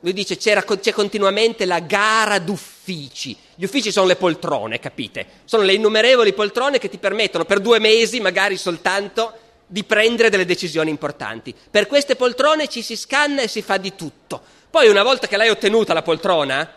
lui 0.05 0.13
dice 0.13 0.37
c'è 0.37 0.93
continuamente 0.93 1.65
la 1.65 1.81
gara 1.81 2.39
d'uffici. 2.39 3.35
Gli 3.55 3.65
uffici 3.65 3.91
sono 3.91 4.07
le 4.07 4.17
poltrone, 4.17 4.79
capite? 4.79 5.27
Sono 5.47 5.63
le 5.63 5.73
innumerevoli 5.73 6.35
poltrone 6.35 6.79
che 6.79 6.91
ti 6.91 6.99
permettono 6.99 7.47
per 7.47 7.61
due 7.61 7.79
mesi, 7.79 8.21
magari 8.21 8.59
soltanto, 8.59 9.33
di 9.67 9.83
prendere 9.85 10.29
delle 10.29 10.45
decisioni 10.45 10.91
importanti. 10.91 11.55
Per 11.71 11.87
queste 11.87 12.17
poltrone 12.17 12.69
ci 12.69 12.83
si 12.83 12.97
scanna 12.97 13.41
e 13.41 13.49
si 13.49 13.63
fa 13.63 13.79
di 13.79 13.95
tutto. 13.95 14.43
Poi 14.69 14.89
una 14.89 15.03
volta 15.03 15.27
che 15.27 15.39
l'hai 15.39 15.49
ottenuta 15.49 15.95
la 15.95 16.03
poltrona 16.03 16.75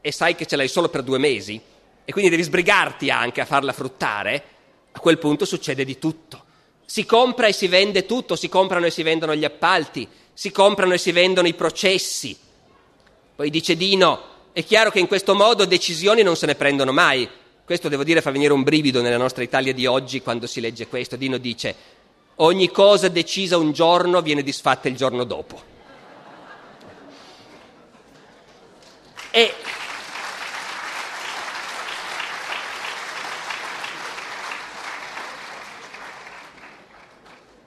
e 0.00 0.12
sai 0.12 0.36
che 0.36 0.46
ce 0.46 0.54
l'hai 0.54 0.68
solo 0.68 0.88
per 0.88 1.02
due 1.02 1.18
mesi 1.18 1.60
e 2.04 2.12
quindi 2.12 2.30
devi 2.30 2.44
sbrigarti 2.44 3.10
anche 3.10 3.40
a 3.40 3.46
farla 3.46 3.72
fruttare, 3.72 4.44
a 4.92 5.00
quel 5.00 5.18
punto 5.18 5.44
succede 5.44 5.84
di 5.84 5.98
tutto. 5.98 6.44
Si 6.86 7.04
compra 7.04 7.48
e 7.48 7.52
si 7.52 7.66
vende 7.66 8.06
tutto, 8.06 8.36
si 8.36 8.48
comprano 8.48 8.86
e 8.86 8.90
si 8.90 9.02
vendono 9.02 9.34
gli 9.34 9.44
appalti, 9.44 10.06
si 10.32 10.52
comprano 10.52 10.94
e 10.94 10.98
si 10.98 11.10
vendono 11.10 11.48
i 11.48 11.54
processi. 11.54 12.42
Poi 13.36 13.50
dice 13.50 13.76
Dino, 13.76 14.32
è 14.52 14.62
chiaro 14.62 14.90
che 14.90 15.00
in 15.00 15.08
questo 15.08 15.34
modo 15.34 15.64
decisioni 15.64 16.22
non 16.22 16.36
se 16.36 16.46
ne 16.46 16.54
prendono 16.54 16.92
mai. 16.92 17.28
Questo 17.64 17.88
devo 17.88 18.04
dire 18.04 18.20
fa 18.20 18.30
venire 18.30 18.52
un 18.52 18.62
brivido 18.62 19.02
nella 19.02 19.16
nostra 19.16 19.42
Italia 19.42 19.74
di 19.74 19.86
oggi 19.86 20.22
quando 20.22 20.46
si 20.46 20.60
legge 20.60 20.86
questo. 20.86 21.16
Dino 21.16 21.38
dice, 21.38 21.74
ogni 22.36 22.70
cosa 22.70 23.08
decisa 23.08 23.56
un 23.56 23.72
giorno 23.72 24.22
viene 24.22 24.42
disfatta 24.42 24.88
il 24.88 24.96
giorno 24.96 25.24
dopo. 25.24 25.72
E 29.30 29.54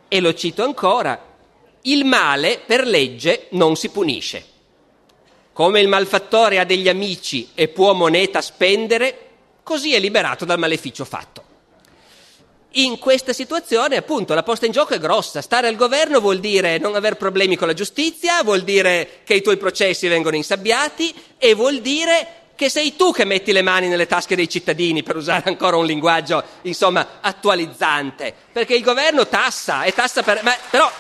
E 0.10 0.22
lo 0.22 0.34
cito 0.34 0.64
ancora, 0.64 1.22
il 1.82 2.06
male 2.06 2.62
per 2.66 2.88
legge 2.88 3.48
non 3.52 3.76
si 3.76 3.90
punisce. 3.90 4.57
Come 5.58 5.80
il 5.80 5.88
malfattore 5.88 6.60
ha 6.60 6.66
degli 6.66 6.88
amici 6.88 7.50
e 7.56 7.68
può 7.68 7.94
moneta 7.94 8.42
spendere, 8.42 9.30
così 9.64 9.96
è 9.96 10.00
liberato 10.00 10.46
dal 10.46 10.60
maleficio 10.60 11.04
fatto. 11.04 11.44
In 12.74 13.00
questa 13.00 13.34
situazione, 13.34 13.96
appunto, 13.96 14.36
la 14.36 14.44
posta 14.44 14.68
in 14.68 14.72
gioco 14.72 14.94
è 14.94 15.00
grossa. 15.00 15.42
Stare 15.42 15.68
al 15.68 15.76
governo 15.76 16.20
vuol 16.20 16.38
dire 16.38 16.78
non 16.78 16.94
aver 16.94 17.18
problemi 17.18 17.56
con 17.56 17.66
la 17.66 17.74
giustizia, 17.74 18.44
vuol 18.44 18.62
dire 18.62 19.22
che 19.24 19.34
i 19.34 19.42
tuoi 19.42 19.58
processi 19.58 20.08
vengono 20.08 20.36
insabbiati 20.36 21.12
e 21.40 21.56
vuol 21.56 21.80
dire 21.80 22.28
che 22.54 22.70
sei 22.70 22.96
tu 22.96 23.12
che 23.12 23.26
metti 23.26 23.52
le 23.52 23.64
mani 23.64 23.88
nelle 23.88 24.06
tasche 24.06 24.36
dei 24.36 24.48
cittadini, 24.48 25.02
per 25.02 25.16
usare 25.16 25.50
ancora 25.50 25.76
un 25.76 25.88
linguaggio, 25.88 26.44
insomma, 26.62 27.18
attualizzante. 27.20 28.32
Perché 28.52 28.76
il 28.76 28.84
governo 28.84 29.26
tassa 29.26 29.86
e 29.86 29.92
tassa 29.92 30.22
per... 30.22 30.44
Ma, 30.44 30.56
però... 30.70 30.92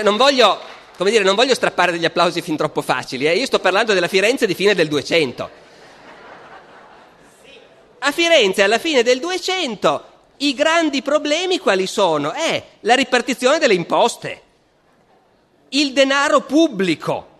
Non 0.00 0.16
voglio, 0.16 0.72
come 0.96 1.10
dire, 1.10 1.24
non 1.24 1.34
voglio 1.34 1.54
strappare 1.54 1.92
degli 1.92 2.04
applausi 2.04 2.40
fin 2.42 2.56
troppo 2.56 2.82
facili. 2.82 3.26
Eh? 3.26 3.36
Io 3.36 3.46
sto 3.46 3.58
parlando 3.58 3.94
della 3.94 4.08
Firenze 4.08 4.46
di 4.46 4.54
fine 4.54 4.74
del 4.74 4.88
200 4.88 5.62
a 8.06 8.12
Firenze 8.12 8.62
alla 8.62 8.78
fine 8.78 9.02
del 9.02 9.18
200 9.18 10.04
i 10.38 10.52
grandi 10.52 11.00
problemi 11.00 11.58
quali 11.58 11.86
sono? 11.86 12.34
Eh, 12.34 12.62
la 12.80 12.94
ripartizione 12.94 13.58
delle 13.58 13.72
imposte, 13.72 14.42
il 15.70 15.92
denaro 15.94 16.42
pubblico. 16.42 17.32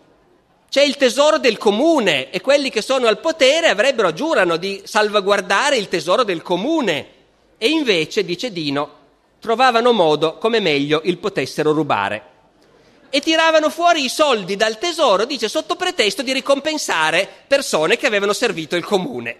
C'è 0.67 0.81
il 0.81 0.97
tesoro 0.97 1.37
del 1.37 1.57
comune 1.57 2.31
e 2.31 2.41
quelli 2.41 2.71
che 2.71 2.81
sono 2.81 3.05
al 3.05 3.19
potere 3.19 3.67
avrebbero, 3.67 4.11
giurano, 4.11 4.57
di 4.57 4.81
salvaguardare 4.83 5.77
il 5.77 5.87
tesoro 5.87 6.23
del 6.23 6.41
comune. 6.41 7.07
E 7.59 7.69
invece, 7.69 8.25
dice 8.25 8.51
Dino, 8.51 8.89
trovavano 9.39 9.93
modo 9.93 10.37
come 10.39 10.59
meglio 10.59 11.01
il 11.03 11.19
potessero 11.19 11.73
rubare. 11.73 12.33
E 13.15 13.21
tiravano 13.21 13.69
fuori 13.69 14.03
i 14.03 14.09
soldi 14.09 14.57
dal 14.57 14.77
tesoro, 14.77 15.23
dice, 15.23 15.47
sotto 15.47 15.77
pretesto 15.77 16.21
di 16.21 16.33
ricompensare 16.33 17.25
persone 17.47 17.95
che 17.95 18.07
avevano 18.07 18.33
servito 18.33 18.75
il 18.75 18.83
comune 18.83 19.37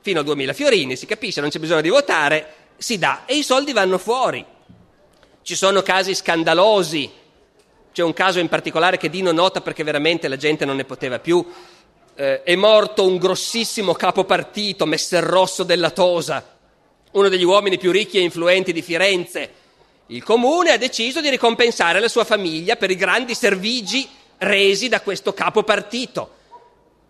fino 0.00 0.18
a 0.18 0.24
2000 0.24 0.52
fiorini, 0.52 0.96
si 0.96 1.06
capisce, 1.06 1.40
non 1.40 1.48
c'è 1.48 1.60
bisogno 1.60 1.80
di 1.80 1.90
votare, 1.90 2.72
si 2.76 2.98
dà 2.98 3.22
e 3.24 3.36
i 3.36 3.44
soldi 3.44 3.72
vanno 3.72 3.98
fuori. 3.98 4.44
Ci 5.42 5.54
sono 5.54 5.80
casi 5.82 6.12
scandalosi, 6.12 7.08
c'è 7.92 8.02
un 8.02 8.14
caso 8.14 8.40
in 8.40 8.48
particolare 8.48 8.96
che 8.96 9.08
Dino 9.08 9.30
nota 9.30 9.60
perché 9.60 9.84
veramente 9.84 10.26
la 10.26 10.36
gente 10.36 10.64
non 10.64 10.74
ne 10.74 10.84
poteva 10.84 11.20
più. 11.20 11.48
Eh, 12.16 12.42
è 12.42 12.56
morto 12.56 13.06
un 13.06 13.18
grossissimo 13.18 13.92
capopartito, 13.92 14.86
Messer 14.86 15.22
Rosso 15.22 15.62
della 15.62 15.90
Tosa, 15.90 16.44
uno 17.12 17.28
degli 17.28 17.44
uomini 17.44 17.78
più 17.78 17.92
ricchi 17.92 18.18
e 18.18 18.22
influenti 18.22 18.72
di 18.72 18.82
Firenze. 18.82 19.62
Il 20.08 20.22
comune 20.22 20.72
ha 20.72 20.76
deciso 20.76 21.20
di 21.20 21.30
ricompensare 21.30 22.00
la 22.00 22.08
sua 22.08 22.24
famiglia 22.24 22.76
per 22.76 22.90
i 22.90 22.96
grandi 22.96 23.34
servigi 23.34 24.08
resi 24.38 24.88
da 24.88 25.00
questo 25.00 25.32
capopartito 25.32 26.42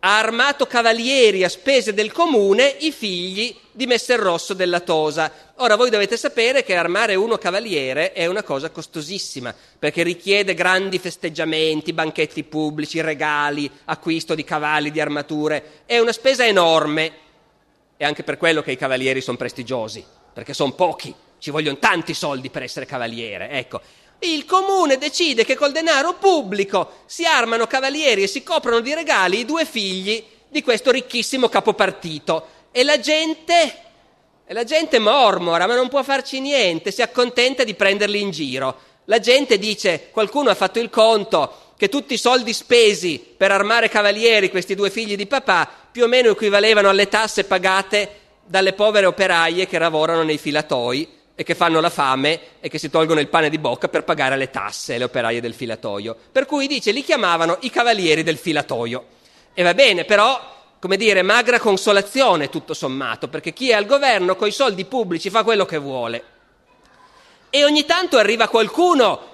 ha 0.06 0.18
armato 0.18 0.66
cavalieri 0.66 1.44
a 1.44 1.48
spese 1.48 1.94
del 1.94 2.12
comune 2.12 2.76
i 2.80 2.92
figli 2.92 3.56
di 3.72 3.86
Messer 3.86 4.20
Rosso 4.20 4.52
della 4.52 4.80
Tosa. 4.80 5.32
Ora 5.56 5.76
voi 5.76 5.88
dovete 5.88 6.18
sapere 6.18 6.62
che 6.62 6.76
armare 6.76 7.14
uno 7.14 7.38
cavaliere 7.38 8.12
è 8.12 8.26
una 8.26 8.42
cosa 8.42 8.68
costosissima, 8.68 9.54
perché 9.78 10.02
richiede 10.02 10.52
grandi 10.52 10.98
festeggiamenti, 10.98 11.94
banchetti 11.94 12.44
pubblici, 12.44 13.00
regali, 13.00 13.70
acquisto 13.86 14.34
di 14.34 14.44
cavalli, 14.44 14.90
di 14.90 15.00
armature. 15.00 15.84
È 15.86 15.98
una 15.98 16.12
spesa 16.12 16.44
enorme. 16.44 17.12
È 17.96 18.04
anche 18.04 18.24
per 18.24 18.36
quello 18.36 18.60
che 18.60 18.72
i 18.72 18.76
cavalieri 18.76 19.22
sono 19.22 19.38
prestigiosi, 19.38 20.04
perché 20.34 20.52
sono 20.52 20.72
pochi, 20.72 21.14
ci 21.44 21.50
vogliono 21.50 21.76
tanti 21.76 22.14
soldi 22.14 22.48
per 22.48 22.62
essere 22.62 22.86
cavaliere, 22.86 23.50
ecco. 23.50 23.78
Il 24.20 24.46
comune 24.46 24.96
decide 24.96 25.44
che 25.44 25.56
col 25.56 25.72
denaro 25.72 26.14
pubblico 26.14 27.02
si 27.04 27.26
armano 27.26 27.66
cavalieri 27.66 28.22
e 28.22 28.28
si 28.28 28.42
coprono 28.42 28.80
di 28.80 28.94
regali 28.94 29.40
i 29.40 29.44
due 29.44 29.66
figli 29.66 30.24
di 30.48 30.62
questo 30.62 30.90
ricchissimo 30.90 31.50
capopartito 31.50 32.46
e 32.72 32.82
la 32.82 32.98
gente, 32.98 33.76
la 34.46 34.64
gente 34.64 34.98
mormora, 34.98 35.66
ma 35.66 35.74
non 35.74 35.90
può 35.90 36.02
farci 36.02 36.40
niente, 36.40 36.90
si 36.90 37.02
accontenta 37.02 37.62
di 37.62 37.74
prenderli 37.74 38.22
in 38.22 38.30
giro. 38.30 38.78
La 39.04 39.18
gente 39.18 39.58
dice, 39.58 40.08
qualcuno 40.12 40.48
ha 40.48 40.54
fatto 40.54 40.78
il 40.78 40.88
conto 40.88 41.74
che 41.76 41.90
tutti 41.90 42.14
i 42.14 42.18
soldi 42.18 42.54
spesi 42.54 43.18
per 43.18 43.52
armare 43.52 43.90
cavalieri, 43.90 44.48
questi 44.48 44.74
due 44.74 44.88
figli 44.88 45.14
di 45.14 45.26
papà, 45.26 45.70
più 45.92 46.04
o 46.04 46.08
meno 46.08 46.30
equivalevano 46.30 46.88
alle 46.88 47.08
tasse 47.08 47.44
pagate 47.44 48.20
dalle 48.46 48.72
povere 48.72 49.04
operaie 49.04 49.66
che 49.66 49.78
lavorano 49.78 50.22
nei 50.22 50.38
filatoi 50.38 51.20
e 51.36 51.42
che 51.42 51.54
fanno 51.54 51.80
la 51.80 51.90
fame 51.90 52.40
e 52.60 52.68
che 52.68 52.78
si 52.78 52.90
tolgono 52.90 53.20
il 53.20 53.28
pane 53.28 53.50
di 53.50 53.58
bocca 53.58 53.88
per 53.88 54.04
pagare 54.04 54.36
le 54.36 54.50
tasse, 54.50 54.98
le 54.98 55.04
operaie 55.04 55.40
del 55.40 55.54
filatoio. 55.54 56.16
Per 56.30 56.46
cui 56.46 56.66
dice, 56.66 56.92
li 56.92 57.02
chiamavano 57.02 57.58
i 57.62 57.70
cavalieri 57.70 58.22
del 58.22 58.36
filatoio. 58.36 59.06
E 59.52 59.62
va 59.62 59.74
bene, 59.74 60.04
però, 60.04 60.76
come 60.78 60.96
dire, 60.96 61.22
magra 61.22 61.58
consolazione 61.58 62.48
tutto 62.48 62.74
sommato, 62.74 63.28
perché 63.28 63.52
chi 63.52 63.70
è 63.70 63.74
al 63.74 63.86
governo 63.86 64.36
coi 64.36 64.52
soldi 64.52 64.84
pubblici 64.84 65.30
fa 65.30 65.42
quello 65.42 65.64
che 65.64 65.78
vuole. 65.78 66.24
E 67.50 67.64
ogni 67.64 67.84
tanto 67.84 68.16
arriva 68.16 68.48
qualcuno 68.48 69.32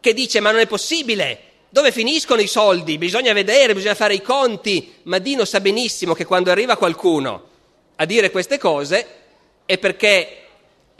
che 0.00 0.14
dice 0.14 0.40
ma 0.40 0.50
non 0.50 0.60
è 0.60 0.66
possibile, 0.66 1.42
dove 1.70 1.92
finiscono 1.92 2.40
i 2.40 2.46
soldi? 2.46 2.96
Bisogna 2.96 3.32
vedere, 3.32 3.74
bisogna 3.74 3.94
fare 3.94 4.14
i 4.14 4.22
conti. 4.22 4.94
Ma 5.04 5.18
Dino 5.18 5.44
sa 5.44 5.60
benissimo 5.60 6.14
che 6.14 6.24
quando 6.24 6.50
arriva 6.50 6.76
qualcuno 6.76 7.46
a 7.96 8.04
dire 8.04 8.30
queste 8.30 8.58
cose 8.58 9.06
è 9.66 9.76
perché 9.76 10.47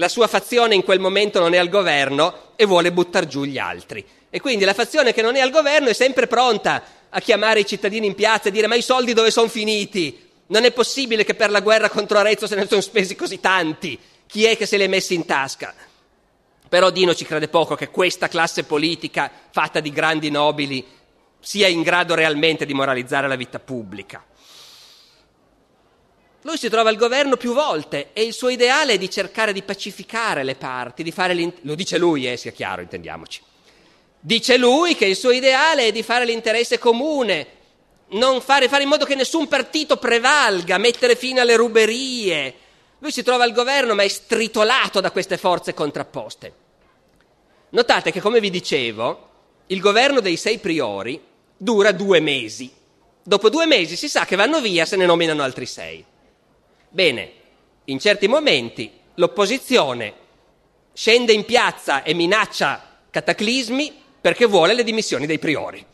la 0.01 0.09
sua 0.09 0.29
fazione 0.29 0.77
in 0.77 0.85
quel 0.85 1.01
momento 1.01 1.41
non 1.41 1.55
è 1.55 1.57
al 1.57 1.69
governo 1.69 2.53
e 2.55 2.67
vuole 2.67 2.93
buttare 2.93 3.27
giù 3.27 3.45
gli 3.45 3.59
altri. 3.59 4.05
E 4.31 4.41
quindi 4.41 4.65
la 4.65 4.75
fazione 4.75 5.13
che 5.13 5.23
non 5.23 5.35
è 5.35 5.41
al 5.41 5.51
governo 5.51 5.89
è 5.89 5.93
sempre 5.93 6.29
pronta 6.29 6.83
a 7.09 7.21
chiamare 7.21 7.61
i 7.61 7.67
cittadini 7.67 8.07
in 8.07 8.15
piazza 8.15 8.49
e 8.49 8.53
dire 8.53 8.69
ma 8.69 8.77
i 8.77 8.83
soldi 8.83 9.13
dove 9.13 9.33
sono 9.33 9.49
finiti? 9.49 10.27
Non 10.49 10.65
è 10.65 10.71
possibile 10.71 11.25
che 11.25 11.35
per 11.35 11.51
la 11.51 11.61
guerra 11.61 11.89
contro 11.89 12.19
Arezzo 12.19 12.47
se 12.47 12.55
ne 12.55 12.67
sono 12.69 12.81
spesi 12.81 13.17
così 13.17 13.41
tanti. 13.41 13.99
Chi 14.27 14.45
è 14.45 14.57
che 14.57 14.67
se 14.67 14.77
li 14.77 14.85
è 14.85 14.89
messi 14.89 15.15
in 15.15 15.27
tasca? 15.27 15.75
Però 16.69 16.91
Dino 16.91 17.15
ci 17.15 17.25
crede 17.25 17.49
poco 17.49 17.75
che 17.75 17.89
questa 17.89 18.29
classe 18.29 18.63
politica 18.63 19.29
fatta 19.51 19.81
di 19.81 19.91
grandi 19.91 20.31
nobili 20.31 20.87
sia 21.41 21.67
in 21.67 21.83
grado 21.83 22.15
realmente 22.15 22.67
di 22.67 22.75
moralizzare 22.75 23.27
la 23.27 23.37
vita 23.37 23.59
pubblica. 23.59 24.25
Lui 26.49 26.57
si 26.57 26.71
trova 26.71 26.89
al 26.89 26.97
governo 26.97 27.37
più 27.37 27.53
volte 27.53 28.09
e 28.15 28.23
il 28.23 28.33
suo 28.33 28.49
ideale 28.49 28.95
è 28.95 28.99
di 28.99 29.11
cercare 29.11 29.53
di 29.53 29.61
pacificare 29.61 30.45
le 30.45 30.55
parti, 30.55 31.03
di 31.03 31.13
fare 31.13 31.35
lo 31.61 31.75
dice 31.75 31.99
lui, 31.99 32.27
eh, 32.27 32.39
sia 32.39 32.53
chiaro, 32.53 32.81
intendiamoci. 32.81 33.43
Dice 34.19 34.57
lui 34.57 34.95
che 34.95 35.05
il 35.05 35.15
suo 35.15 35.31
ideale 35.31 35.89
è 35.89 35.93
di 35.93 36.03
fare 36.03 36.25
l'interesse 36.25 36.79
comune, 36.79 37.47
fare, 38.41 38.67
fare 38.67 38.83
in 38.83 38.89
modo 38.89 39.05
che 39.05 39.15
nessun 39.15 39.47
partito 39.47 39.99
prevalga, 39.99 40.79
mettere 40.79 41.17
fine 41.17 41.41
alle 41.41 41.55
ruberie. 41.55 42.55
Lui 43.01 43.13
si 43.13 43.23
trova 43.23 43.45
al 43.45 43.53
governo 43.53 43.95
ma 43.95 44.05
è 44.05 44.09
stritolato 44.09 45.03
da 45.03 45.11
queste 45.11 45.37
forze 45.37 45.75
contrapposte. 45.75 46.53
Notate 47.69 48.11
che, 48.11 48.23
come 48.23 48.41
vi 48.41 48.49
dicevo, 48.49 49.29
il 49.67 49.81
governo 49.81 50.21
dei 50.21 50.39
sei 50.39 50.57
priori 50.57 51.23
dura 51.59 51.93
due 51.93 52.21
mesi. 52.21 52.73
Dopo 53.23 53.51
due 53.51 53.67
mesi 53.67 53.97
si 53.97 54.09
sa 54.09 54.25
che 54.25 54.35
vanno 54.35 54.63
via, 54.63 54.87
se 54.87 54.97
ne 54.97 55.05
nominano 55.05 55.43
altri 55.43 55.67
sei. 55.67 56.17
Bene, 56.91 57.33
in 57.85 57.99
certi 57.99 58.29
momenti 58.29 58.91
l'opposizione 59.15 60.15
scende 60.93 61.33
in 61.33 61.45
piazza 61.45 62.03
e 62.03 62.15
minaccia 62.15 63.01
cataclismi 63.11 63.95
perché 64.21 64.47
vuole 64.47 64.75
le 64.75 64.85
dimissioni 64.85 65.27
dei 65.27 65.39
priori. 65.39 65.85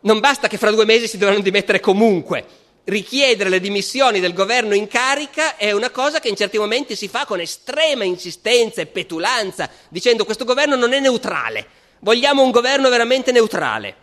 Non 0.00 0.20
basta 0.20 0.48
che 0.48 0.58
fra 0.58 0.70
due 0.70 0.84
mesi 0.84 1.06
si 1.06 1.18
devono 1.18 1.38
dimettere 1.40 1.80
comunque. 1.80 2.60
Richiedere 2.84 3.50
le 3.50 3.60
dimissioni 3.60 4.18
del 4.18 4.32
governo 4.32 4.74
in 4.74 4.88
carica 4.88 5.56
è 5.56 5.70
una 5.70 5.90
cosa 5.90 6.18
che 6.18 6.28
in 6.28 6.34
certi 6.34 6.58
momenti 6.58 6.96
si 6.96 7.06
fa 7.06 7.24
con 7.26 7.38
estrema 7.38 8.02
insistenza 8.02 8.80
e 8.80 8.86
petulanza, 8.86 9.70
dicendo 9.88 10.24
questo 10.24 10.44
governo 10.44 10.74
non 10.74 10.92
è 10.92 10.98
neutrale, 10.98 11.64
vogliamo 12.00 12.42
un 12.42 12.50
governo 12.50 12.88
veramente 12.88 13.30
neutrale. 13.30 13.94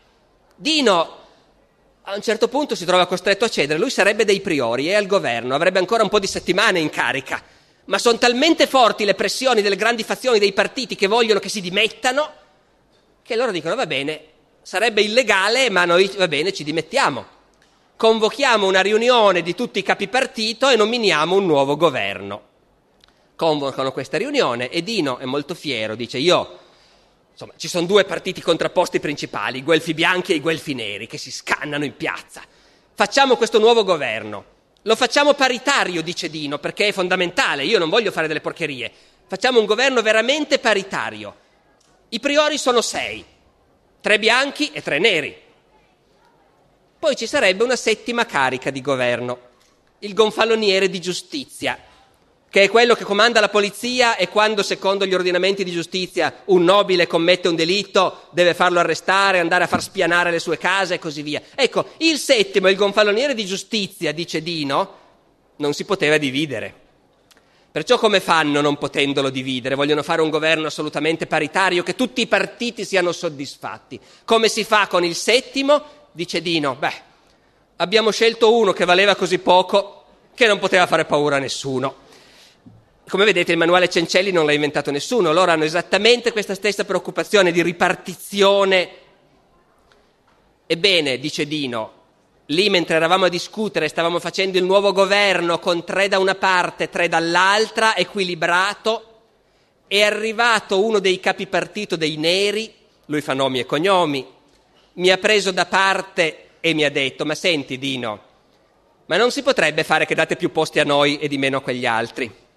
Dino 0.55 1.18
a 2.11 2.15
un 2.15 2.21
certo 2.23 2.47
punto 2.47 2.73
si 2.73 2.85
trova 2.85 3.05
costretto 3.05 3.45
a 3.45 3.49
cedere, 3.49 3.77
lui 3.77 3.91
sarebbe 3.91 4.25
dei 4.25 4.41
priori, 4.41 4.87
è 4.87 4.95
al 4.95 5.05
governo, 5.05 5.53
avrebbe 5.53 5.77
ancora 5.77 6.01
un 6.01 6.09
po' 6.09 6.17
di 6.17 6.25
settimane 6.25 6.79
in 6.79 6.89
carica, 6.89 7.39
ma 7.85 7.99
sono 7.99 8.17
talmente 8.17 8.65
forti 8.65 9.05
le 9.05 9.13
pressioni 9.13 9.61
delle 9.61 9.75
grandi 9.75 10.03
fazioni 10.03 10.39
dei 10.39 10.51
partiti 10.51 10.95
che 10.95 11.05
vogliono 11.05 11.39
che 11.39 11.49
si 11.49 11.61
dimettano 11.61 12.31
che 13.21 13.35
loro 13.35 13.51
dicono 13.51 13.75
va 13.75 13.85
bene, 13.85 14.21
sarebbe 14.63 15.01
illegale, 15.01 15.69
ma 15.69 15.85
noi 15.85 16.11
va 16.17 16.27
bene, 16.27 16.51
ci 16.51 16.63
dimettiamo. 16.63 17.23
Convochiamo 17.95 18.65
una 18.65 18.81
riunione 18.81 19.43
di 19.43 19.53
tutti 19.53 19.77
i 19.77 19.83
capi 19.83 20.07
partito 20.07 20.67
e 20.67 20.75
nominiamo 20.75 21.35
un 21.35 21.45
nuovo 21.45 21.77
governo. 21.77 22.41
Convocano 23.35 23.91
questa 23.91 24.17
riunione 24.17 24.69
e 24.69 24.81
Dino 24.81 25.19
è 25.19 25.25
molto 25.25 25.53
fiero, 25.53 25.93
dice 25.93 26.17
io, 26.17 26.58
insomma, 27.39 27.53
ci 27.57 27.67
sono 27.67 27.85
due 27.85 28.03
partiti 28.05 28.41
contrapposti 28.41 28.99
principali, 28.99 29.59
i 29.59 29.63
guelfi 29.63 29.93
bianchi 29.93 30.33
e 30.33 30.35
i 30.35 30.41
guelfi 30.41 30.73
neri, 30.73 31.07
che 31.07 31.17
si 31.17 31.31
scannano 31.31 31.85
in 31.85 31.95
piazza. 31.95 32.41
Facciamo 32.93 33.37
questo 33.37 33.59
nuovo 33.59 33.83
governo. 33.83 34.57
Lo 34.83 34.95
facciamo 34.95 35.33
paritario, 35.33 36.01
dice 36.01 36.29
Dino, 36.29 36.59
perché 36.59 36.87
è 36.87 36.91
fondamentale, 36.91 37.65
io 37.65 37.79
non 37.79 37.89
voglio 37.89 38.11
fare 38.11 38.27
delle 38.27 38.41
porcherie. 38.41 38.91
Facciamo 39.27 39.59
un 39.59 39.65
governo 39.65 40.01
veramente 40.01 40.59
paritario 40.59 41.47
i 42.11 42.19
priori 42.19 42.57
sono 42.57 42.81
sei, 42.81 43.23
tre 44.01 44.17
bianchi 44.17 44.71
e 44.71 44.81
tre 44.81 44.97
neri. 44.97 45.35
Poi 46.97 47.15
ci 47.15 47.27
sarebbe 47.27 47.63
una 47.63 47.75
settima 47.75 48.25
carica 48.25 48.71
di 48.71 48.81
governo, 48.81 49.39
il 49.99 50.15
gonfaloniere 50.15 50.89
di 50.89 50.99
giustizia, 50.99 51.77
che 52.49 52.63
è 52.63 52.69
quello 52.69 52.95
che 52.95 53.03
comanda 53.03 53.39
la 53.39 53.49
polizia 53.49 54.15
e 54.15 54.27
quando, 54.27 54.63
secondo 54.63 55.05
gli 55.05 55.13
ordinamenti 55.13 55.63
di 55.63 55.71
giustizia, 55.71 56.41
un 56.45 56.63
nobile 56.63 57.05
commette 57.05 57.47
un 57.47 57.55
delitto 57.55 58.27
deve 58.31 58.55
farlo 58.55 58.79
arrestare, 58.79 59.39
andare 59.39 59.65
a 59.65 59.67
far 59.67 59.83
spianare 59.83 60.31
le 60.31 60.39
sue 60.39 60.57
case 60.57 60.95
e 60.95 60.99
così 60.99 61.21
via. 61.21 61.41
Ecco, 61.53 61.85
il 61.97 62.17
settimo, 62.17 62.67
il 62.67 62.75
gonfaloniere 62.75 63.35
di 63.35 63.45
giustizia, 63.45 64.11
dice 64.11 64.41
Dino, 64.41 64.97
non 65.57 65.73
si 65.73 65.85
poteva 65.85 66.17
dividere. 66.17 66.73
Perciò 67.71 67.99
come 67.99 68.19
fanno 68.19 68.61
non 68.61 68.79
potendolo 68.79 69.29
dividere? 69.29 69.75
Vogliono 69.75 70.01
fare 70.01 70.23
un 70.23 70.31
governo 70.31 70.65
assolutamente 70.65 71.27
paritario, 71.27 71.83
che 71.83 71.93
tutti 71.93 72.21
i 72.21 72.27
partiti 72.27 72.83
siano 72.83 73.11
soddisfatti. 73.11 73.99
Come 74.25 74.47
si 74.47 74.63
fa 74.63 74.87
con 74.87 75.03
il 75.03 75.13
settimo? 75.13 75.83
Dice 76.11 76.41
Dino, 76.41 76.73
beh, 76.73 76.93
abbiamo 77.75 78.09
scelto 78.09 78.55
uno 78.55 78.73
che 78.73 78.85
valeva 78.85 79.15
così 79.15 79.37
poco 79.37 80.03
che 80.33 80.47
non 80.47 80.57
poteva 80.57 80.87
fare 80.87 81.05
paura 81.05 81.35
a 81.35 81.39
nessuno. 81.39 82.07
Come 83.09 83.25
vedete 83.25 83.53
il 83.53 83.57
manuale 83.57 83.89
Cencelli 83.89 84.31
non 84.31 84.45
l'ha 84.45 84.53
inventato 84.53 84.91
nessuno, 84.91 85.33
loro 85.33 85.49
hanno 85.49 85.63
esattamente 85.63 86.31
questa 86.31 86.53
stessa 86.53 86.85
preoccupazione 86.85 87.51
di 87.51 87.63
ripartizione. 87.63 88.89
Ebbene, 90.67 91.17
dice 91.17 91.47
Dino, 91.47 91.91
lì 92.45 92.69
mentre 92.69 92.97
eravamo 92.97 93.25
a 93.25 93.29
discutere, 93.29 93.87
stavamo 93.87 94.19
facendo 94.19 94.59
il 94.59 94.63
nuovo 94.63 94.91
governo 94.91 95.57
con 95.57 95.83
tre 95.83 96.07
da 96.07 96.19
una 96.19 96.35
parte, 96.35 96.89
tre 96.89 97.07
dall'altra, 97.07 97.95
equilibrato, 97.95 99.21
è 99.87 100.03
arrivato 100.03 100.85
uno 100.85 100.99
dei 100.99 101.19
capi 101.19 101.47
partito 101.47 101.95
dei 101.95 102.15
neri, 102.15 102.71
lui 103.07 103.21
fa 103.21 103.33
nomi 103.33 103.57
e 103.57 103.65
cognomi, 103.65 104.23
mi 104.93 105.09
ha 105.09 105.17
preso 105.17 105.49
da 105.49 105.65
parte 105.65 106.49
e 106.59 106.75
mi 106.75 106.83
ha 106.83 106.91
detto, 106.91 107.25
ma 107.25 107.33
senti 107.33 107.79
Dino, 107.79 108.21
ma 109.07 109.17
non 109.17 109.31
si 109.31 109.41
potrebbe 109.41 109.83
fare 109.83 110.05
che 110.05 110.13
date 110.13 110.35
più 110.35 110.51
posti 110.51 110.79
a 110.79 110.83
noi 110.83 111.17
e 111.17 111.27
di 111.27 111.39
meno 111.39 111.57
a 111.57 111.61
quegli 111.61 111.87
altri? 111.87 112.47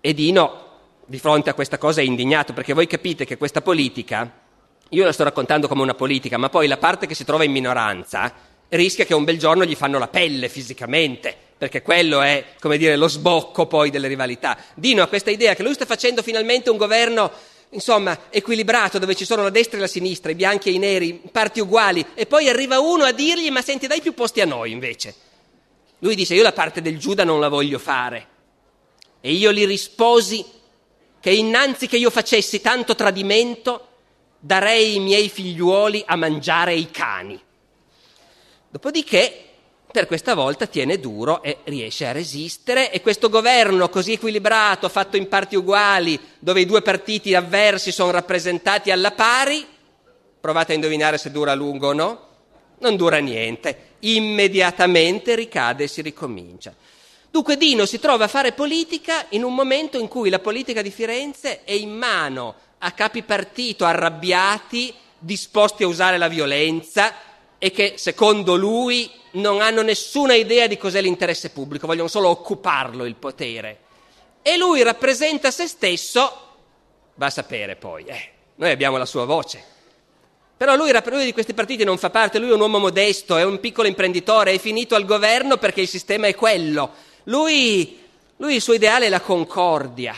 E 0.00 0.14
Dino, 0.14 0.66
di 1.06 1.18
fronte 1.18 1.50
a 1.50 1.54
questa 1.54 1.78
cosa, 1.78 2.00
è 2.00 2.04
indignato, 2.04 2.52
perché 2.52 2.72
voi 2.72 2.86
capite 2.86 3.24
che 3.24 3.36
questa 3.36 3.60
politica 3.60 4.46
io 4.90 5.04
la 5.04 5.12
sto 5.12 5.24
raccontando 5.24 5.68
come 5.68 5.82
una 5.82 5.94
politica, 5.94 6.38
ma 6.38 6.48
poi 6.48 6.66
la 6.66 6.78
parte 6.78 7.06
che 7.06 7.14
si 7.14 7.24
trova 7.24 7.44
in 7.44 7.52
minoranza 7.52 8.32
rischia 8.68 9.04
che 9.04 9.14
un 9.14 9.24
bel 9.24 9.38
giorno 9.38 9.64
gli 9.64 9.74
fanno 9.74 9.98
la 9.98 10.08
pelle 10.08 10.48
fisicamente, 10.48 11.34
perché 11.58 11.82
quello 11.82 12.20
è, 12.20 12.52
come 12.60 12.78
dire, 12.78 12.96
lo 12.96 13.08
sbocco 13.08 13.66
poi 13.66 13.90
delle 13.90 14.08
rivalità. 14.08 14.56
Dino 14.74 15.02
ha 15.02 15.08
questa 15.08 15.30
idea 15.30 15.54
che 15.54 15.62
lui 15.62 15.74
sta 15.74 15.84
facendo 15.84 16.22
finalmente 16.22 16.70
un 16.70 16.76
governo, 16.76 17.30
insomma, 17.70 18.18
equilibrato, 18.30 18.98
dove 18.98 19.14
ci 19.14 19.24
sono 19.24 19.42
la 19.42 19.50
destra 19.50 19.78
e 19.78 19.80
la 19.80 19.86
sinistra, 19.86 20.30
i 20.30 20.34
bianchi 20.34 20.68
e 20.68 20.72
i 20.72 20.78
neri, 20.78 21.20
parti 21.32 21.60
uguali, 21.60 22.04
e 22.14 22.26
poi 22.26 22.48
arriva 22.48 22.78
uno 22.78 23.04
a 23.04 23.12
dirgli, 23.12 23.50
ma 23.50 23.62
senti, 23.62 23.86
dai 23.86 24.00
più 24.00 24.14
posti 24.14 24.40
a 24.40 24.46
noi 24.46 24.70
invece. 24.70 25.14
Lui 25.98 26.14
dice, 26.14 26.34
io 26.34 26.42
la 26.42 26.52
parte 26.52 26.80
del 26.80 26.98
Giuda 26.98 27.24
non 27.24 27.40
la 27.40 27.48
voglio 27.48 27.78
fare. 27.78 28.36
E 29.28 29.32
io 29.32 29.52
gli 29.52 29.66
risposi 29.66 30.42
che 31.20 31.30
innanzi 31.30 31.86
che 31.86 31.98
io 31.98 32.08
facessi 32.08 32.62
tanto 32.62 32.94
tradimento, 32.94 33.88
darei 34.38 34.94
i 34.94 35.00
miei 35.00 35.28
figliuoli 35.28 36.02
a 36.06 36.16
mangiare 36.16 36.72
i 36.72 36.90
cani. 36.90 37.38
Dopodiché 38.70 39.44
per 39.92 40.06
questa 40.06 40.32
volta 40.32 40.66
tiene 40.66 40.98
duro 40.98 41.42
e 41.42 41.58
riesce 41.64 42.06
a 42.06 42.12
resistere 42.12 42.90
e 42.90 43.02
questo 43.02 43.28
governo 43.28 43.90
così 43.90 44.12
equilibrato, 44.12 44.88
fatto 44.88 45.18
in 45.18 45.28
parti 45.28 45.56
uguali, 45.56 46.18
dove 46.38 46.62
i 46.62 46.66
due 46.66 46.80
partiti 46.80 47.34
avversi 47.34 47.92
sono 47.92 48.10
rappresentati 48.10 48.90
alla 48.90 49.12
pari, 49.12 49.62
provate 50.40 50.72
a 50.72 50.76
indovinare 50.76 51.18
se 51.18 51.30
dura 51.30 51.52
a 51.52 51.54
lungo 51.54 51.88
o 51.88 51.92
no, 51.92 52.26
non 52.78 52.96
dura 52.96 53.18
niente, 53.18 53.96
immediatamente 53.98 55.34
ricade 55.34 55.84
e 55.84 55.88
si 55.88 56.00
ricomincia. 56.00 56.74
Dunque 57.30 57.56
Dino 57.56 57.84
si 57.84 57.98
trova 57.98 58.24
a 58.24 58.28
fare 58.28 58.52
politica 58.52 59.26
in 59.30 59.44
un 59.44 59.54
momento 59.54 59.98
in 59.98 60.08
cui 60.08 60.30
la 60.30 60.38
politica 60.38 60.80
di 60.80 60.90
Firenze 60.90 61.62
è 61.64 61.72
in 61.72 61.90
mano 61.90 62.54
a 62.78 62.92
capi 62.92 63.22
partito 63.22 63.84
arrabbiati, 63.84 64.94
disposti 65.18 65.82
a 65.82 65.88
usare 65.88 66.16
la 66.16 66.28
violenza 66.28 67.12
e 67.58 67.70
che 67.70 67.94
secondo 67.96 68.56
lui 68.56 69.10
non 69.32 69.60
hanno 69.60 69.82
nessuna 69.82 70.34
idea 70.34 70.66
di 70.66 70.78
cos'è 70.78 71.02
l'interesse 71.02 71.50
pubblico, 71.50 71.86
vogliono 71.86 72.08
solo 72.08 72.28
occuparlo 72.28 73.04
il 73.04 73.16
potere. 73.16 73.80
E 74.40 74.56
lui 74.56 74.82
rappresenta 74.82 75.50
se 75.50 75.66
stesso, 75.66 76.32
va 77.14 77.26
a 77.26 77.30
sapere 77.30 77.76
poi, 77.76 78.04
eh, 78.04 78.30
noi 78.54 78.70
abbiamo 78.70 78.96
la 78.96 79.04
sua 79.04 79.24
voce. 79.24 79.76
Però 80.56 80.74
lui, 80.74 80.90
lui 81.04 81.24
di 81.24 81.32
questi 81.32 81.54
partiti 81.54 81.84
non 81.84 81.98
fa 81.98 82.10
parte, 82.10 82.38
lui 82.38 82.50
è 82.50 82.54
un 82.54 82.60
uomo 82.60 82.78
modesto, 82.78 83.36
è 83.36 83.44
un 83.44 83.60
piccolo 83.60 83.86
imprenditore, 83.86 84.52
è 84.52 84.58
finito 84.58 84.94
al 84.94 85.04
governo 85.04 85.56
perché 85.56 85.82
il 85.82 85.88
sistema 85.88 86.26
è 86.26 86.34
quello. 86.34 87.06
Lui, 87.28 87.98
lui 88.36 88.56
il 88.56 88.60
suo 88.60 88.74
ideale 88.74 89.06
è 89.06 89.08
la 89.08 89.20
concordia. 89.20 90.14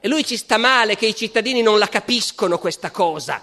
E 0.00 0.08
lui 0.08 0.24
ci 0.24 0.36
sta 0.36 0.56
male 0.56 0.96
che 0.96 1.06
i 1.06 1.14
cittadini 1.14 1.62
non 1.62 1.78
la 1.78 1.88
capiscono 1.88 2.58
questa 2.58 2.90
cosa 2.90 3.42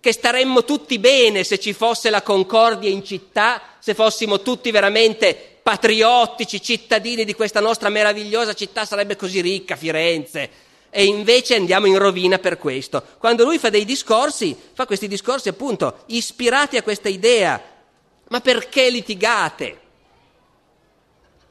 che 0.00 0.12
staremmo 0.12 0.64
tutti 0.64 0.98
bene 0.98 1.44
se 1.44 1.58
ci 1.58 1.74
fosse 1.74 2.08
la 2.08 2.22
concordia 2.22 2.88
in 2.88 3.04
città, 3.04 3.60
se 3.78 3.94
fossimo 3.94 4.40
tutti 4.40 4.70
veramente 4.70 5.58
patriottici, 5.62 6.62
cittadini 6.62 7.24
di 7.26 7.34
questa 7.34 7.60
nostra 7.60 7.90
meravigliosa 7.90 8.54
città, 8.54 8.86
sarebbe 8.86 9.14
così 9.14 9.42
ricca 9.42 9.76
Firenze. 9.76 10.68
E 10.88 11.04
invece 11.04 11.54
andiamo 11.54 11.86
in 11.86 11.98
rovina 11.98 12.38
per 12.38 12.56
questo. 12.56 13.04
Quando 13.18 13.44
lui 13.44 13.58
fa 13.58 13.68
dei 13.68 13.84
discorsi, 13.84 14.56
fa 14.72 14.86
questi 14.86 15.06
discorsi 15.06 15.50
appunto 15.50 16.02
ispirati 16.06 16.78
a 16.78 16.82
questa 16.82 17.10
idea. 17.10 17.62
Ma 18.28 18.40
perché 18.40 18.88
litigate? 18.88 19.80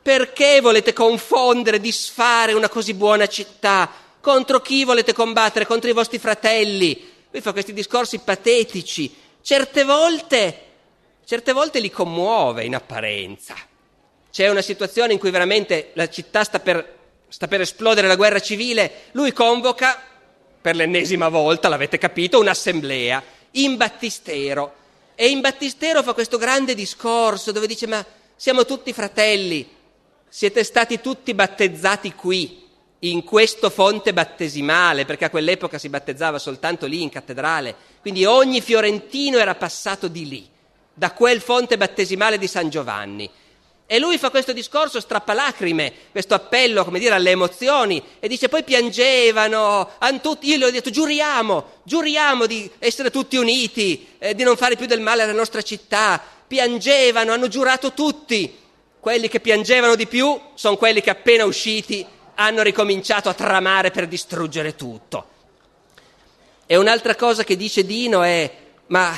Perché 0.09 0.59
volete 0.59 0.91
confondere, 0.91 1.79
disfare 1.79 2.53
una 2.53 2.67
così 2.67 2.95
buona 2.95 3.27
città? 3.27 3.87
Contro 4.19 4.59
chi 4.59 4.83
volete 4.83 5.13
combattere? 5.13 5.67
Contro 5.67 5.87
i 5.87 5.93
vostri 5.93 6.17
fratelli? 6.17 7.11
Lui 7.29 7.41
fa 7.43 7.51
questi 7.51 7.73
discorsi 7.73 8.17
patetici, 8.17 9.13
certe 9.43 9.83
volte, 9.83 10.61
certe 11.25 11.53
volte 11.53 11.77
li 11.77 11.91
commuove 11.91 12.63
in 12.63 12.73
apparenza. 12.73 13.53
C'è 14.31 14.49
una 14.49 14.63
situazione 14.63 15.13
in 15.13 15.19
cui 15.19 15.29
veramente 15.29 15.91
la 15.93 16.09
città 16.09 16.43
sta 16.43 16.59
per, 16.59 16.97
sta 17.27 17.47
per 17.47 17.61
esplodere 17.61 18.07
la 18.07 18.15
guerra 18.15 18.39
civile, 18.39 18.91
lui 19.11 19.31
convoca, 19.31 20.01
per 20.59 20.75
l'ennesima 20.75 21.29
volta, 21.29 21.67
l'avete 21.67 21.99
capito, 21.99 22.39
un'assemblea 22.39 23.23
in 23.51 23.77
battistero. 23.77 24.73
E 25.13 25.29
in 25.29 25.39
battistero 25.39 26.01
fa 26.01 26.13
questo 26.13 26.39
grande 26.39 26.73
discorso 26.73 27.51
dove 27.51 27.67
dice 27.67 27.85
ma 27.85 28.03
siamo 28.35 28.65
tutti 28.65 28.91
fratelli, 28.91 29.77
siete 30.29 30.63
stati 30.63 31.01
tutti 31.01 31.33
battezzati 31.33 32.13
qui, 32.13 32.67
in 33.03 33.23
questo 33.23 33.69
fonte 33.69 34.13
battesimale, 34.13 35.05
perché 35.05 35.25
a 35.25 35.29
quell'epoca 35.29 35.77
si 35.77 35.89
battezzava 35.89 36.37
soltanto 36.37 36.85
lì 36.85 37.01
in 37.01 37.09
cattedrale, 37.09 37.75
quindi 38.01 38.25
ogni 38.25 38.61
fiorentino 38.61 39.37
era 39.37 39.55
passato 39.55 40.07
di 40.07 40.27
lì, 40.27 40.47
da 40.93 41.11
quel 41.11 41.39
fonte 41.39 41.77
battesimale 41.77 42.37
di 42.37 42.47
San 42.47 42.69
Giovanni. 42.69 43.29
E 43.91 43.97
lui 43.97 44.19
fa 44.19 44.29
questo 44.29 44.53
discorso 44.53 44.99
strappalacrime, 44.99 45.91
questo 46.11 46.35
appello, 46.35 46.83
come 46.83 46.99
dire, 46.99 47.15
alle 47.15 47.31
emozioni, 47.31 48.03
e 48.19 48.27
dice 48.27 48.47
poi 48.47 48.63
piangevano, 48.63 49.93
tutti, 50.21 50.47
io 50.47 50.57
gli 50.57 50.63
ho 50.63 50.69
detto 50.69 50.91
giuriamo, 50.91 51.77
giuriamo 51.83 52.45
di 52.45 52.69
essere 52.77 53.09
tutti 53.09 53.35
uniti, 53.35 54.09
eh, 54.19 54.35
di 54.35 54.43
non 54.43 54.57
fare 54.57 54.75
più 54.75 54.85
del 54.85 55.01
male 55.01 55.23
alla 55.23 55.31
nostra 55.31 55.63
città, 55.63 56.21
piangevano, 56.47 57.31
hanno 57.31 57.47
giurato 57.47 57.93
tutti, 57.93 58.55
quelli 58.99 59.27
che 59.27 59.39
piangevano 59.39 59.95
di 59.95 60.07
più 60.07 60.39
sono 60.53 60.77
quelli 60.77 61.01
che 61.01 61.09
appena 61.09 61.45
usciti 61.45 62.05
hanno 62.35 62.61
ricominciato 62.61 63.29
a 63.29 63.33
tramare 63.33 63.91
per 63.91 64.07
distruggere 64.07 64.75
tutto. 64.75 65.27
E 66.65 66.75
un'altra 66.75 67.15
cosa 67.15 67.43
che 67.43 67.55
dice 67.55 67.85
Dino 67.85 68.21
è, 68.21 68.51
ma 68.87 69.13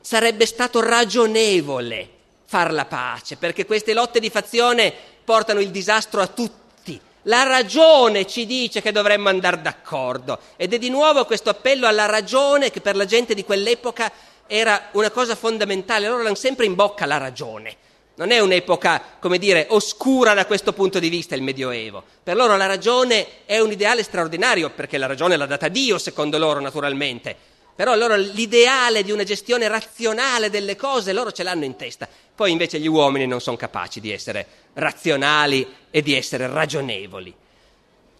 sarebbe 0.00 0.46
stato 0.46 0.80
ragionevole 0.80 2.08
far 2.44 2.72
la 2.72 2.84
pace, 2.84 3.36
perché 3.36 3.64
queste 3.64 3.94
lotte 3.94 4.20
di 4.20 4.30
fazione 4.30 4.92
portano 5.24 5.60
il 5.60 5.70
disastro 5.70 6.20
a 6.20 6.26
tutti. 6.26 7.00
La 7.22 7.44
ragione 7.44 8.26
ci 8.26 8.44
dice 8.44 8.82
che 8.82 8.92
dovremmo 8.92 9.30
andare 9.30 9.62
d'accordo 9.62 10.38
ed 10.56 10.74
è 10.74 10.78
di 10.78 10.90
nuovo 10.90 11.24
questo 11.24 11.48
appello 11.48 11.86
alla 11.86 12.04
ragione 12.04 12.70
che 12.70 12.82
per 12.82 12.96
la 12.96 13.06
gente 13.06 13.32
di 13.34 13.44
quell'epoca 13.44 14.12
era 14.46 14.88
una 14.92 15.10
cosa 15.10 15.34
fondamentale, 15.34 16.06
loro 16.06 16.26
hanno 16.26 16.34
sempre 16.34 16.66
in 16.66 16.74
bocca 16.74 17.06
la 17.06 17.16
ragione. 17.16 17.76
Non 18.16 18.30
è 18.30 18.38
un'epoca, 18.38 19.02
come 19.18 19.38
dire, 19.38 19.66
oscura 19.70 20.34
da 20.34 20.46
questo 20.46 20.72
punto 20.72 21.00
di 21.00 21.08
vista 21.08 21.34
il 21.34 21.42
Medioevo. 21.42 22.02
Per 22.22 22.36
loro 22.36 22.56
la 22.56 22.66
ragione 22.66 23.44
è 23.44 23.58
un 23.58 23.72
ideale 23.72 24.04
straordinario, 24.04 24.70
perché 24.70 24.98
la 24.98 25.06
ragione 25.06 25.36
l'ha 25.36 25.46
data 25.46 25.66
Dio, 25.66 25.98
secondo 25.98 26.38
loro, 26.38 26.60
naturalmente. 26.60 27.34
Però 27.74 27.96
loro 27.96 28.14
l'ideale 28.14 29.02
di 29.02 29.10
una 29.10 29.24
gestione 29.24 29.66
razionale 29.66 30.48
delle 30.48 30.76
cose, 30.76 31.12
loro 31.12 31.32
ce 31.32 31.42
l'hanno 31.42 31.64
in 31.64 31.74
testa. 31.74 32.08
Poi 32.32 32.52
invece 32.52 32.78
gli 32.78 32.86
uomini 32.86 33.26
non 33.26 33.40
sono 33.40 33.56
capaci 33.56 33.98
di 33.98 34.12
essere 34.12 34.46
razionali 34.74 35.66
e 35.90 36.00
di 36.00 36.14
essere 36.14 36.46
ragionevoli. 36.46 37.34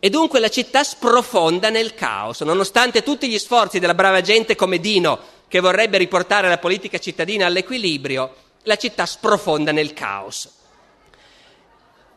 E 0.00 0.10
dunque 0.10 0.40
la 0.40 0.48
città 0.48 0.82
sprofonda 0.82 1.70
nel 1.70 1.94
caos, 1.94 2.40
nonostante 2.40 3.04
tutti 3.04 3.28
gli 3.28 3.38
sforzi 3.38 3.78
della 3.78 3.94
brava 3.94 4.20
gente 4.20 4.56
come 4.56 4.78
Dino, 4.78 5.20
che 5.46 5.60
vorrebbe 5.60 5.98
riportare 5.98 6.48
la 6.48 6.58
politica 6.58 6.98
cittadina 6.98 7.46
all'equilibrio, 7.46 8.34
la 8.64 8.76
città 8.76 9.06
sprofonda 9.06 9.72
nel 9.72 9.92
caos. 9.92 10.50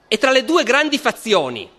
E 0.07 0.17
tra 0.17 0.31
le 0.31 0.43
due 0.43 0.63
grandi 0.63 0.97
fazioni, 0.97 1.69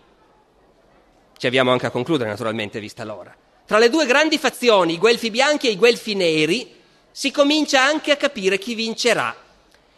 ci 1.37 1.47
avviamo 1.47 1.71
anche 1.71 1.87
a 1.87 1.91
concludere 1.91 2.31
naturalmente 2.31 2.81
vista 2.81 3.05
l'ora, 3.05 3.35
tra 3.67 3.79
le 3.79 3.91
due 3.91 4.07
grandi 4.07 4.39
fazioni, 4.39 4.95
i 4.95 4.99
guelfi 4.99 5.31
bianchi 5.31 5.69
e 5.69 5.73
i 5.73 5.77
guelfi 5.77 6.15
neri, 6.15 6.77
si 7.11 7.31
comincia 7.31 7.83
anche 7.83 8.13
a 8.13 8.17
capire 8.17 8.59
chi 8.59 8.75
vincerà. 8.75 9.35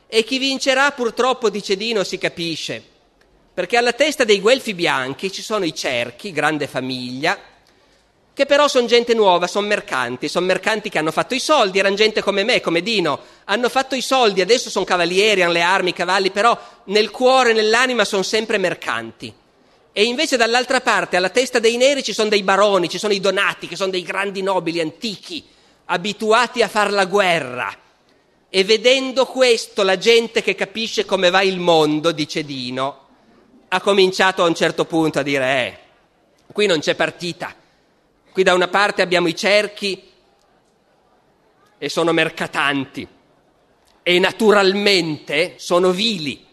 E 0.08 0.24
chi 0.24 0.38
vincerà 0.38 0.90
purtroppo, 0.90 1.50
dice 1.50 1.76
Dino, 1.76 2.02
si 2.02 2.18
capisce, 2.18 2.82
perché 3.54 3.76
alla 3.76 3.92
testa 3.92 4.24
dei 4.24 4.40
guelfi 4.40 4.74
bianchi 4.74 5.30
ci 5.30 5.42
sono 5.42 5.64
i 5.64 5.74
cerchi, 5.74 6.32
grande 6.32 6.66
famiglia, 6.66 7.38
che 8.32 8.46
però 8.46 8.68
sono 8.68 8.86
gente 8.86 9.12
nuova, 9.12 9.46
sono 9.46 9.66
mercanti, 9.66 10.28
sono 10.28 10.46
mercanti 10.46 10.88
che 10.88 10.98
hanno 10.98 11.10
fatto 11.10 11.34
i 11.34 11.40
soldi, 11.40 11.78
erano 11.78 11.96
gente 11.96 12.22
come 12.22 12.44
me, 12.44 12.60
come 12.60 12.80
Dino, 12.80 13.18
hanno 13.44 13.68
fatto 13.68 13.94
i 13.94 14.00
soldi, 14.00 14.40
adesso 14.40 14.70
sono 14.70 14.84
cavalieri, 14.84 15.42
hanno 15.42 15.52
le 15.52 15.62
armi, 15.62 15.90
i 15.90 15.94
cavalli, 15.94 16.30
però 16.30 16.58
nel 16.84 17.10
cuore, 17.10 17.52
nell'anima 17.52 18.04
sono 18.04 18.22
sempre 18.22 18.56
mercanti. 18.56 19.34
E 19.92 20.04
invece 20.04 20.36
dall'altra 20.36 20.80
parte, 20.80 21.16
alla 21.16 21.28
testa 21.28 21.58
dei 21.58 21.76
neri, 21.76 22.02
ci 22.02 22.12
sono 22.12 22.28
dei 22.28 22.44
baroni, 22.44 22.88
ci 22.88 22.98
sono 22.98 23.12
i 23.12 23.20
donati, 23.20 23.66
che 23.66 23.76
sono 23.76 23.90
dei 23.90 24.02
grandi 24.02 24.40
nobili 24.40 24.80
antichi, 24.80 25.44
abituati 25.86 26.62
a 26.62 26.68
fare 26.68 26.90
la 26.90 27.06
guerra. 27.06 27.76
E 28.48 28.64
vedendo 28.64 29.26
questo, 29.26 29.82
la 29.82 29.98
gente 29.98 30.42
che 30.42 30.54
capisce 30.54 31.04
come 31.04 31.30
va 31.30 31.42
il 31.42 31.58
mondo, 31.58 32.12
dice 32.12 32.44
Dino, 32.44 33.06
ha 33.68 33.80
cominciato 33.80 34.44
a 34.44 34.46
un 34.46 34.54
certo 34.54 34.84
punto 34.84 35.18
a 35.18 35.22
dire, 35.22 35.44
eh, 35.44 35.78
qui 36.52 36.66
non 36.66 36.78
c'è 36.78 36.94
partita 36.94 37.54
Qui 38.32 38.42
da 38.42 38.54
una 38.54 38.68
parte 38.68 39.02
abbiamo 39.02 39.28
i 39.28 39.34
cerchi 39.34 40.02
e 41.78 41.88
sono 41.88 42.12
mercatanti 42.12 43.06
e 44.02 44.18
naturalmente 44.18 45.54
sono 45.56 45.90
vili 45.90 46.46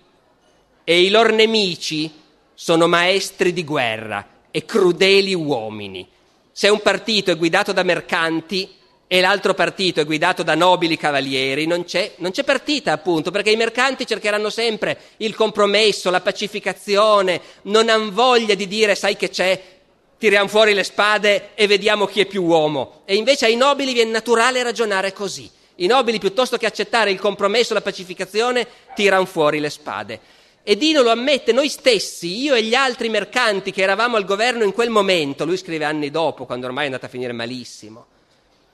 e 0.83 1.01
i 1.01 1.09
loro 1.09 1.33
nemici 1.33 2.11
sono 2.53 2.87
maestri 2.87 3.53
di 3.53 3.63
guerra 3.63 4.25
e 4.49 4.65
crudeli 4.65 5.33
uomini. 5.33 6.07
Se 6.51 6.69
un 6.69 6.81
partito 6.81 7.29
è 7.29 7.37
guidato 7.37 7.71
da 7.73 7.83
mercanti 7.83 8.75
e 9.05 9.21
l'altro 9.21 9.53
partito 9.53 10.01
è 10.01 10.05
guidato 10.05 10.43
da 10.43 10.55
nobili 10.55 10.97
cavalieri, 10.97 11.65
non 11.65 11.83
c'è, 11.85 12.13
non 12.17 12.31
c'è, 12.31 12.43
partita 12.43 12.91
appunto, 12.91 13.31
perché 13.31 13.51
i 13.51 13.55
mercanti 13.55 14.07
cercheranno 14.07 14.49
sempre 14.49 14.97
il 15.17 15.35
compromesso, 15.35 16.09
la 16.09 16.21
pacificazione, 16.21 17.41
non 17.63 17.89
hanno 17.89 18.11
voglia 18.11 18.55
di 18.55 18.67
dire 18.67 18.95
sai 18.95 19.15
che 19.15 19.29
c'è, 19.29 19.76
tiriamo 20.17 20.47
fuori 20.47 20.73
le 20.73 20.83
spade 20.83 21.49
e 21.55 21.67
vediamo 21.67 22.05
chi 22.05 22.21
è 22.21 22.25
più 22.25 22.43
uomo. 22.43 23.01
E 23.05 23.15
invece 23.15 23.45
ai 23.45 23.55
nobili 23.55 23.93
viene 23.93 24.11
naturale 24.11 24.63
ragionare 24.63 25.13
così. 25.13 25.49
I 25.75 25.87
nobili, 25.87 26.19
piuttosto 26.19 26.57
che 26.57 26.65
accettare 26.65 27.11
il 27.11 27.19
compromesso, 27.19 27.73
la 27.73 27.81
pacificazione, 27.81 28.67
tirano 28.95 29.25
fuori 29.25 29.59
le 29.59 29.69
spade. 29.69 30.19
E 30.63 30.75
Dino 30.75 31.01
lo 31.01 31.11
ammette, 31.11 31.53
noi 31.53 31.69
stessi, 31.69 32.41
io 32.41 32.53
e 32.53 32.63
gli 32.63 32.75
altri 32.75 33.09
mercanti 33.09 33.71
che 33.71 33.83
eravamo 33.83 34.17
al 34.17 34.25
governo 34.25 34.63
in 34.63 34.73
quel 34.73 34.89
momento, 34.89 35.45
lui 35.45 35.55
scrive 35.55 35.85
anni 35.85 36.11
dopo, 36.11 36.45
quando 36.45 36.65
ormai 36.65 36.83
è 36.83 36.85
andata 36.87 37.05
a 37.05 37.09
finire 37.09 37.31
malissimo, 37.31 38.05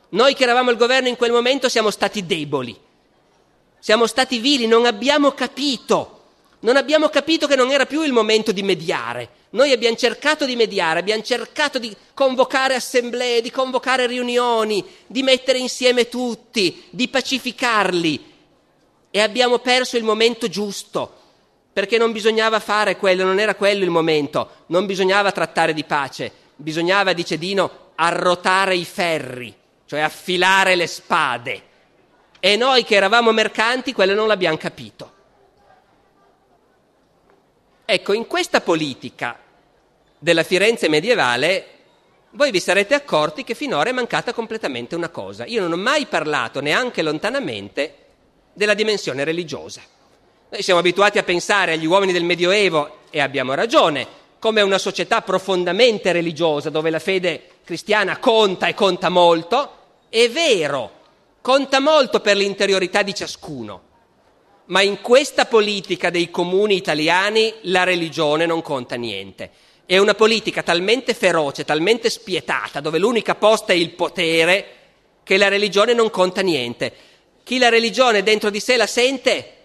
noi 0.09 0.33
che 0.33 0.43
eravamo 0.43 0.69
al 0.69 0.77
governo 0.77 1.07
in 1.07 1.15
quel 1.15 1.31
momento 1.31 1.69
siamo 1.69 1.91
stati 1.91 2.25
deboli. 2.25 2.75
Siamo 3.79 4.07
stati 4.07 4.39
vili, 4.39 4.65
non 4.65 4.85
abbiamo 4.85 5.31
capito. 5.31 6.12
Non 6.63 6.77
abbiamo 6.77 7.09
capito 7.09 7.45
che 7.45 7.57
non 7.57 7.71
era 7.71 7.85
più 7.85 8.03
il 8.03 8.13
momento 8.13 8.53
di 8.53 8.63
mediare. 8.63 9.29
Noi 9.49 9.73
abbiamo 9.73 9.97
cercato 9.97 10.45
di 10.45 10.55
mediare, 10.55 10.99
abbiamo 10.99 11.21
cercato 11.21 11.77
di 11.77 11.93
convocare 12.13 12.75
assemblee, 12.75 13.41
di 13.41 13.51
convocare 13.51 14.07
riunioni, 14.07 14.83
di 15.05 15.23
mettere 15.23 15.57
insieme 15.57 16.07
tutti, 16.07 16.85
di 16.89 17.09
pacificarli 17.09 18.31
e 19.11 19.19
abbiamo 19.19 19.59
perso 19.59 19.97
il 19.97 20.05
momento 20.05 20.47
giusto, 20.47 21.13
perché 21.73 21.97
non 21.97 22.13
bisognava 22.13 22.61
fare 22.61 22.95
quello, 22.95 23.25
non 23.25 23.39
era 23.39 23.55
quello 23.55 23.83
il 23.83 23.89
momento, 23.89 24.63
non 24.67 24.85
bisognava 24.85 25.33
trattare 25.33 25.73
di 25.73 25.83
pace, 25.83 26.31
bisognava, 26.55 27.11
dice 27.11 27.37
Dino, 27.37 27.91
arrotare 27.95 28.77
i 28.77 28.85
ferri, 28.85 29.53
cioè 29.85 29.99
affilare 29.99 30.75
le 30.75 30.87
spade. 30.87 31.61
E 32.39 32.55
noi 32.55 32.85
che 32.85 32.95
eravamo 32.95 33.33
mercanti, 33.33 33.91
quello 33.91 34.13
non 34.13 34.27
l'abbiamo 34.27 34.57
capito. 34.57 35.12
Ecco, 37.85 38.13
in 38.13 38.27
questa 38.27 38.61
politica 38.61 39.37
della 40.17 40.43
Firenze 40.43 40.87
medievale, 40.87 41.67
voi 42.31 42.49
vi 42.49 42.61
sarete 42.61 42.93
accorti 42.93 43.43
che 43.43 43.55
finora 43.55 43.89
è 43.89 43.93
mancata 43.93 44.33
completamente 44.33 44.95
una 44.95 45.09
cosa. 45.09 45.45
Io 45.45 45.61
non 45.61 45.73
ho 45.73 45.77
mai 45.77 46.05
parlato, 46.05 46.61
neanche 46.61 47.01
lontanamente, 47.01 47.95
della 48.53 48.73
dimensione 48.73 49.25
religiosa. 49.25 49.81
Noi 50.49 50.61
siamo 50.61 50.79
abituati 50.79 51.17
a 51.17 51.23
pensare 51.23 51.73
agli 51.73 51.85
uomini 51.85 52.13
del 52.13 52.23
Medioevo, 52.23 52.99
e 53.09 53.19
abbiamo 53.19 53.53
ragione, 53.53 54.07
come 54.39 54.61
una 54.61 54.77
società 54.77 55.21
profondamente 55.21 56.11
religiosa, 56.11 56.69
dove 56.69 56.89
la 56.89 56.99
fede 56.99 57.49
cristiana 57.65 58.17
conta 58.17 58.67
e 58.67 58.73
conta 58.73 59.09
molto. 59.09 59.77
È 60.09 60.29
vero, 60.29 60.91
conta 61.41 61.79
molto 61.79 62.21
per 62.21 62.37
l'interiorità 62.37 63.03
di 63.03 63.13
ciascuno, 63.13 63.81
ma 64.65 64.81
in 64.81 65.01
questa 65.01 65.45
politica 65.45 66.09
dei 66.09 66.29
comuni 66.29 66.75
italiani 66.75 67.53
la 67.63 67.83
religione 67.83 68.45
non 68.45 68.61
conta 68.61 68.95
niente. 68.95 69.51
È 69.85 69.97
una 69.97 70.13
politica 70.13 70.63
talmente 70.63 71.13
feroce, 71.13 71.65
talmente 71.65 72.09
spietata, 72.09 72.79
dove 72.79 72.99
l'unica 72.99 73.35
posta 73.35 73.73
è 73.73 73.75
il 73.75 73.91
potere, 73.91 74.67
che 75.23 75.37
la 75.37 75.49
religione 75.49 75.93
non 75.93 76.09
conta 76.09 76.41
niente. 76.41 76.93
Chi 77.43 77.57
la 77.57 77.69
religione 77.69 78.23
dentro 78.23 78.49
di 78.49 78.61
sé 78.61 78.77
la 78.77 78.87
sente, 78.87 79.57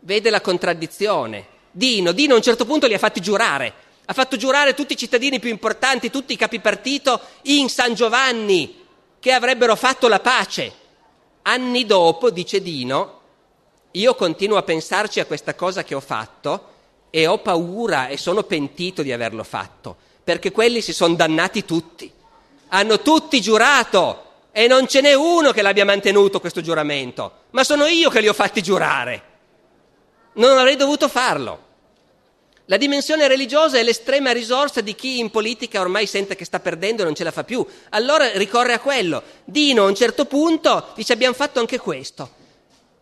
vede 0.00 0.30
la 0.30 0.40
contraddizione. 0.40 1.54
Dino, 1.72 2.12
Dino 2.12 2.34
a 2.34 2.36
un 2.36 2.42
certo 2.42 2.64
punto 2.64 2.86
li 2.86 2.94
ha 2.94 2.98
fatti 2.98 3.20
giurare, 3.20 3.72
ha 4.04 4.12
fatto 4.12 4.36
giurare 4.36 4.74
tutti 4.74 4.92
i 4.92 4.96
cittadini 4.96 5.40
più 5.40 5.50
importanti, 5.50 6.10
tutti 6.10 6.32
i 6.32 6.36
capi 6.36 6.60
partito 6.60 7.20
in 7.42 7.68
San 7.68 7.94
Giovanni, 7.94 8.84
che 9.18 9.32
avrebbero 9.32 9.74
fatto 9.74 10.06
la 10.06 10.20
pace. 10.20 10.72
Anni 11.42 11.84
dopo, 11.84 12.30
dice 12.30 12.62
Dino, 12.62 13.15
io 13.96 14.14
continuo 14.14 14.58
a 14.58 14.62
pensarci 14.62 15.20
a 15.20 15.26
questa 15.26 15.54
cosa 15.54 15.82
che 15.82 15.94
ho 15.94 16.00
fatto 16.00 16.74
e 17.10 17.26
ho 17.26 17.38
paura 17.38 18.08
e 18.08 18.18
sono 18.18 18.42
pentito 18.42 19.02
di 19.02 19.10
averlo 19.10 19.42
fatto, 19.42 19.96
perché 20.22 20.52
quelli 20.52 20.82
si 20.82 20.92
sono 20.92 21.14
dannati 21.14 21.64
tutti. 21.64 22.12
Hanno 22.68 23.00
tutti 23.00 23.40
giurato 23.40 24.24
e 24.52 24.66
non 24.66 24.86
ce 24.86 25.00
n'è 25.00 25.14
uno 25.14 25.52
che 25.52 25.62
l'abbia 25.62 25.84
mantenuto 25.84 26.40
questo 26.40 26.60
giuramento, 26.60 27.44
ma 27.50 27.64
sono 27.64 27.86
io 27.86 28.10
che 28.10 28.20
li 28.20 28.28
ho 28.28 28.34
fatti 28.34 28.62
giurare. 28.62 29.22
Non 30.34 30.58
avrei 30.58 30.76
dovuto 30.76 31.08
farlo. 31.08 31.64
La 32.66 32.76
dimensione 32.76 33.28
religiosa 33.28 33.78
è 33.78 33.82
l'estrema 33.82 34.32
risorsa 34.32 34.80
di 34.80 34.94
chi 34.94 35.20
in 35.20 35.30
politica 35.30 35.80
ormai 35.80 36.06
sente 36.06 36.34
che 36.34 36.44
sta 36.44 36.60
perdendo 36.60 37.00
e 37.00 37.04
non 37.04 37.14
ce 37.14 37.24
la 37.24 37.30
fa 37.30 37.44
più. 37.44 37.64
Allora 37.90 38.28
ricorre 38.32 38.72
a 38.74 38.80
quello. 38.80 39.22
Dino 39.44 39.84
a 39.84 39.86
un 39.86 39.94
certo 39.94 40.26
punto 40.26 40.88
dice 40.96 41.12
abbiamo 41.12 41.34
fatto 41.34 41.60
anche 41.60 41.78
questo. 41.78 42.44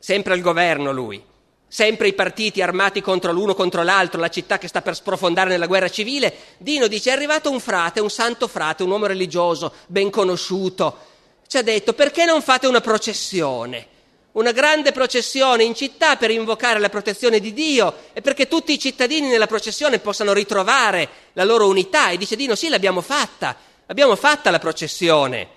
Sempre 0.05 0.35
al 0.35 0.43
governo 0.43 0.93
lui. 0.93 1.25
Sempre 1.67 2.09
i 2.09 2.13
partiti 2.13 2.61
armati 2.61 3.01
contro 3.01 3.33
l'uno 3.33 3.55
contro 3.55 3.83
l'altro, 3.83 4.21
la 4.21 4.29
città 4.29 4.59
che 4.59 4.69
sta 4.69 4.83
per 4.83 4.95
sprofondare 4.95 5.49
nella 5.49 5.65
guerra 5.67 5.89
civile. 5.89 6.31
Dino 6.59 6.89
dice 6.89 7.09
è 7.09 7.15
arrivato 7.15 7.51
un 7.51 7.59
frate, 7.59 8.01
un 8.01 8.11
santo 8.11 8.47
frate, 8.47 8.83
un 8.83 8.91
uomo 8.91 9.07
religioso, 9.07 9.73
ben 9.87 10.11
conosciuto. 10.11 10.99
Ci 11.47 11.57
ha 11.57 11.63
detto 11.63 11.95
perché 11.95 12.27
non 12.27 12.43
fate 12.43 12.67
una 12.67 12.83
processione? 12.83 13.93
una 14.33 14.53
grande 14.53 14.93
processione 14.93 15.65
in 15.65 15.75
città 15.75 16.17
per 16.17 16.31
invocare 16.31 16.81
la 16.81 16.91
protezione 16.91 17.41
di 17.41 17.55
Dio 17.55 17.95
e 18.13 18.21
perché 18.21 18.47
tutti 18.47 18.73
i 18.73 18.79
cittadini 18.81 19.29
nella 19.29 19.47
processione 19.47 20.01
possano 20.01 20.35
ritrovare 20.35 21.09
la 21.33 21.45
loro 21.45 21.67
unità. 21.67 22.11
E 22.11 22.19
dice 22.19 22.37
Dino, 22.37 22.57
sì, 22.57 22.69
l'abbiamo 22.69 23.01
fatta, 23.01 23.57
abbiamo 23.87 24.17
fatta 24.17 24.51
la 24.51 24.59
processione. 24.59 25.49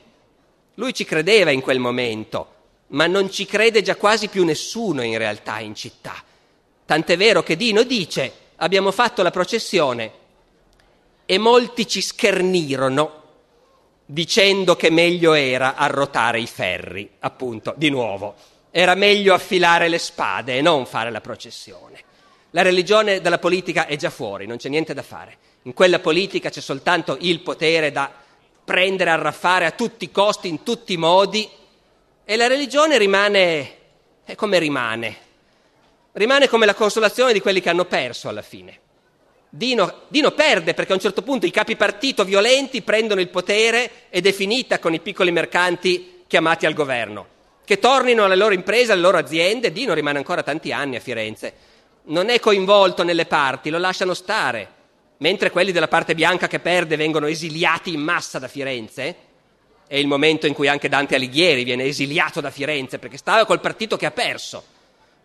Lui 0.76 0.94
ci 0.94 1.04
credeva 1.04 1.52
in 1.52 1.60
quel 1.60 1.80
momento, 1.80 2.57
ma 2.88 3.08
non 3.08 3.30
ci 3.32 3.46
crede 3.46 3.82
già 3.82 3.96
quasi 3.96 4.28
più 4.28 4.44
nessuno 4.44 5.02
in 5.02 5.18
realtà 5.18 5.60
in 5.60 5.76
città. 5.76 6.16
Tant'è 6.86 7.18
vero 7.18 7.44
che 7.44 7.56
Dino 7.56 7.84
dice, 7.84 8.32
abbiamo 8.58 8.92
fatto 8.92 9.24
la 9.24 9.32
processione 9.32 10.12
e 11.26 11.38
molti 11.38 11.88
ci 11.88 12.02
schernirono 12.02 13.24
dicendo 14.06 14.76
che 14.76 14.90
meglio 14.90 15.34
era 15.34 15.76
arrotare 15.76 16.40
i 16.40 16.48
ferri, 16.48 17.10
appunto, 17.20 17.74
di 17.76 17.90
nuovo 17.90 18.36
era 18.78 18.94
meglio 18.94 19.34
affilare 19.34 19.88
le 19.88 19.98
spade 19.98 20.58
e 20.58 20.62
non 20.62 20.86
fare 20.86 21.10
la 21.10 21.20
processione. 21.20 22.00
La 22.52 22.62
religione 22.62 23.22
dalla 23.22 23.40
politica 23.40 23.88
è 23.88 23.96
già 23.96 24.12
fuori, 24.12 24.46
non 24.46 24.58
c'è 24.58 24.70
niente 24.70 24.94
da 24.94 25.02
fare. 25.02 25.38
In 25.64 25.74
quella 25.74 25.98
politica 25.98 26.52
c'è 26.52 26.62
soltanto 26.62 27.18
il 27.22 27.40
potere 27.42 27.92
da 27.92 28.12
prendere, 28.64 29.10
arraffare 29.10 29.66
a 29.66 29.72
tutti 29.72 30.04
i 30.04 30.12
costi, 30.12 30.48
in 30.48 30.62
tutti 30.62 30.94
i 30.94 30.98
modi, 30.98 31.50
e 32.30 32.36
la 32.36 32.48
religione 32.48 32.98
rimane 32.98 33.76
come 34.36 34.60
rimane. 34.60 35.16
Rimane 36.12 36.50
come 36.50 36.66
la 36.66 36.74
consolazione 36.74 37.32
di 37.32 37.40
quelli 37.40 37.62
che 37.62 37.70
hanno 37.70 37.86
perso 37.86 38.28
alla 38.28 38.42
fine. 38.42 38.80
Dino, 39.48 40.02
Dino, 40.10 40.32
perde 40.32 40.74
perché 40.74 40.92
a 40.92 40.96
un 40.96 41.02
certo 41.02 41.22
punto 41.22 41.46
i 41.46 41.52
capi 41.52 41.78
partito 41.78 42.26
violenti 42.26 42.82
prendono 42.82 43.22
il 43.22 43.30
potere 43.30 44.10
ed 44.10 44.26
è 44.26 44.34
finita 44.34 44.78
con 44.80 44.94
i 44.94 45.00
piccoli 45.00 45.32
mercanti 45.32 46.24
chiamati 46.28 46.66
al 46.66 46.74
governo 46.74 47.28
che 47.64 47.80
tornino 47.80 48.26
alle 48.26 48.36
loro 48.36 48.54
imprese, 48.54 48.92
alle 48.92 49.02
loro 49.02 49.18
aziende. 49.18 49.72
Dino 49.72 49.94
rimane 49.94 50.18
ancora 50.18 50.44
tanti 50.44 50.74
anni 50.74 50.98
a 50.98 51.00
Firenze. 51.00 51.54
Non 52.08 52.28
è 52.28 52.42
coinvolto 52.42 53.04
nelle 53.04 53.26
parti, 53.26 53.70
lo 53.70 53.78
lasciano 53.78 54.14
stare. 54.14 54.76
Mentre 55.20 55.50
quelli 55.50 55.72
della 55.72 55.88
parte 55.88 56.14
bianca 56.14 56.48
che 56.48 56.60
perde 56.60 56.98
vengono 56.98 57.28
esiliati 57.28 57.94
in 57.94 58.02
massa 58.02 58.38
da 58.38 58.50
Firenze, 58.50 59.16
è 59.88 59.96
il 59.96 60.08
momento 60.08 60.46
in 60.46 60.54
cui 60.54 60.68
anche 60.68 60.90
Dante 60.90 61.16
Alighieri 61.16 61.64
viene 61.64 61.86
esiliato 61.86 62.42
da 62.42 62.52
Firenze 62.52 63.00
perché 63.00 63.18
stava 63.18 63.46
col 63.46 63.62
partito 63.62 63.96
che 63.96 64.06
ha 64.06 64.12
perso. 64.12 64.64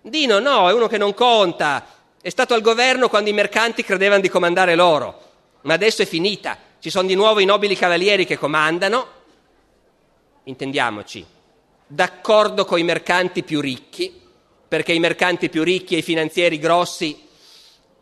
Dino 0.00 0.38
no, 0.38 0.70
è 0.70 0.72
uno 0.72 0.86
che 0.86 0.98
non 0.98 1.14
conta, 1.14 1.84
è 2.20 2.28
stato 2.28 2.54
al 2.54 2.60
governo 2.60 3.08
quando 3.08 3.28
i 3.28 3.32
mercanti 3.32 3.82
credevano 3.82 4.20
di 4.20 4.28
comandare 4.28 4.76
loro, 4.76 5.20
ma 5.62 5.74
adesso 5.74 6.02
è 6.02 6.06
finita, 6.06 6.56
ci 6.78 6.90
sono 6.90 7.08
di 7.08 7.14
nuovo 7.14 7.40
i 7.40 7.44
nobili 7.44 7.76
cavalieri 7.76 8.24
che 8.24 8.38
comandano, 8.38 9.06
intendiamoci, 10.44 11.24
d'accordo 11.86 12.64
con 12.64 12.78
i 12.78 12.84
mercanti 12.84 13.42
più 13.42 13.60
ricchi, 13.60 14.20
perché 14.68 14.92
i 14.92 15.00
mercanti 15.00 15.48
più 15.50 15.64
ricchi 15.64 15.94
e 15.94 15.98
i 15.98 16.02
finanzieri 16.02 16.58
grossi 16.58 17.28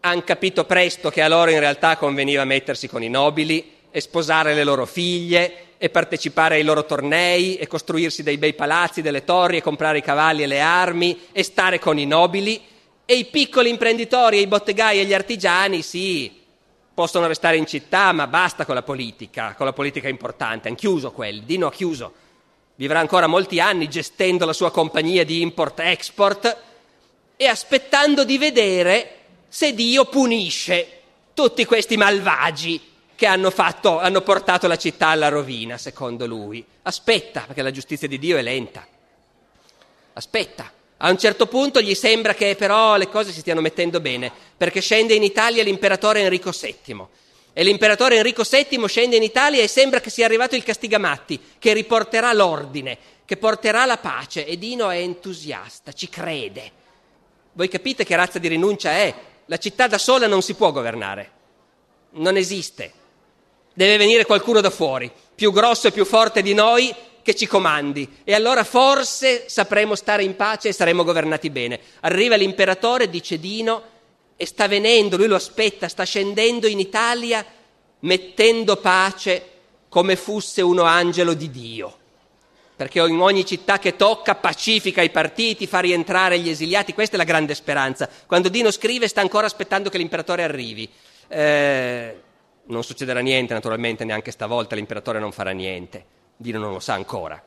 hanno 0.00 0.22
capito 0.22 0.64
presto 0.64 1.10
che 1.10 1.22
a 1.22 1.28
loro 1.28 1.50
in 1.50 1.58
realtà 1.58 1.96
conveniva 1.96 2.44
mettersi 2.44 2.88
con 2.88 3.02
i 3.02 3.08
nobili 3.08 3.78
e 3.90 4.00
sposare 4.00 4.54
le 4.54 4.64
loro 4.64 4.86
figlie 4.86 5.69
e 5.82 5.88
partecipare 5.88 6.56
ai 6.56 6.62
loro 6.62 6.84
tornei 6.84 7.56
e 7.56 7.66
costruirsi 7.66 8.22
dei 8.22 8.36
bei 8.36 8.52
palazzi, 8.52 9.00
delle 9.00 9.24
torri 9.24 9.56
e 9.56 9.62
comprare 9.62 9.96
i 9.96 10.02
cavalli 10.02 10.42
e 10.42 10.46
le 10.46 10.60
armi 10.60 11.18
e 11.32 11.42
stare 11.42 11.78
con 11.78 11.98
i 11.98 12.04
nobili. 12.04 12.60
E 13.06 13.14
i 13.14 13.24
piccoli 13.24 13.70
imprenditori 13.70 14.36
e 14.36 14.40
i 14.42 14.46
bottegai 14.46 15.00
e 15.00 15.06
gli 15.06 15.14
artigiani 15.14 15.80
sì, 15.80 16.30
possono 16.92 17.26
restare 17.26 17.56
in 17.56 17.64
città 17.64 18.12
ma 18.12 18.26
basta 18.26 18.66
con 18.66 18.74
la 18.74 18.82
politica, 18.82 19.54
con 19.56 19.64
la 19.64 19.72
politica 19.72 20.06
importante, 20.06 20.68
hanno 20.68 20.76
chiuso 20.76 21.12
quelli, 21.12 21.46
Dino 21.46 21.68
ha 21.68 21.72
chiuso. 21.72 22.12
Vivrà 22.74 22.98
ancora 23.00 23.26
molti 23.26 23.58
anni 23.58 23.88
gestendo 23.88 24.44
la 24.44 24.52
sua 24.52 24.70
compagnia 24.70 25.24
di 25.24 25.40
import-export 25.40 26.56
e 27.38 27.46
aspettando 27.46 28.24
di 28.24 28.36
vedere 28.36 29.14
se 29.48 29.72
Dio 29.72 30.04
punisce 30.04 31.00
tutti 31.32 31.64
questi 31.64 31.96
malvagi 31.96 32.89
che 33.20 33.26
hanno, 33.26 33.50
fatto, 33.50 33.98
hanno 33.98 34.22
portato 34.22 34.66
la 34.66 34.78
città 34.78 35.08
alla 35.08 35.28
rovina, 35.28 35.76
secondo 35.76 36.26
lui. 36.26 36.64
Aspetta, 36.84 37.42
perché 37.42 37.60
la 37.60 37.70
giustizia 37.70 38.08
di 38.08 38.18
Dio 38.18 38.38
è 38.38 38.42
lenta. 38.42 38.86
Aspetta. 40.14 40.72
A 40.96 41.10
un 41.10 41.18
certo 41.18 41.46
punto 41.46 41.82
gli 41.82 41.94
sembra 41.94 42.32
che 42.32 42.56
però 42.56 42.96
le 42.96 43.10
cose 43.10 43.32
si 43.32 43.40
stiano 43.40 43.60
mettendo 43.60 44.00
bene, 44.00 44.32
perché 44.56 44.80
scende 44.80 45.12
in 45.12 45.22
Italia 45.22 45.62
l'imperatore 45.62 46.22
Enrico 46.22 46.50
VII 46.50 47.06
e 47.52 47.62
l'imperatore 47.62 48.16
Enrico 48.16 48.42
VII 48.42 48.88
scende 48.88 49.16
in 49.16 49.22
Italia 49.22 49.62
e 49.62 49.68
sembra 49.68 50.00
che 50.00 50.08
sia 50.08 50.24
arrivato 50.24 50.56
il 50.56 50.62
Castigamatti, 50.62 51.38
che 51.58 51.74
riporterà 51.74 52.32
l'ordine, 52.32 52.96
che 53.26 53.36
porterà 53.36 53.84
la 53.84 53.98
pace. 53.98 54.46
E 54.46 54.56
Dino 54.56 54.88
è 54.88 54.96
entusiasta, 54.96 55.92
ci 55.92 56.08
crede. 56.08 56.72
Voi 57.52 57.68
capite 57.68 58.02
che 58.02 58.16
razza 58.16 58.38
di 58.38 58.48
rinuncia 58.48 58.92
è? 58.92 59.14
La 59.44 59.58
città 59.58 59.88
da 59.88 59.98
sola 59.98 60.26
non 60.26 60.40
si 60.40 60.54
può 60.54 60.72
governare. 60.72 61.30
Non 62.12 62.38
esiste. 62.38 62.99
Deve 63.72 63.96
venire 63.96 64.24
qualcuno 64.24 64.60
da 64.60 64.70
fuori, 64.70 65.10
più 65.34 65.52
grosso 65.52 65.88
e 65.88 65.92
più 65.92 66.04
forte 66.04 66.42
di 66.42 66.54
noi, 66.54 66.94
che 67.22 67.34
ci 67.34 67.46
comandi 67.46 68.08
e 68.24 68.34
allora 68.34 68.64
forse 68.64 69.44
sapremo 69.48 69.94
stare 69.94 70.24
in 70.24 70.36
pace 70.36 70.68
e 70.68 70.72
saremo 70.72 71.04
governati 71.04 71.50
bene. 71.50 71.78
Arriva 72.00 72.36
l'imperatore, 72.36 73.10
dice 73.10 73.38
Dino, 73.38 73.82
e 74.36 74.46
sta 74.46 74.66
venendo, 74.66 75.16
lui 75.16 75.26
lo 75.26 75.34
aspetta, 75.34 75.88
sta 75.88 76.04
scendendo 76.04 76.66
in 76.66 76.78
Italia 76.78 77.44
mettendo 78.00 78.76
pace 78.76 79.48
come 79.88 80.16
fosse 80.16 80.62
uno 80.62 80.82
angelo 80.84 81.34
di 81.34 81.50
Dio. 81.50 81.96
Perché 82.74 83.00
in 83.00 83.20
ogni 83.20 83.44
città 83.44 83.78
che 83.78 83.96
tocca 83.96 84.34
pacifica 84.36 85.02
i 85.02 85.10
partiti, 85.10 85.66
fa 85.66 85.80
rientrare 85.80 86.38
gli 86.38 86.48
esiliati, 86.48 86.94
questa 86.94 87.16
è 87.16 87.18
la 87.18 87.24
grande 87.24 87.54
speranza. 87.54 88.08
Quando 88.26 88.48
Dino 88.48 88.70
scrive 88.70 89.06
sta 89.06 89.20
ancora 89.20 89.44
aspettando 89.44 89.90
che 89.90 89.98
l'imperatore 89.98 90.42
arrivi. 90.42 90.88
Eh, 91.28 92.20
non 92.66 92.84
succederà 92.84 93.20
niente, 93.20 93.54
naturalmente, 93.54 94.04
neanche 94.04 94.30
stavolta 94.30 94.74
l'imperatore 94.74 95.18
non 95.18 95.32
farà 95.32 95.50
niente. 95.50 96.04
Dino 96.36 96.58
non 96.58 96.72
lo 96.72 96.80
sa 96.80 96.94
ancora. 96.94 97.42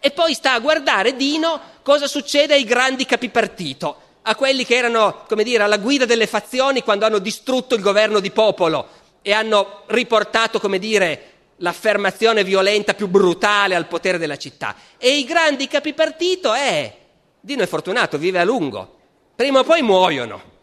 E 0.00 0.10
poi 0.10 0.34
sta 0.34 0.52
a 0.52 0.60
guardare 0.60 1.16
Dino 1.16 1.60
cosa 1.82 2.06
succede 2.06 2.54
ai 2.54 2.64
grandi 2.64 3.04
capipartito, 3.04 3.96
a 4.22 4.34
quelli 4.36 4.64
che 4.64 4.76
erano, 4.76 5.24
come 5.26 5.42
dire, 5.42 5.62
alla 5.62 5.78
guida 5.78 6.04
delle 6.04 6.26
fazioni 6.26 6.82
quando 6.82 7.04
hanno 7.04 7.18
distrutto 7.18 7.74
il 7.74 7.82
governo 7.82 8.20
di 8.20 8.30
popolo 8.30 8.88
e 9.22 9.32
hanno 9.32 9.82
riportato, 9.86 10.60
come 10.60 10.78
dire, 10.78 11.32
l'affermazione 11.56 12.44
violenta 12.44 12.94
più 12.94 13.08
brutale 13.08 13.74
al 13.74 13.88
potere 13.88 14.18
della 14.18 14.36
città. 14.36 14.76
E 14.96 15.16
i 15.16 15.24
grandi 15.24 15.66
capipartito, 15.66 16.54
eh, 16.54 16.96
Dino 17.40 17.62
è 17.62 17.66
fortunato, 17.66 18.18
vive 18.18 18.38
a 18.38 18.44
lungo, 18.44 18.96
prima 19.34 19.60
o 19.60 19.64
poi 19.64 19.82
muoiono. 19.82 20.56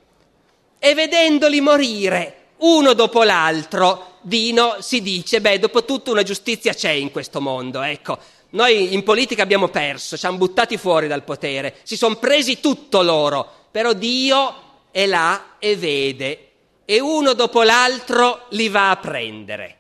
E 0.80 0.94
vedendoli 0.94 1.60
morire 1.62 2.45
uno 2.58 2.94
dopo 2.94 3.24
l'altro, 3.24 4.14
Dino 4.22 4.78
si 4.80 5.02
dice, 5.02 5.42
beh, 5.42 5.60
dopo 5.60 5.86
tutto 5.86 6.12
una 6.12 6.24
giustizia 6.24 6.74
c'è 6.74 6.92
in 6.92 7.12
questo 7.12 7.42
mondo, 7.42 7.82
ecco. 7.82 8.18
Noi 8.52 8.94
in 8.94 9.04
politica 9.04 9.44
abbiamo 9.44 9.68
perso, 9.68 10.18
ci 10.18 10.26
hanno 10.26 10.38
buttati 10.38 10.78
fuori 10.78 11.08
dal 11.08 11.24
potere, 11.24 11.76
si 11.84 11.98
sono 11.98 12.16
presi 12.16 12.60
tutto 12.60 13.02
loro, 13.02 13.48
però 13.70 13.92
Dio 13.94 14.56
è 14.92 15.06
là 15.06 15.56
e 15.60 15.76
vede 15.76 16.50
e 16.86 17.00
uno 17.02 17.34
dopo 17.34 17.64
l'altro 17.64 18.46
li 18.50 18.70
va 18.70 18.92
a 18.92 18.98
prendere. 18.98 19.78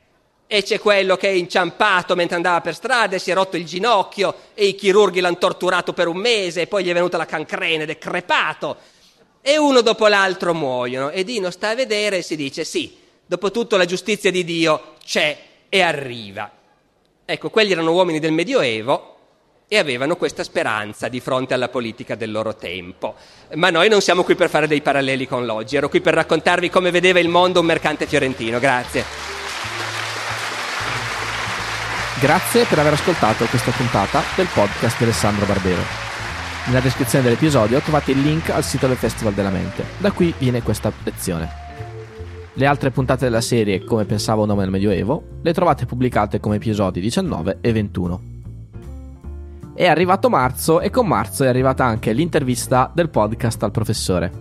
E 0.47 0.61
c'è 0.61 0.79
quello 0.79 1.15
che 1.15 1.29
è 1.29 1.31
inciampato 1.31 2.15
mentre 2.15 2.35
andava 2.35 2.61
per 2.61 2.75
strada 2.75 3.15
e 3.15 3.19
si 3.19 3.31
è 3.31 3.33
rotto 3.33 3.57
il 3.57 3.65
ginocchio 3.65 4.35
e 4.53 4.65
i 4.65 4.75
chirurghi 4.75 5.19
l'hanno 5.19 5.37
torturato 5.37 5.93
per 5.93 6.07
un 6.07 6.17
mese 6.17 6.61
e 6.61 6.67
poi 6.67 6.83
gli 6.83 6.89
è 6.89 6.93
venuta 6.93 7.17
la 7.17 7.25
cancrena 7.25 7.83
ed 7.83 7.89
è 7.89 7.97
crepato. 7.97 8.77
E 9.47 9.59
uno 9.59 9.81
dopo 9.81 10.07
l'altro 10.07 10.55
muoiono 10.55 11.11
e 11.11 11.23
Dino 11.23 11.51
sta 11.51 11.69
a 11.69 11.75
vedere 11.75 12.17
e 12.17 12.21
si 12.23 12.35
dice 12.35 12.63
sì, 12.63 12.97
dopo 13.23 13.51
tutto 13.51 13.77
la 13.77 13.85
giustizia 13.85 14.31
di 14.31 14.43
Dio 14.43 14.95
c'è 15.05 15.37
e 15.69 15.81
arriva. 15.81 16.49
Ecco, 17.23 17.51
quelli 17.51 17.71
erano 17.71 17.91
uomini 17.91 18.17
del 18.17 18.31
Medioevo 18.31 19.17
e 19.67 19.77
avevano 19.77 20.15
questa 20.15 20.43
speranza 20.43 21.09
di 21.09 21.19
fronte 21.19 21.53
alla 21.53 21.69
politica 21.69 22.15
del 22.15 22.31
loro 22.31 22.55
tempo. 22.55 23.13
Ma 23.53 23.69
noi 23.69 23.87
non 23.87 24.01
siamo 24.01 24.23
qui 24.23 24.33
per 24.33 24.49
fare 24.49 24.65
dei 24.65 24.81
paralleli 24.81 25.27
con 25.27 25.45
l'oggi, 25.45 25.75
ero 25.75 25.89
qui 25.89 26.01
per 26.01 26.15
raccontarvi 26.15 26.71
come 26.71 26.89
vedeva 26.89 27.19
il 27.19 27.29
mondo 27.29 27.59
un 27.59 27.67
mercante 27.67 28.07
fiorentino. 28.07 28.57
Grazie. 28.57 29.03
Grazie 32.19 32.65
per 32.65 32.79
aver 32.79 32.93
ascoltato 32.93 33.45
questa 33.45 33.69
puntata 33.69 34.23
del 34.35 34.47
podcast 34.51 34.97
di 34.97 35.03
Alessandro 35.03 35.45
Barbero. 35.45 36.04
Nella 36.67 36.79
descrizione 36.79 37.23
dell'episodio 37.23 37.79
trovate 37.79 38.11
il 38.11 38.21
link 38.21 38.49
al 38.49 38.63
sito 38.63 38.87
del 38.87 38.97
Festival 38.97 39.33
della 39.33 39.51
Mente. 39.51 39.83
Da 39.99 40.11
qui 40.11 40.33
viene 40.35 40.63
questa 40.63 40.91
lezione. 41.03 41.47
Le 42.53 42.65
altre 42.65 42.89
puntate 42.89 43.25
della 43.25 43.41
serie, 43.41 43.83
come 43.83 44.05
pensavo 44.05 44.41
un 44.41 44.49
uomo 44.49 44.61
nel 44.61 44.71
Medioevo, 44.71 45.39
le 45.43 45.53
trovate 45.53 45.85
pubblicate 45.85 46.39
come 46.39 46.55
episodi 46.55 46.99
19 47.01 47.59
e 47.61 47.71
21. 47.71 48.21
È 49.75 49.85
arrivato 49.85 50.27
marzo 50.27 50.79
e 50.81 50.89
con 50.89 51.05
marzo 51.05 51.43
è 51.43 51.47
arrivata 51.47 51.85
anche 51.85 52.13
l'intervista 52.13 52.89
del 52.91 53.09
podcast 53.09 53.61
al 53.61 53.71
professore. 53.71 54.31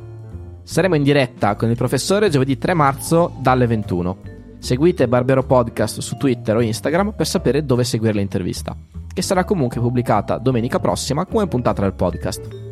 Saremo 0.62 0.95
in 0.95 1.03
diretta 1.03 1.57
con 1.57 1.68
il 1.68 1.77
professore 1.77 2.31
giovedì 2.31 2.57
3 2.57 2.72
marzo 2.72 3.35
dalle 3.41 3.66
21. 3.66 4.16
Seguite 4.61 5.09
Barbero 5.09 5.43
Podcast 5.43 6.01
su 6.01 6.16
Twitter 6.16 6.57
o 6.57 6.62
Instagram 6.62 7.12
per 7.12 7.27
sapere 7.27 7.66
dove 7.66 7.85
seguire 7.85 8.14
l'intervista, 8.14 8.75
che 9.15 9.23
sarà 9.23 9.45
comunque 9.45 9.81
pubblicata 9.81 10.37
domenica 10.39 10.81
prossima 10.81 11.25
come 11.25 11.47
puntata 11.47 11.81
del 11.81 11.95
podcast. 11.95 12.62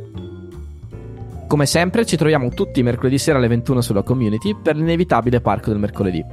Come 1.47 1.67
sempre 1.67 2.05
ci 2.05 2.17
troviamo 2.17 2.49
tutti 2.49 2.83
mercoledì 2.83 3.19
sera 3.19 3.39
alle 3.39 3.49
21 3.49 3.81
sulla 3.81 4.03
community 4.03 4.57
per 4.61 4.75
l'inevitabile 4.75 5.41
parco 5.41 5.71
del 5.71 5.79
mercoledì. 5.79 6.25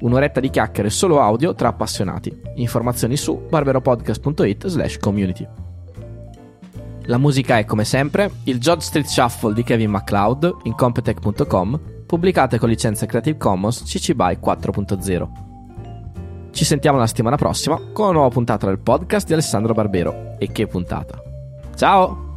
Un'oretta 0.00 0.40
di 0.40 0.50
chiacchiere 0.50 0.90
solo 0.90 1.20
audio 1.20 1.54
tra 1.54 1.68
appassionati. 1.68 2.34
Informazioni 2.56 3.16
su 3.16 3.46
barberopodcast.it 3.48 4.66
slash 4.66 4.98
community. 4.98 5.46
La 7.04 7.18
musica 7.18 7.58
è 7.58 7.64
come 7.64 7.84
sempre 7.84 8.30
il 8.44 8.58
Judge 8.58 8.86
Street 8.86 9.06
Shuffle 9.06 9.52
di 9.52 9.62
Kevin 9.62 9.90
MacLeod 9.90 10.56
in 10.62 10.74
competech.com, 10.74 11.80
pubblicate 12.06 12.58
con 12.58 12.68
licenza 12.68 13.04
Creative 13.04 13.36
Commons 13.36 13.82
CC 13.82 14.14
BY 14.14 14.38
4.0. 14.42 15.49
Ci 16.50 16.64
sentiamo 16.64 16.98
la 16.98 17.06
settimana 17.06 17.36
prossima 17.36 17.80
con 17.92 18.06
una 18.06 18.14
nuova 18.14 18.28
puntata 18.28 18.66
del 18.66 18.78
podcast 18.78 19.26
di 19.26 19.32
Alessandro 19.32 19.72
Barbero. 19.72 20.36
E 20.38 20.50
che 20.52 20.66
puntata! 20.66 21.22
Ciao! 21.74 22.29